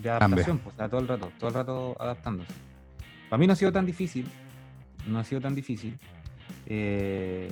de 0.00 0.10
adaptación, 0.10 0.56
pues, 0.56 0.74
todo 0.74 1.00
el 1.00 1.08
rato, 1.08 1.30
todo 1.38 1.48
el 1.48 1.54
rato 1.54 1.96
adaptándose. 2.00 2.54
Para 3.28 3.38
mí 3.38 3.46
no 3.46 3.52
ha 3.52 3.56
sido 3.56 3.72
tan 3.72 3.84
difícil, 3.84 4.26
no 5.06 5.18
ha 5.18 5.24
sido 5.24 5.42
tan 5.42 5.54
difícil. 5.54 5.98
Eh, 6.64 7.50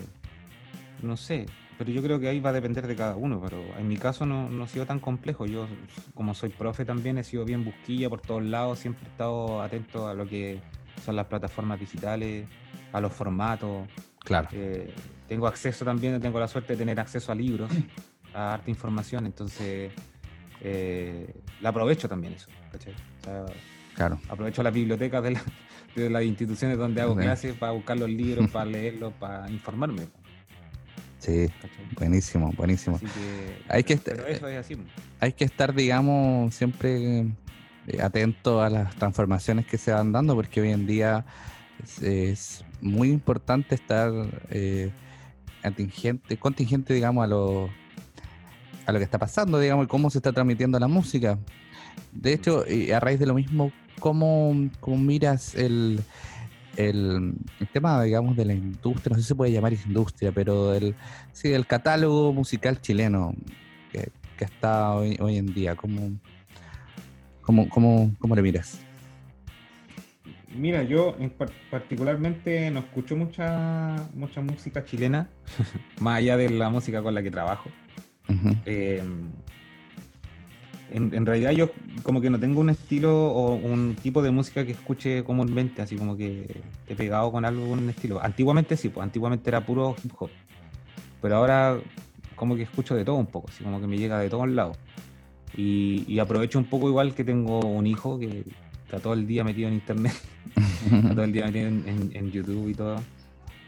no 1.03 1.17
sé, 1.17 1.47
pero 1.79 1.91
yo 1.91 2.03
creo 2.03 2.19
que 2.19 2.29
ahí 2.29 2.41
va 2.41 2.51
a 2.51 2.53
depender 2.55 2.87
de 2.87 2.97
cada 2.97 3.17
uno, 3.17 3.41
pero 3.41 3.63
en 3.79 3.87
mi 3.87 3.97
caso 3.97 4.25
no, 4.25 4.49
no, 4.49 4.65
ha 4.65 4.69
sido 4.69 4.87
tan 4.87 4.99
complejo. 4.99 5.47
Yo, 5.47 5.67
como 6.15 6.35
soy 6.35 6.49
profe 6.49 6.85
también, 6.85 7.19
he 7.19 7.25
sido 7.25 7.45
bien 7.45 7.65
busquilla 7.65 8.09
por 8.09 8.21
todos 8.21 8.43
lados, 8.43 8.79
siempre 8.79 9.07
he 9.07 9.11
estado 9.11 9.61
atento 9.61 10.09
a 10.09 10.15
lo 10.15 10.27
que 10.27 10.61
son 11.05 11.17
las 11.17 11.27
plataformas 11.27 11.79
digitales, 11.79 12.47
a 12.93 13.01
los 13.01 13.13
formatos. 13.13 13.87
Claro. 14.21 14.49
Eh, 14.53 14.93
tengo 15.29 15.47
acceso 15.47 15.85
también, 15.85 16.21
tengo 16.21 16.41
la 16.41 16.49
suerte 16.49 16.73
de 16.73 16.79
tener 16.79 16.99
acceso 16.99 17.31
a 17.31 17.35
libros, 17.35 17.71
a 18.35 18.55
harta 18.55 18.71
información, 18.71 19.27
entonces 19.27 19.93
eh, 20.63 21.35
la 21.61 21.69
aprovecho 21.69 22.09
también 22.09 22.35
eso, 22.35 22.49
¿cachai? 22.73 22.95
claro. 23.95 24.21
Aprovecho 24.29 24.63
las 24.63 24.73
bibliotecas 24.73 25.23
de, 25.23 25.39
de, 25.95 26.11
las 26.11 26.23
instituciones 26.23 26.79
donde 26.79 27.03
hago 27.03 27.15
clases 27.17 27.55
para 27.55 27.73
buscar 27.73 27.99
los 27.99 28.09
libros, 28.09 28.51
para 28.51 28.67
leerlos, 28.67 29.13
para 29.15 29.51
informarme. 29.51 30.07
Sí, 31.27 31.49
buenísimo, 31.99 32.53
buenísimo. 32.57 33.01
hay, 33.69 33.83
que 33.83 33.99
hay 35.19 35.33
que 35.33 35.45
estar, 35.45 35.75
digamos, 35.75 36.55
siempre 36.55 37.27
eh, 37.89 38.01
atento 38.01 38.63
a 38.63 38.71
las 38.71 38.95
transformaciones 38.95 39.67
que 39.67 39.77
se 39.77 39.91
van 39.91 40.13
dando, 40.13 40.37
porque 40.37 40.61
hoy 40.61 40.71
en 40.71 40.87
día 40.87 41.27
es, 42.01 42.65
muy 42.81 43.09
importante 43.09 43.75
estar 43.75 44.13
eh, 44.51 44.93
contingente, 45.65 46.37
contingente, 46.37 46.95
digamos, 46.95 47.25
a 47.25 47.27
lo, 47.27 47.71
a 48.87 48.93
lo 48.93 48.99
que 48.99 49.05
está 49.05 49.19
pasando, 49.19 49.59
digamos, 49.59 49.87
y 49.87 49.89
cómo 49.89 50.11
se 50.11 50.19
está 50.19 50.33
transmitiendo 50.33 50.79
la 50.79 50.87
música. 50.87 51.41
De 52.13 52.35
hecho, 52.35 52.65
a 52.95 53.01
raíz 53.01 53.19
de 53.19 53.27
lo 53.27 53.35
mismo, 53.35 53.73
¿cómo, 53.99 54.71
cómo 54.79 54.97
miras 54.97 55.57
el, 55.57 55.99
el, 56.77 57.35
tema, 57.73 58.03
digamos, 58.03 58.37
de 58.37 58.45
la 58.45 58.55
industria, 58.55 59.11
no 59.11 59.17
sé 59.17 59.23
si 59.23 59.29
se 59.29 59.35
puede 59.35 59.53
llamar 59.53 59.73
industria, 59.73 60.33
pero 60.33 60.71
del, 60.71 60.95
sí, 61.33 61.53
el 61.53 61.67
catálogo 61.67 62.33
musical 62.33 62.81
chileno 62.81 63.35
que, 63.93 64.11
está 64.39 64.95
hoy, 64.95 65.17
hoy, 65.21 65.37
en 65.39 65.53
día, 65.53 65.75
¿cómo, 65.75 66.13
cómo, 67.41 67.69
cómo, 67.69 68.15
cómo 68.19 68.37
le 68.37 68.43
miras? 68.43 68.81
Mira, 70.55 70.83
yo 70.83 71.17
particularmente 71.71 72.71
no 72.71 72.81
escucho 72.81 73.17
mucha, 73.17 73.97
mucha 74.15 74.41
música 74.41 74.85
chilena, 74.85 75.29
más 76.01 76.19
allá 76.19 76.37
de 76.37 76.51
la 76.51 76.71
música 76.71 77.03
con 77.03 77.15
la 77.15 77.23
que 77.23 77.31
trabajo 77.31 77.71
en, 80.91 81.27
realidad 81.27 81.51
yo 81.51 81.71
como 82.03 82.21
que 82.21 82.31
no 82.31 82.39
tengo 82.39 82.61
un 82.61 82.71
estilo 82.71 83.31
o 83.33 83.55
un 83.55 83.97
tipo 83.97 84.23
de 84.23 84.31
música 84.31 84.65
que 84.65 84.73
escuche 84.73 85.25
comúnmente, 85.25 85.83
así 85.83 85.97
como 85.97 86.17
que 86.17 86.63
he 86.87 86.95
pegado 86.95 87.33
con 87.33 87.45
algo, 87.45 87.69
con 87.69 87.81
un 87.81 87.91
estilo. 87.91 88.23
Antiguamente 88.23 88.77
sí, 88.77 88.89
pues 88.89 89.05
antiguamente 89.05 89.51
era 89.51 89.65
puro 89.65 89.97
hip 90.03 90.13
hop, 90.19 90.31
pero 91.21 91.37
ahora 91.37 91.79
como 92.37 92.55
que 92.55 92.63
escucho 92.63 92.95
de 92.95 93.05
todo 93.05 93.17
un 93.17 93.27
poco, 93.27 93.49
así 93.49 93.65
como 93.65 93.81
que 93.81 93.87
me 93.87 93.99
llega 93.99 94.19
de 94.19 94.31
todos 94.31 94.49
lados. 94.49 94.77
Y, 95.57 96.19
aprovecho 96.19 96.59
un 96.59 96.67
poco 96.67 96.89
igual 96.89 97.15
que 97.15 97.25
tengo 97.25 97.61
un 97.61 97.87
hijo 97.87 98.19
que 98.19 98.45
está 98.85 99.01
todo 99.01 99.15
el 99.15 99.27
día 99.27 99.43
metido 99.43 99.69
en 99.69 99.75
internet, 99.75 100.13
está 100.87 101.15
todo 101.15 101.25
el 101.25 101.33
día 101.33 101.47
metido 101.47 101.69
en, 101.69 102.11
en 102.13 102.31
YouTube 102.31 102.69
y 102.69 102.75
todo. 102.75 102.97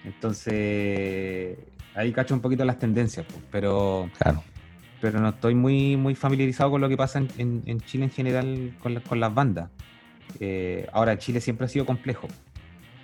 Entonces 0.05 1.59
ahí 1.95 2.13
cacho 2.13 2.35
un 2.35 2.41
poquito 2.41 2.65
las 2.65 2.79
tendencias, 2.79 3.27
pues, 3.27 3.43
pero... 3.51 4.09
Claro 4.19 4.43
pero 5.01 5.21
no 5.21 5.31
estoy 5.31 5.55
muy, 5.55 5.97
muy 5.97 6.15
familiarizado 6.15 6.71
con 6.71 6.81
lo 6.81 6.89
que 6.89 6.97
pasa 6.97 7.19
en, 7.19 7.63
en, 7.67 7.81
Chile 7.81 8.05
en 8.05 8.11
general 8.11 8.75
con, 8.81 8.99
con 9.01 9.21
las 9.21 9.35
bandas. 9.35 9.71
Eh, 10.41 10.87
ahora, 10.93 11.19
Chile 11.19 11.41
siempre 11.41 11.67
ha 11.67 11.69
sido 11.69 11.87
complejo, 11.87 12.29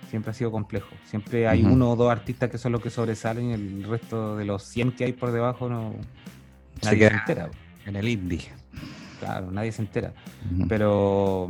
siempre 0.09 0.31
ha 0.31 0.33
sido 0.33 0.51
complejo. 0.51 0.89
Siempre 1.05 1.47
hay 1.47 1.63
uno 1.63 1.91
o 1.91 1.95
dos 1.95 2.11
artistas 2.11 2.49
que 2.49 2.57
son 2.57 2.71
los 2.71 2.81
que 2.81 2.89
sobresalen 2.89 3.49
y 3.49 3.53
el 3.53 3.83
resto 3.83 4.35
de 4.37 4.45
los 4.45 4.63
100 4.63 4.91
que 4.93 5.05
hay 5.05 5.13
por 5.13 5.31
debajo 5.31 5.69
no 5.69 5.95
nadie 6.83 7.09
se, 7.09 7.13
entera. 7.13 7.49
En 7.85 7.95
el 7.95 8.07
indie. 8.07 8.43
Claro, 9.19 9.51
nadie 9.51 9.71
se 9.71 9.81
entera. 9.81 10.13
Pero 10.67 11.49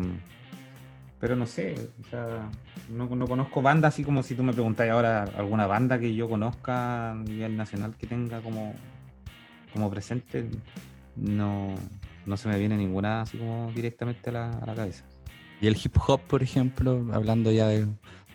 pero 1.20 1.36
no 1.36 1.48
sé, 1.48 1.74
o 2.02 2.10
sea, 2.10 2.50
no, 2.90 3.08
no, 3.16 3.26
conozco 3.26 3.62
bandas 3.62 3.96
así 3.96 4.04
como 4.04 4.22
si 4.22 4.36
tú 4.36 4.44
me 4.44 4.54
preguntas 4.54 4.88
ahora 4.90 5.24
alguna 5.24 5.66
banda 5.66 5.98
que 5.98 6.14
yo 6.14 6.30
conozca 6.30 7.12
a 7.12 7.16
nivel 7.16 7.58
nacional 7.58 7.96
que 7.98 8.06
tenga 8.06 8.42
como 8.42 8.76
como 9.76 9.90
presente, 9.90 10.46
no, 11.18 11.76
no 12.26 12.38
se 12.38 12.48
me 12.48 12.58
viene 12.58 12.78
ninguna 12.78 13.22
así 13.22 13.38
como 13.38 13.72
directamente 13.76 14.30
a 14.30 14.34
la, 14.34 14.74
cabeza. 14.74 15.04
¿Y 15.60 15.68
el 15.68 15.76
hip 15.76 15.98
hop, 16.08 16.22
por 16.22 16.42
ejemplo, 16.42 17.06
hablando 17.12 17.52
ya 17.52 17.68
de 17.68 17.88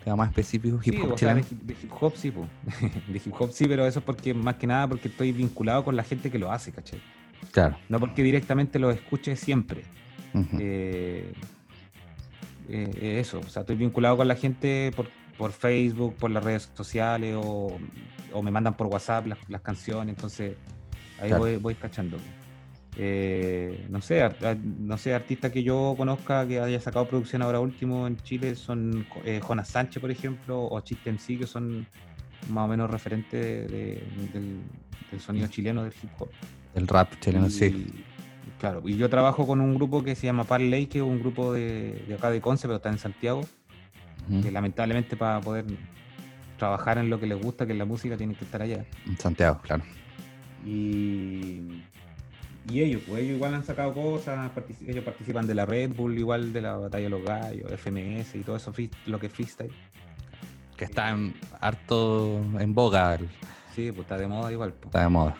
tema 0.03 0.17
más 0.17 0.29
específico, 0.29 0.79
hip 0.83 0.95
hop 1.03 1.19
de, 1.19 1.45
hip 1.81 1.91
hop 1.99 2.13
sí, 2.15 2.31
de 3.07 3.21
hip 3.25 3.33
hop 3.39 3.51
sí, 3.51 3.65
pero 3.67 3.87
eso 3.87 3.99
es 3.99 4.05
porque 4.05 4.35
más 4.35 4.55
que 4.55 4.67
nada 4.67 4.87
porque 4.87 5.07
estoy 5.07 5.31
vinculado 5.31 5.83
con 5.83 5.95
la 5.95 6.03
gente 6.03 6.29
que 6.29 6.37
lo 6.37 6.51
hace, 6.51 6.71
¿cachai? 6.71 7.01
Claro. 7.51 7.75
No 7.89 7.99
porque 7.99 8.21
directamente 8.21 8.77
lo 8.77 8.91
escuche 8.91 9.35
siempre. 9.35 9.83
Eh, 10.59 11.33
eh, 12.69 13.19
eso, 13.19 13.39
o 13.39 13.49
sea, 13.49 13.61
estoy 13.61 13.75
vinculado 13.75 14.15
con 14.15 14.27
la 14.27 14.35
gente 14.35 14.91
por, 14.95 15.09
por 15.37 15.51
Facebook, 15.51 16.15
por 16.15 16.29
las 16.29 16.43
redes 16.43 16.69
sociales 16.75 17.35
o, 17.43 17.77
o 18.31 18.43
me 18.43 18.51
mandan 18.51 18.77
por 18.77 18.87
WhatsApp 18.87 19.25
las, 19.25 19.39
las 19.49 19.61
canciones, 19.61 20.15
entonces 20.15 20.55
Ahí 21.21 21.31
voy, 21.33 21.57
voy 21.57 21.75
cachando. 21.75 22.17
Eh, 22.97 23.85
no 23.89 24.01
sé, 24.01 24.29
no 24.79 24.97
sé, 24.97 25.13
artistas 25.13 25.51
que 25.51 25.63
yo 25.63 25.93
conozca 25.95 26.45
que 26.45 26.59
haya 26.59 26.79
sacado 26.81 27.07
producción 27.07 27.41
ahora 27.41 27.59
último 27.61 28.05
en 28.05 28.17
Chile 28.17 28.55
son 28.55 29.05
eh, 29.23 29.39
Jonas 29.41 29.69
Sánchez, 29.69 30.01
por 30.01 30.11
ejemplo, 30.11 30.61
o 30.65 30.79
Chiste 30.81 31.11
MC, 31.11 31.39
que 31.39 31.47
son 31.47 31.87
más 32.49 32.65
o 32.65 32.67
menos 32.67 32.91
referentes 32.91 33.71
del, 33.71 34.61
sonido 35.19 35.47
chileno 35.47 35.83
del 35.83 35.93
hip 36.03 36.09
hop. 36.19 36.29
El 36.75 36.87
rap 36.87 37.13
chileno, 37.19 37.49
sí. 37.49 37.93
Claro, 38.59 38.81
y 38.85 38.97
yo 38.97 39.09
trabajo 39.09 39.47
con 39.47 39.61
un 39.61 39.75
grupo 39.75 40.03
que 40.03 40.15
se 40.15 40.27
llama 40.27 40.43
Parley, 40.43 40.87
que 40.87 40.99
es 40.99 41.03
un 41.03 41.19
grupo 41.19 41.53
de, 41.53 42.13
acá 42.17 42.29
de 42.29 42.41
Conce, 42.41 42.67
pero 42.67 42.75
está 42.77 42.89
en 42.89 42.99
Santiago, 42.99 43.41
que 44.41 44.51
lamentablemente 44.51 45.15
para 45.15 45.41
poder 45.41 45.65
trabajar 46.57 46.97
en 46.97 47.09
lo 47.09 47.19
que 47.19 47.25
les 47.25 47.41
gusta, 47.41 47.65
que 47.65 47.71
es 47.71 47.77
la 47.77 47.85
música, 47.85 48.17
tienen 48.17 48.35
que 48.35 48.45
estar 48.45 48.61
allá. 48.61 48.85
En 49.07 49.17
Santiago, 49.17 49.59
claro. 49.63 49.83
Y, 50.65 51.83
y 52.69 52.81
ellos, 52.81 53.01
pues 53.07 53.23
ellos 53.23 53.35
igual 53.35 53.55
han 53.55 53.63
sacado 53.63 53.93
cosas, 53.93 54.51
ellos 54.85 55.03
participan 55.03 55.47
de 55.47 55.55
la 55.55 55.65
Red 55.65 55.91
Bull, 55.95 56.17
igual 56.17 56.53
de 56.53 56.61
la 56.61 56.77
Batalla 56.77 57.03
de 57.05 57.09
los 57.09 57.23
Gallos, 57.23 57.71
FMS 57.71 58.35
y 58.35 58.41
todo 58.41 58.55
eso, 58.55 58.73
lo 59.07 59.19
que 59.19 59.27
es 59.27 59.33
freestyle. 59.33 59.71
Que 60.77 60.85
está 60.85 61.09
en, 61.09 61.33
harto 61.59 62.41
en 62.59 62.73
boga. 62.73 63.17
Sí, 63.75 63.91
pues 63.91 64.01
está 64.01 64.17
de 64.17 64.27
moda 64.27 64.51
igual. 64.51 64.73
Pues. 64.73 64.87
Está 64.87 65.01
de 65.03 65.09
moda. 65.09 65.35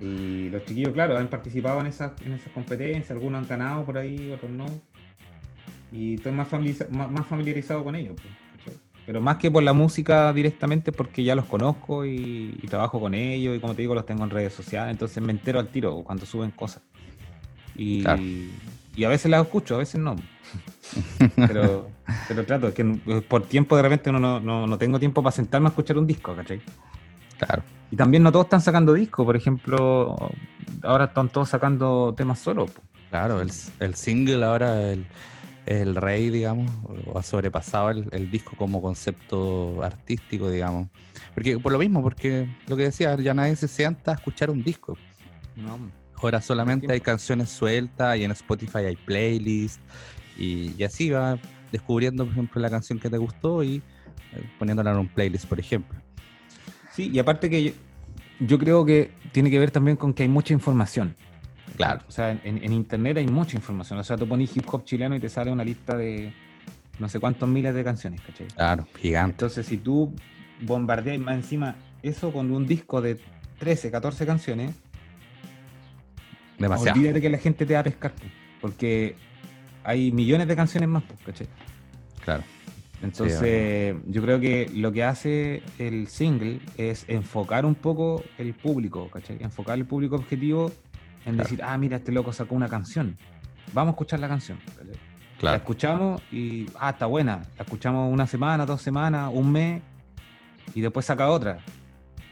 Y 0.00 0.50
los 0.50 0.64
chiquillos, 0.64 0.92
claro, 0.92 1.16
han 1.16 1.28
participado 1.28 1.80
en 1.80 1.86
esas, 1.86 2.12
en 2.22 2.32
esas 2.32 2.52
competencias, 2.52 3.10
algunos 3.10 3.42
han 3.42 3.48
ganado 3.48 3.84
por 3.84 3.96
ahí, 3.96 4.30
otros 4.32 4.50
no. 4.50 4.66
Y 5.90 6.14
estoy 6.14 6.32
más, 6.32 6.48
más, 6.90 7.26
familiarizado 7.26 7.82
con 7.82 7.94
ellos. 7.94 8.14
Pues. 8.20 8.45
Pero 9.06 9.20
más 9.20 9.36
que 9.36 9.50
por 9.50 9.62
la 9.62 9.72
música 9.72 10.32
directamente, 10.32 10.90
porque 10.90 11.22
ya 11.22 11.36
los 11.36 11.44
conozco 11.44 12.04
y, 12.04 12.58
trabajo 12.68 12.98
con 12.98 13.14
ellos 13.14 13.56
y 13.56 13.60
como 13.60 13.74
te 13.74 13.82
digo, 13.82 13.94
los 13.94 14.04
tengo 14.04 14.24
en 14.24 14.30
redes 14.30 14.52
sociales, 14.52 14.90
entonces 14.90 15.22
me 15.22 15.30
entero 15.30 15.60
al 15.60 15.68
tiro 15.68 16.02
cuando 16.02 16.26
suben 16.26 16.50
cosas. 16.50 16.82
Y, 17.76 18.04
y 18.96 19.04
a 19.04 19.08
veces 19.08 19.30
las 19.30 19.44
escucho, 19.44 19.76
a 19.76 19.78
veces 19.78 20.00
no. 20.00 20.16
pero, 21.36 21.88
pero 22.26 22.44
trato, 22.44 22.68
es 22.68 22.74
que 22.74 22.84
por 23.28 23.42
tiempo 23.44 23.76
de 23.76 23.82
repente 23.82 24.10
no, 24.10 24.40
no, 24.40 24.66
no 24.66 24.78
tengo 24.78 24.98
tiempo 24.98 25.22
para 25.22 25.32
sentarme 25.32 25.68
a 25.68 25.70
escuchar 25.70 25.98
un 25.98 26.06
disco, 26.06 26.34
¿cachai? 26.34 26.60
Claro. 27.38 27.62
Y 27.90 27.96
también 27.96 28.22
no 28.22 28.32
todos 28.32 28.46
están 28.46 28.60
sacando 28.60 28.92
discos, 28.94 29.24
por 29.24 29.36
ejemplo, 29.36 30.16
ahora 30.82 31.04
están 31.06 31.28
todos 31.28 31.48
sacando 31.48 32.14
temas 32.16 32.40
solos. 32.40 32.72
Claro, 33.10 33.40
el, 33.40 33.52
el 33.78 33.94
single 33.94 34.44
ahora, 34.44 34.90
el, 34.90 35.06
el 35.66 35.96
rey, 35.96 36.30
digamos, 36.30 36.70
o 37.06 37.18
ha 37.18 37.22
sobrepasado 37.22 37.90
el, 37.90 38.30
disco 38.30 38.56
como 38.56 38.80
concepto 38.80 39.82
artístico, 39.82 40.50
digamos. 40.50 40.88
Porque 41.34 41.58
por 41.58 41.72
lo 41.72 41.78
mismo, 41.78 42.02
porque 42.02 42.48
lo 42.66 42.76
que 42.76 42.84
decía, 42.84 43.16
ya 43.16 43.34
nadie 43.34 43.56
se 43.56 43.68
sienta 43.68 44.12
a 44.12 44.14
escuchar 44.14 44.50
un 44.50 44.62
disco. 44.62 44.96
Ahora 46.16 46.40
solamente 46.40 46.90
hay 46.92 47.00
canciones 47.00 47.50
sueltas 47.50 48.16
y 48.16 48.24
en 48.24 48.30
Spotify 48.30 48.78
hay 48.78 48.96
playlists 48.96 49.80
y, 50.38 50.74
y 50.78 50.84
así 50.84 51.10
va 51.10 51.38
descubriendo, 51.72 52.24
por 52.24 52.32
ejemplo, 52.32 52.60
la 52.60 52.70
canción 52.70 52.98
que 52.98 53.10
te 53.10 53.18
gustó 53.18 53.62
y 53.62 53.82
eh, 54.32 54.50
poniéndola 54.58 54.92
en 54.92 54.98
un 54.98 55.08
playlist, 55.08 55.46
por 55.46 55.58
ejemplo. 55.60 55.98
Sí, 56.92 57.10
y 57.12 57.18
aparte 57.18 57.50
que 57.50 57.74
yo, 58.40 58.58
creo 58.58 58.84
que 58.84 59.10
tiene 59.32 59.50
que 59.50 59.58
ver 59.58 59.70
también 59.70 59.96
con 59.96 60.14
que 60.14 60.22
hay 60.22 60.28
mucha 60.28 60.54
información. 60.54 61.14
Claro. 61.76 62.00
O 62.08 62.10
sea, 62.10 62.32
en, 62.32 62.72
internet 62.72 63.18
hay 63.18 63.26
mucha 63.26 63.56
información. 63.56 63.98
O 63.98 64.04
sea, 64.04 64.16
tú 64.16 64.26
pones 64.26 64.56
hip 64.56 64.64
hop 64.72 64.84
chileno 64.84 65.14
y 65.14 65.20
te 65.20 65.28
sale 65.28 65.50
una 65.50 65.64
lista 65.64 65.96
de 65.96 66.32
no 66.98 67.08
sé 67.08 67.20
cuántos 67.20 67.48
miles 67.48 67.74
de 67.74 67.84
canciones, 67.84 68.20
¿cachai? 68.22 68.46
Claro, 68.48 68.86
gigante. 68.96 69.32
Entonces, 69.32 69.66
si 69.66 69.76
tú 69.76 70.14
bombardeas 70.62 71.18
más 71.18 71.36
encima 71.36 71.76
eso 72.02 72.32
con 72.32 72.50
un 72.50 72.66
disco 72.66 73.00
de 73.00 73.18
13, 73.58 73.90
14 73.90 74.26
canciones, 74.26 74.74
Demasiado. 76.58 76.98
olvídate 76.98 77.20
que 77.20 77.30
la 77.30 77.38
gente 77.38 77.66
te 77.66 77.74
va 77.74 77.80
a 77.80 77.84
pescar, 77.84 78.12
porque 78.60 79.16
hay 79.84 80.10
millones 80.12 80.48
de 80.48 80.56
canciones 80.56 80.88
más, 80.88 81.04
¿cachai? 81.24 81.46
Claro. 82.24 82.42
Entonces, 83.02 83.94
yo 84.06 84.22
creo 84.22 84.40
que 84.40 84.70
lo 84.74 84.90
que 84.90 85.04
hace 85.04 85.62
el 85.78 86.08
single 86.08 86.60
es 86.78 87.04
enfocar 87.08 87.66
un 87.66 87.74
poco 87.74 88.24
el 88.38 88.54
público, 88.54 89.10
¿cachai? 89.10 89.36
Enfocar 89.40 89.76
el 89.78 89.84
público 89.84 90.16
objetivo 90.16 90.72
en 91.26 91.36
decir, 91.36 91.62
ah, 91.62 91.76
mira, 91.76 91.98
este 91.98 92.12
loco 92.12 92.32
sacó 92.32 92.54
una 92.54 92.68
canción. 92.68 93.18
Vamos 93.74 93.92
a 93.92 93.94
escuchar 93.94 94.20
la 94.20 94.28
canción. 94.28 94.58
Claro. 95.38 95.52
La 95.52 95.56
escuchamos 95.56 96.22
y, 96.32 96.66
ah, 96.78 96.90
está 96.90 97.06
buena. 97.06 97.42
La 97.58 97.64
escuchamos 97.64 98.10
una 98.10 98.26
semana, 98.26 98.64
dos 98.64 98.80
semanas, 98.80 99.30
un 99.32 99.52
mes 99.52 99.82
y 100.74 100.80
después 100.80 101.04
saca 101.04 101.28
otra. 101.28 101.58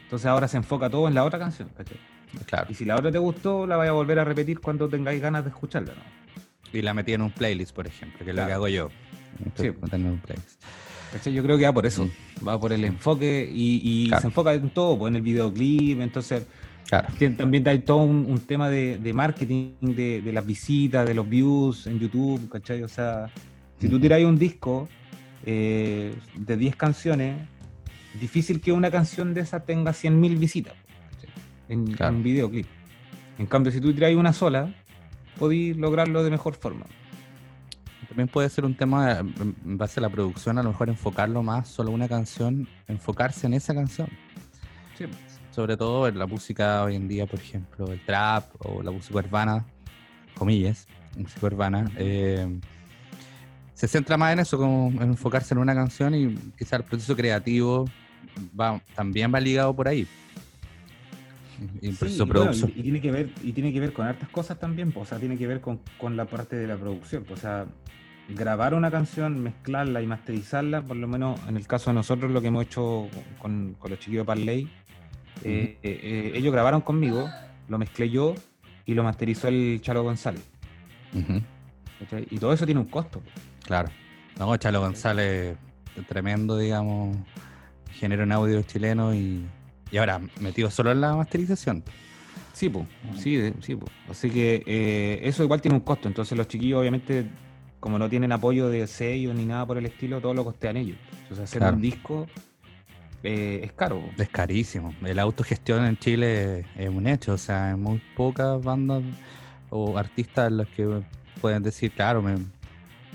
Entonces 0.03 0.25
ahora 0.25 0.47
se 0.47 0.57
enfoca 0.57 0.89
todo 0.89 1.07
en 1.07 1.13
la 1.13 1.23
otra 1.23 1.37
canción, 1.37 1.69
¿cachai? 1.75 1.99
Claro. 2.47 2.67
Y 2.69 2.73
si 2.73 2.85
la 2.85 2.95
otra 2.95 3.11
te 3.11 3.17
gustó, 3.17 3.67
la 3.67 3.77
vais 3.77 3.89
a 3.89 3.93
volver 3.93 4.17
a 4.19 4.23
repetir 4.23 4.59
cuando 4.59 4.89
tengáis 4.89 5.21
ganas 5.21 5.43
de 5.43 5.49
escucharla, 5.49 5.93
¿no? 5.93 6.15
Y 6.73 6.81
la 6.81 6.93
metí 6.93 7.13
en 7.13 7.21
un 7.21 7.31
playlist, 7.31 7.75
por 7.75 7.87
ejemplo, 7.87 8.25
que 8.25 8.31
es 8.31 8.35
lo 8.35 8.45
que 8.45 8.53
hago 8.53 8.67
yo. 8.67 8.89
Sí. 9.55 9.71
Yo 11.31 11.43
creo 11.43 11.57
que 11.57 11.65
va 11.65 11.73
por 11.73 11.85
eso, 11.85 12.05
mm. 12.05 12.47
va 12.47 12.59
por 12.59 12.73
el 12.73 12.83
enfoque 12.83 13.49
y, 13.51 14.11
se 14.19 14.27
enfoca 14.27 14.53
en 14.53 14.69
todo, 14.69 14.97
pues 14.97 15.11
en 15.11 15.17
el 15.17 15.21
videoclip, 15.21 16.01
entonces 16.01 16.45
también 17.37 17.67
hay 17.67 17.79
todo 17.79 17.97
un, 17.97 18.39
tema 18.39 18.69
de, 18.69 19.11
marketing, 19.13 19.73
de, 19.81 20.31
las 20.33 20.45
visitas, 20.45 21.07
de 21.07 21.13
los 21.13 21.27
views 21.27 21.87
en 21.87 21.99
YouTube, 21.99 22.49
¿cachai? 22.49 22.83
O 22.83 22.87
sea, 22.87 23.29
si 23.79 23.89
tú 23.89 23.99
tiras 23.99 24.21
un 24.23 24.37
disco 24.37 24.87
eh, 25.45 26.15
de 26.35 26.57
10 26.57 26.75
canciones, 26.75 27.37
difícil 28.19 28.61
que 28.61 28.71
una 28.71 28.91
canción 28.91 29.33
de 29.33 29.41
esa 29.41 29.61
tenga 29.61 29.91
100.000 29.91 30.37
visitas 30.37 30.73
en, 31.69 31.95
un 32.01 32.23
videoclip. 32.23 32.67
En 33.37 33.47
cambio, 33.47 33.71
si 33.71 33.81
tú 33.81 33.93
tiras 33.93 34.13
una 34.15 34.33
sola, 34.33 34.73
podéis 35.37 35.75
lograrlo 35.77 36.23
de 36.23 36.29
mejor 36.29 36.55
forma. 36.55 36.85
También 38.07 38.29
puede 38.29 38.47
ser 38.49 38.63
un 38.63 38.75
tema, 38.75 39.19
en 39.19 39.77
base 39.77 39.99
a 39.99 40.01
la 40.01 40.09
producción, 40.09 40.57
a 40.57 40.63
lo 40.63 40.69
mejor 40.69 40.89
enfocarlo 40.89 41.43
más 41.43 41.67
solo 41.67 41.91
una 41.91 42.07
canción, 42.07 42.69
enfocarse 42.87 43.47
en 43.47 43.55
esa 43.55 43.73
canción. 43.73 44.07
Sobre 45.55 45.77
todo 45.77 46.05
en 46.09 46.19
la 46.19 46.25
música 46.25 46.83
hoy 46.83 46.97
en 46.97 47.07
día, 47.07 47.25
por 47.25 47.39
ejemplo, 47.39 47.89
el 47.89 48.03
trap 48.03 48.43
o 48.59 48.83
la 48.83 48.91
música 48.91 49.19
urbana, 49.19 49.65
comillas, 50.37 50.85
música 51.17 51.45
urbana. 51.45 51.89
Eh, 51.95 52.59
se 53.73 53.87
centra 53.87 54.17
más 54.17 54.33
en 54.33 54.39
eso, 54.39 54.57
como 54.57 54.89
en 55.01 55.11
enfocarse 55.11 55.53
en 55.53 55.59
una 55.59 55.73
canción 55.73 56.13
y 56.13 56.35
quizá 56.57 56.75
el 56.75 56.83
proceso 56.83 57.15
creativo 57.15 57.85
va, 58.59 58.81
también 58.95 59.33
va 59.33 59.39
ligado 59.39 59.73
por 59.73 59.87
ahí. 59.87 60.05
Y, 61.81 61.87
y, 61.87 62.81
tiene 62.81 62.99
que 62.99 63.11
ver, 63.11 63.29
y 63.41 63.53
tiene 63.53 63.71
que 63.71 63.79
ver 63.79 63.93
con 63.93 64.05
hartas 64.05 64.27
cosas 64.27 64.59
también, 64.59 64.91
o 64.93 65.05
sea, 65.05 65.19
tiene 65.19 65.37
que 65.37 65.47
ver 65.47 65.61
con, 65.61 65.79
la 66.17 66.25
parte 66.25 66.57
de 66.57 66.67
la 66.67 66.75
producción. 66.75 67.25
O 67.31 67.37
sea, 67.37 67.65
grabar 68.27 68.73
una 68.73 68.91
canción, 68.91 69.41
mezclarla 69.41 70.01
y 70.01 70.05
masterizarla, 70.05 70.81
por 70.81 70.97
lo 70.97 71.07
menos 71.07 71.39
en 71.47 71.55
el 71.55 71.65
caso 71.65 71.91
de 71.91 71.93
nosotros, 71.93 72.29
lo 72.29 72.41
que 72.41 72.47
hemos 72.47 72.65
hecho 72.65 73.07
con, 73.39 73.77
los 73.81 73.99
chiquillos 73.99 74.23
de 74.23 74.25
Parley, 74.25 74.69
eh, 75.43 75.77
eh, 75.81 75.99
eh, 76.03 76.31
ellos 76.35 76.51
grabaron 76.53 76.81
conmigo, 76.81 77.29
lo 77.67 77.77
mezclé 77.77 78.09
yo 78.09 78.35
y 78.85 78.93
lo 78.93 79.03
masterizó 79.03 79.47
el 79.47 79.79
Chalo 79.81 80.03
González. 80.03 80.43
Y 82.29 82.37
todo 82.37 82.53
eso 82.53 82.65
tiene 82.65 82.81
un 82.81 82.87
costo. 82.87 83.21
Claro. 83.63 83.89
No, 84.37 84.55
Chalo 84.57 84.81
González, 84.81 85.57
tremendo, 86.07 86.57
digamos, 86.57 87.15
genera 87.93 88.23
un 88.23 88.31
audio 88.31 88.61
chileno 88.63 89.15
y 89.15 89.45
y 89.91 89.97
ahora, 89.97 90.19
metido 90.39 90.69
solo 90.69 90.91
en 90.91 91.01
la 91.01 91.15
masterización. 91.15 91.83
Sí, 92.53 92.69
pues, 92.69 92.85
sí, 93.17 93.53
sí, 93.61 93.75
pues. 93.75 93.91
Así 94.09 94.29
que 94.29 94.63
eh, 94.65 95.19
eso 95.23 95.43
igual 95.43 95.61
tiene 95.61 95.75
un 95.75 95.81
costo. 95.83 96.07
Entonces 96.07 96.37
los 96.37 96.47
chiquillos, 96.47 96.79
obviamente, 96.81 97.25
como 97.79 97.99
no 97.99 98.09
tienen 98.09 98.31
apoyo 98.31 98.69
de 98.69 98.87
sello 98.87 99.33
ni 99.33 99.45
nada 99.45 99.65
por 99.65 99.77
el 99.77 99.85
estilo, 99.85 100.21
todo 100.21 100.33
lo 100.33 100.43
costean 100.43 100.77
ellos. 100.77 100.97
Entonces 101.21 101.45
hacer 101.45 101.63
un 101.63 101.81
disco 101.81 102.27
eh, 103.25 103.61
es 103.63 103.73
caro. 103.73 104.01
Es 104.17 104.29
carísimo. 104.29 104.93
El 105.03 105.19
autogestión 105.19 105.85
en 105.85 105.97
Chile 105.97 106.65
es 106.75 106.89
un 106.89 107.07
hecho. 107.07 107.33
O 107.33 107.37
sea, 107.37 107.69
hay 107.69 107.75
muy 107.75 108.01
pocas 108.15 108.63
bandas 108.63 109.03
o 109.69 109.97
artistas 109.97 110.51
los 110.51 110.67
que 110.69 111.03
pueden 111.41 111.63
decir, 111.63 111.91
claro, 111.91 112.23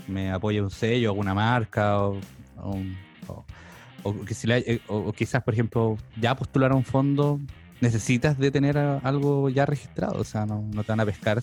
me, 0.07 0.31
apoya 0.31 0.61
un 0.61 0.69
sello, 0.69 1.09
alguna 1.09 1.33
marca 1.33 1.99
o, 1.99 2.19
o 2.57 2.77
o, 4.03 4.15
o, 4.87 5.13
quizás, 5.13 5.43
por 5.43 5.53
ejemplo, 5.53 5.97
ya 6.19 6.35
postular 6.35 6.71
a 6.71 6.75
un 6.75 6.83
fondo, 6.83 7.39
necesitas 7.81 8.37
de 8.37 8.51
tener 8.51 8.77
algo 8.77 9.49
ya 9.49 9.65
registrado, 9.65 10.19
o 10.19 10.23
sea, 10.23 10.45
no, 10.45 10.63
no 10.73 10.83
te 10.83 10.91
van 10.91 10.99
a 10.99 11.05
pescar 11.05 11.41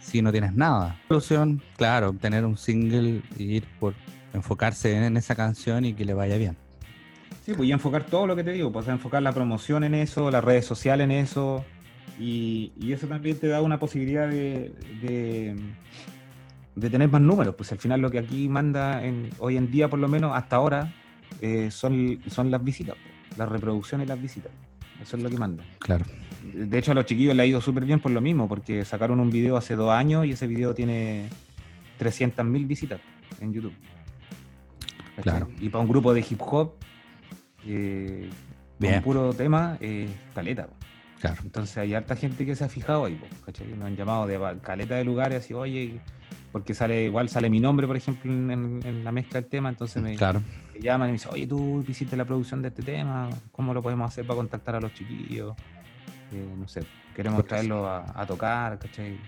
si 0.00 0.22
no 0.22 0.32
tienes 0.32 0.54
nada. 0.54 1.00
Solución, 1.08 1.62
claro, 1.76 2.12
tener 2.12 2.44
un 2.44 2.56
single 2.56 3.22
y 3.36 3.56
ir 3.56 3.64
por 3.78 3.94
enfocarse 4.32 4.94
en, 4.94 5.16
esa 5.16 5.34
canción 5.34 5.84
y 5.84 5.94
que 5.94 6.04
le 6.04 6.14
vaya 6.14 6.36
bien. 6.36 6.56
Sí, 7.44 7.54
pues 7.54 7.68
y 7.68 7.72
enfocar 7.72 8.04
todo 8.04 8.26
lo 8.26 8.36
que 8.36 8.44
te 8.44 8.52
digo, 8.52 8.70
pues 8.70 8.86
enfocar 8.88 9.22
la 9.22 9.32
promoción 9.32 9.84
en 9.84 9.94
eso, 9.94 10.30
las 10.30 10.44
redes 10.44 10.66
sociales 10.66 11.04
en 11.04 11.10
eso, 11.12 11.64
y, 12.18 12.92
eso 12.92 13.06
también 13.06 13.38
te 13.38 13.48
da 13.48 13.62
una 13.62 13.78
posibilidad 13.78 14.28
de, 14.28 14.72
de, 16.74 16.90
tener 16.90 17.08
más 17.08 17.22
números, 17.22 17.54
pues 17.54 17.72
al 17.72 17.78
final 17.78 18.00
lo 18.00 18.10
que 18.10 18.18
aquí 18.18 18.48
manda 18.48 19.02
en, 19.04 19.30
hoy 19.38 19.56
en 19.56 19.70
día, 19.70 19.88
por 19.88 19.98
lo 19.98 20.08
menos 20.08 20.36
hasta 20.36 20.56
ahora, 20.56 20.92
eh, 21.40 21.70
son, 21.70 22.20
son 22.28 22.50
las 22.50 22.62
visitas, 22.62 22.96
las 23.36 23.48
reproducciones 23.48 24.06
y 24.06 24.08
las 24.08 24.20
visitas. 24.20 24.52
Eso 25.00 25.16
es 25.16 25.22
lo 25.22 25.30
que 25.30 25.38
manda. 25.38 25.64
Claro. 25.78 26.04
De 26.52 26.78
hecho, 26.78 26.92
a 26.92 26.94
los 26.94 27.06
chiquillos 27.06 27.34
le 27.34 27.42
ha 27.42 27.46
ido 27.46 27.60
súper 27.62 27.86
bien 27.86 28.00
por 28.00 28.12
lo 28.12 28.20
mismo, 28.20 28.48
porque 28.48 28.84
sacaron 28.84 29.18
un 29.18 29.30
video 29.30 29.56
hace 29.56 29.74
dos 29.74 29.90
años 29.90 30.26
y 30.26 30.32
ese 30.32 30.46
video 30.46 30.74
tiene 30.74 31.28
300.000 31.98 32.66
visitas 32.66 33.00
en 33.40 33.54
YouTube. 33.54 33.72
Claro. 35.22 35.48
Y 35.58 35.68
para 35.70 35.82
un 35.82 35.88
grupo 35.88 36.12
de 36.12 36.20
hip 36.20 36.40
hop, 36.40 36.72
eh, 37.66 38.30
un 38.80 39.02
puro 39.02 39.32
tema, 39.32 39.76
eh, 39.80 40.08
caleta. 40.34 40.68
Claro. 41.20 41.42
Entonces 41.44 41.76
hay 41.76 41.94
harta 41.94 42.16
gente 42.16 42.46
que 42.46 42.56
se 42.56 42.64
ha 42.64 42.68
fijado 42.68 43.04
ahí, 43.04 43.20
¿cachai? 43.44 43.68
Nos 43.68 43.86
han 43.86 43.96
llamado 43.96 44.26
de 44.26 44.38
caleta 44.62 44.96
de 44.96 45.04
lugares 45.04 45.44
así, 45.44 45.52
oye, 45.52 46.00
porque 46.50 46.74
sale 46.74 47.04
igual 47.04 47.28
sale 47.28 47.50
mi 47.50 47.60
nombre, 47.60 47.86
por 47.86 47.96
ejemplo, 47.96 48.32
en, 48.32 49.04
la 49.04 49.12
mezcla 49.12 49.40
del 49.40 49.50
tema, 49.50 49.68
entonces 49.68 50.02
me, 50.02 50.16
llaman 50.16 51.08
y 51.08 51.12
me 51.12 51.12
dicen, 51.12 51.30
oye, 51.32 51.46
tú 51.46 51.84
hiciste 51.86 52.16
la 52.16 52.24
producción 52.24 52.62
de 52.62 52.68
este 52.68 52.82
tema, 52.82 53.28
¿cómo 53.52 53.74
lo 53.74 53.82
podemos 53.82 54.10
hacer 54.10 54.26
para 54.26 54.38
contactar 54.38 54.76
a 54.76 54.80
los 54.80 54.94
chiquillos? 54.94 55.54
Eh, 56.32 56.54
no 56.56 56.66
sé, 56.66 56.82
queremos 57.14 57.44
traerlo 57.46 57.86
a, 57.86 58.24
tocar, 58.26 58.78
¿cachai? 58.78 59.18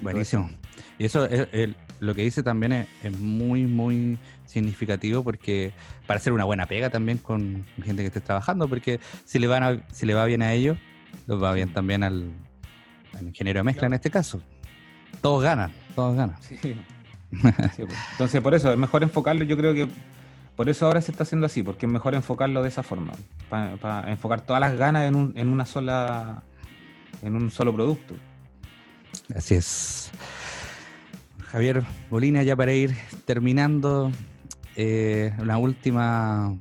Buenísimo. 0.00 0.50
Y 0.98 1.06
eso 1.06 1.24
es, 1.26 1.74
lo 2.02 2.14
que 2.14 2.22
dice 2.22 2.42
también 2.42 2.86
es, 3.02 3.18
muy, 3.18 3.66
muy 3.66 4.18
significativo 4.46 5.22
porque 5.22 5.72
para 6.06 6.18
hacer 6.18 6.32
una 6.32 6.44
buena 6.44 6.66
pega 6.66 6.90
también 6.90 7.18
con 7.18 7.64
gente 7.82 8.02
que 8.02 8.08
esté 8.08 8.20
trabajando, 8.20 8.68
porque 8.68 9.00
si 9.24 9.38
le, 9.38 9.46
van 9.46 9.84
si 9.92 10.04
le 10.04 10.14
va 10.14 10.24
bien 10.24 10.42
a 10.42 10.52
ellos, 10.52 10.76
los 11.26 11.42
va 11.42 11.52
bien 11.52 11.72
también 11.72 12.02
al, 12.02 12.32
al 13.18 13.26
ingeniero 13.26 13.60
de 13.60 13.64
mezcla 13.64 13.86
en 13.86 13.94
este 13.94 14.10
caso. 14.10 14.42
Todos 15.20 15.42
ganan 15.42 15.72
todos 15.94 16.16
ganan. 16.16 16.36
Pues. 16.60 16.76
Entonces, 18.12 18.40
por 18.40 18.54
eso 18.54 18.72
es 18.72 18.78
mejor 18.78 19.02
enfocarlo. 19.02 19.44
Yo 19.44 19.56
creo 19.56 19.74
que 19.74 19.88
por 20.56 20.68
eso 20.68 20.86
ahora 20.86 21.00
se 21.00 21.10
está 21.12 21.22
haciendo 21.22 21.46
así, 21.46 21.62
porque 21.62 21.86
es 21.86 21.92
mejor 21.92 22.14
enfocarlo 22.14 22.62
de 22.62 22.68
esa 22.68 22.82
forma, 22.82 23.12
para 23.48 24.10
enfocar 24.10 24.42
todas 24.42 24.60
las 24.60 24.76
ganas 24.76 25.08
en, 25.08 25.14
un, 25.14 25.32
en 25.36 25.48
una 25.48 25.64
sola, 25.64 26.42
en 27.22 27.36
un 27.36 27.50
solo 27.50 27.74
producto. 27.74 28.14
Así 29.34 29.54
es. 29.54 30.10
Javier 31.52 31.84
Bolina, 32.08 32.42
ya 32.42 32.56
para 32.56 32.72
ir 32.72 32.96
terminando, 33.26 34.10
eh, 34.74 35.34
una 35.38 35.58
última, 35.58 36.56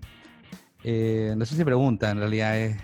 eh, 0.84 1.34
no 1.38 1.46
sé 1.46 1.56
si 1.56 1.64
pregunta, 1.64 2.12
en 2.12 2.18
realidad 2.18 2.78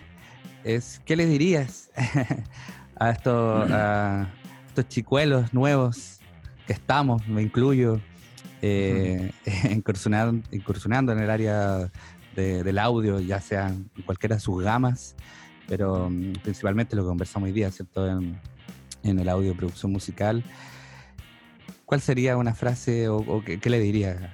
es, 0.64 1.02
¿qué 1.04 1.18
le 1.18 1.26
dirías 1.26 1.90
a 2.96 3.10
estos, 3.10 3.70
estos 4.70 4.88
chicuelos 4.88 5.54
nuevos 5.54 6.20
que 6.66 6.72
estamos, 6.72 7.28
me 7.28 7.42
incluyo, 7.42 8.00
eh, 8.62 9.34
incursionando, 9.70 10.48
incursionando, 10.54 11.12
en 11.12 11.20
el 11.20 11.30
área 11.30 11.92
del 12.38 12.78
audio, 12.80 13.20
ya 13.20 13.42
sea 13.42 13.68
en 13.68 13.90
cualquiera 14.06 14.36
de 14.36 14.40
sus 14.40 14.64
gamas, 14.64 15.14
pero 15.68 16.10
mm, 16.10 16.34
principalmente 16.42 16.96
lo 16.96 17.02
que 17.02 17.10
conversamos 17.10 17.48
hoy 17.48 17.54
día, 17.54 17.70
¿cierto? 17.70 18.08
En, 18.08 18.40
en 19.04 19.20
el 19.20 19.28
audio 19.28 19.54
producción 19.58 19.92
musical. 19.92 20.42
¿Cuál 21.88 22.02
sería 22.02 22.36
una 22.36 22.54
frase 22.54 23.08
o, 23.08 23.42
qué, 23.46 23.70
le 23.70 23.80
diría 23.80 24.34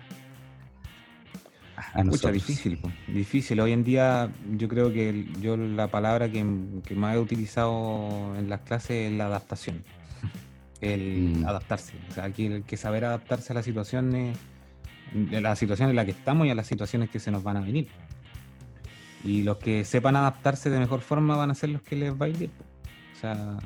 a 1.94 2.04
nosotros? 2.04 2.34
difícil, 2.34 2.80
difícil. 3.08 3.60
Hoy 3.60 3.74
en 3.74 3.84
día 3.84 4.32
yo 4.58 4.68
creo 4.68 4.92
que 4.92 5.28
yo 5.40 5.56
la 5.56 5.88
palabra 5.88 6.32
que, 6.32 6.44
más 6.44 7.16
he 7.16 7.20
utilizado 7.20 8.36
en 8.36 8.50
las 8.50 8.62
clases 8.62 9.12
es 9.12 9.14
la 9.14 9.28
adaptación. 9.28 9.84
El 10.82 11.42
mm. 11.42 11.46
adaptarse. 11.46 11.94
O 12.10 12.14
sea, 12.16 12.24
aquí 12.24 12.48
el 12.48 12.64
que 12.64 12.76
saber 12.76 13.06
adaptarse 13.06 13.54
a 13.54 13.56
las 13.56 13.66
situaciones, 13.66 14.36
de 15.14 15.40
la 15.40 15.56
situación 15.56 15.92
en 15.92 15.96
la 15.96 16.06
que 16.06 16.12
estamos 16.12 16.48
y 16.48 16.50
a 16.50 16.56
las 16.56 16.66
situaciones 16.66 17.12
que 17.12 17.20
se 17.20 17.30
nos 17.30 17.44
van 17.44 17.58
a 17.58 17.62
venir. 17.62 17.88
Y 19.24 19.44
los 19.44 19.58
que 19.58 19.86
sepan 19.86 20.16
adaptarse 20.16 20.72
de 20.72 20.80
mejor 20.80 21.02
forma 21.02 21.38
van 21.38 21.52
a 21.52 21.54
ser 21.54 21.70
los 21.70 21.84
que 21.84 21.98
les 21.98 22.20
va 22.20 22.26
a 22.26 22.30
ir. 22.30 22.50
O 23.16 23.20
sea, 23.20 23.58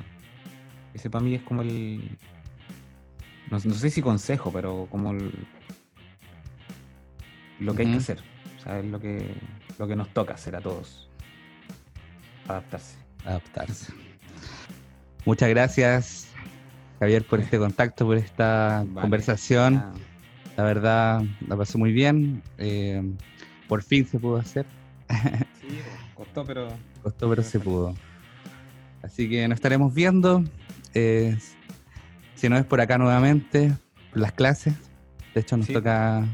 ese 0.92 1.08
para 1.08 1.24
mí 1.24 1.34
es 1.34 1.42
como 1.42 1.62
el, 1.62 2.18
no, 3.50 3.60
sé 3.60 3.90
si 3.90 4.02
consejo, 4.02 4.52
pero 4.52 4.86
como 4.90 5.14
lo 7.60 7.74
que 7.74 7.82
hay 7.82 7.90
que 7.90 7.96
hacer. 7.96 8.18
O 8.58 8.62
sea, 8.62 8.78
es 8.78 8.86
lo 8.86 9.00
que, 9.00 9.34
lo 9.78 9.86
que 9.86 9.96
nos 9.96 10.08
toca 10.10 10.34
hacer 10.34 10.56
a 10.56 10.60
todos. 10.60 11.08
Adaptarse. 12.46 12.96
Adaptarse. 13.24 13.92
Muchas 15.24 15.48
gracias, 15.48 16.28
Javier, 16.98 17.26
por 17.26 17.40
este 17.40 17.58
contacto, 17.58 18.06
por 18.06 18.16
esta 18.16 18.86
conversación. 18.94 19.82
La 20.56 20.64
verdad, 20.64 21.22
la 21.46 21.56
pasé 21.56 21.78
muy 21.78 21.92
bien. 21.92 22.42
Eh, 22.58 23.02
por 23.68 23.82
fin 23.82 24.06
se 24.06 24.18
pudo 24.18 24.38
hacer. 24.38 24.66
Sí, 25.60 25.78
costó, 26.14 26.44
pero. 26.44 26.68
Costó, 27.02 27.28
pero 27.28 27.42
se 27.42 27.60
pudo. 27.60 27.94
Así 29.02 29.28
que 29.28 29.46
nos 29.46 29.56
estaremos 29.56 29.94
viendo. 29.94 30.42
Eh, 30.94 31.36
si 32.38 32.48
no 32.48 32.56
es 32.56 32.64
por 32.64 32.80
acá 32.80 32.98
nuevamente, 32.98 33.72
las 34.14 34.30
clases. 34.30 34.74
De 35.34 35.40
hecho, 35.40 35.56
nos 35.56 35.66
toca 35.66 36.24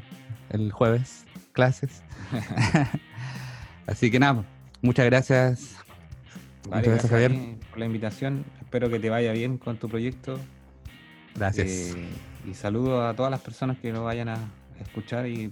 el 0.50 0.70
jueves 0.70 1.24
clases. 1.52 2.02
Así 3.86 4.10
que 4.10 4.18
nada, 4.18 4.44
muchas 4.82 5.06
gracias. 5.06 5.76
muchas 6.66 6.84
gracias, 6.84 7.10
Javier. 7.10 7.32
Por 7.70 7.78
la 7.78 7.86
invitación. 7.86 8.44
Espero 8.60 8.90
que 8.90 8.98
te 8.98 9.08
vaya 9.08 9.32
bien 9.32 9.56
con 9.56 9.78
tu 9.78 9.88
proyecto. 9.88 10.38
Gracias. 11.34 11.68
Eh, 11.68 12.08
y 12.50 12.52
saludo 12.52 13.06
a 13.08 13.14
todas 13.14 13.30
las 13.30 13.40
personas 13.40 13.78
que 13.78 13.90
lo 13.90 14.04
vayan 14.04 14.28
a 14.28 14.36
escuchar 14.80 15.26
y 15.26 15.50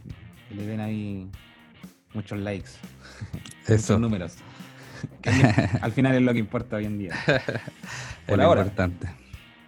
que 0.48 0.54
le 0.54 0.66
den 0.66 0.80
ahí 0.80 1.30
muchos 2.12 2.38
likes. 2.38 2.70
Esos 3.66 3.98
números. 3.98 4.34
al 5.80 5.92
final 5.92 6.14
es 6.14 6.22
lo 6.22 6.32
que 6.34 6.40
importa 6.40 6.76
hoy 6.76 6.84
en 6.84 6.98
día. 6.98 7.14
Por 8.26 8.38
es 8.38 8.44
ahora. 8.44 8.60
importante 8.60 9.21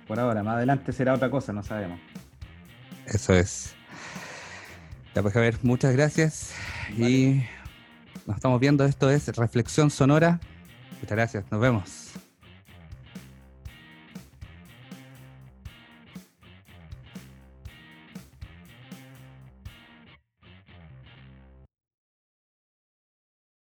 por 0.07 0.21
ahora. 0.21 0.43
Más 0.43 0.57
adelante 0.57 0.93
será 0.93 1.15
otra 1.15 1.31
cosa, 1.31 1.53
no 1.53 1.63
sabemos. 1.63 1.99
Eso 3.07 3.35
es. 3.35 3.75
Ya 5.15 5.23
pues 5.23 5.35
Javier, 5.35 5.59
muchas 5.63 5.93
gracias. 5.93 6.53
Y 6.97 7.45
nos 8.27 8.37
estamos 8.37 8.61
viendo. 8.61 8.85
Esto 8.85 9.11
es 9.11 9.29
Reflexión 9.37 9.91
Sonora. 9.91 10.41
Muchas 11.01 11.17
gracias. 11.17 11.45
Nos 11.51 11.61
vemos. 11.61 12.15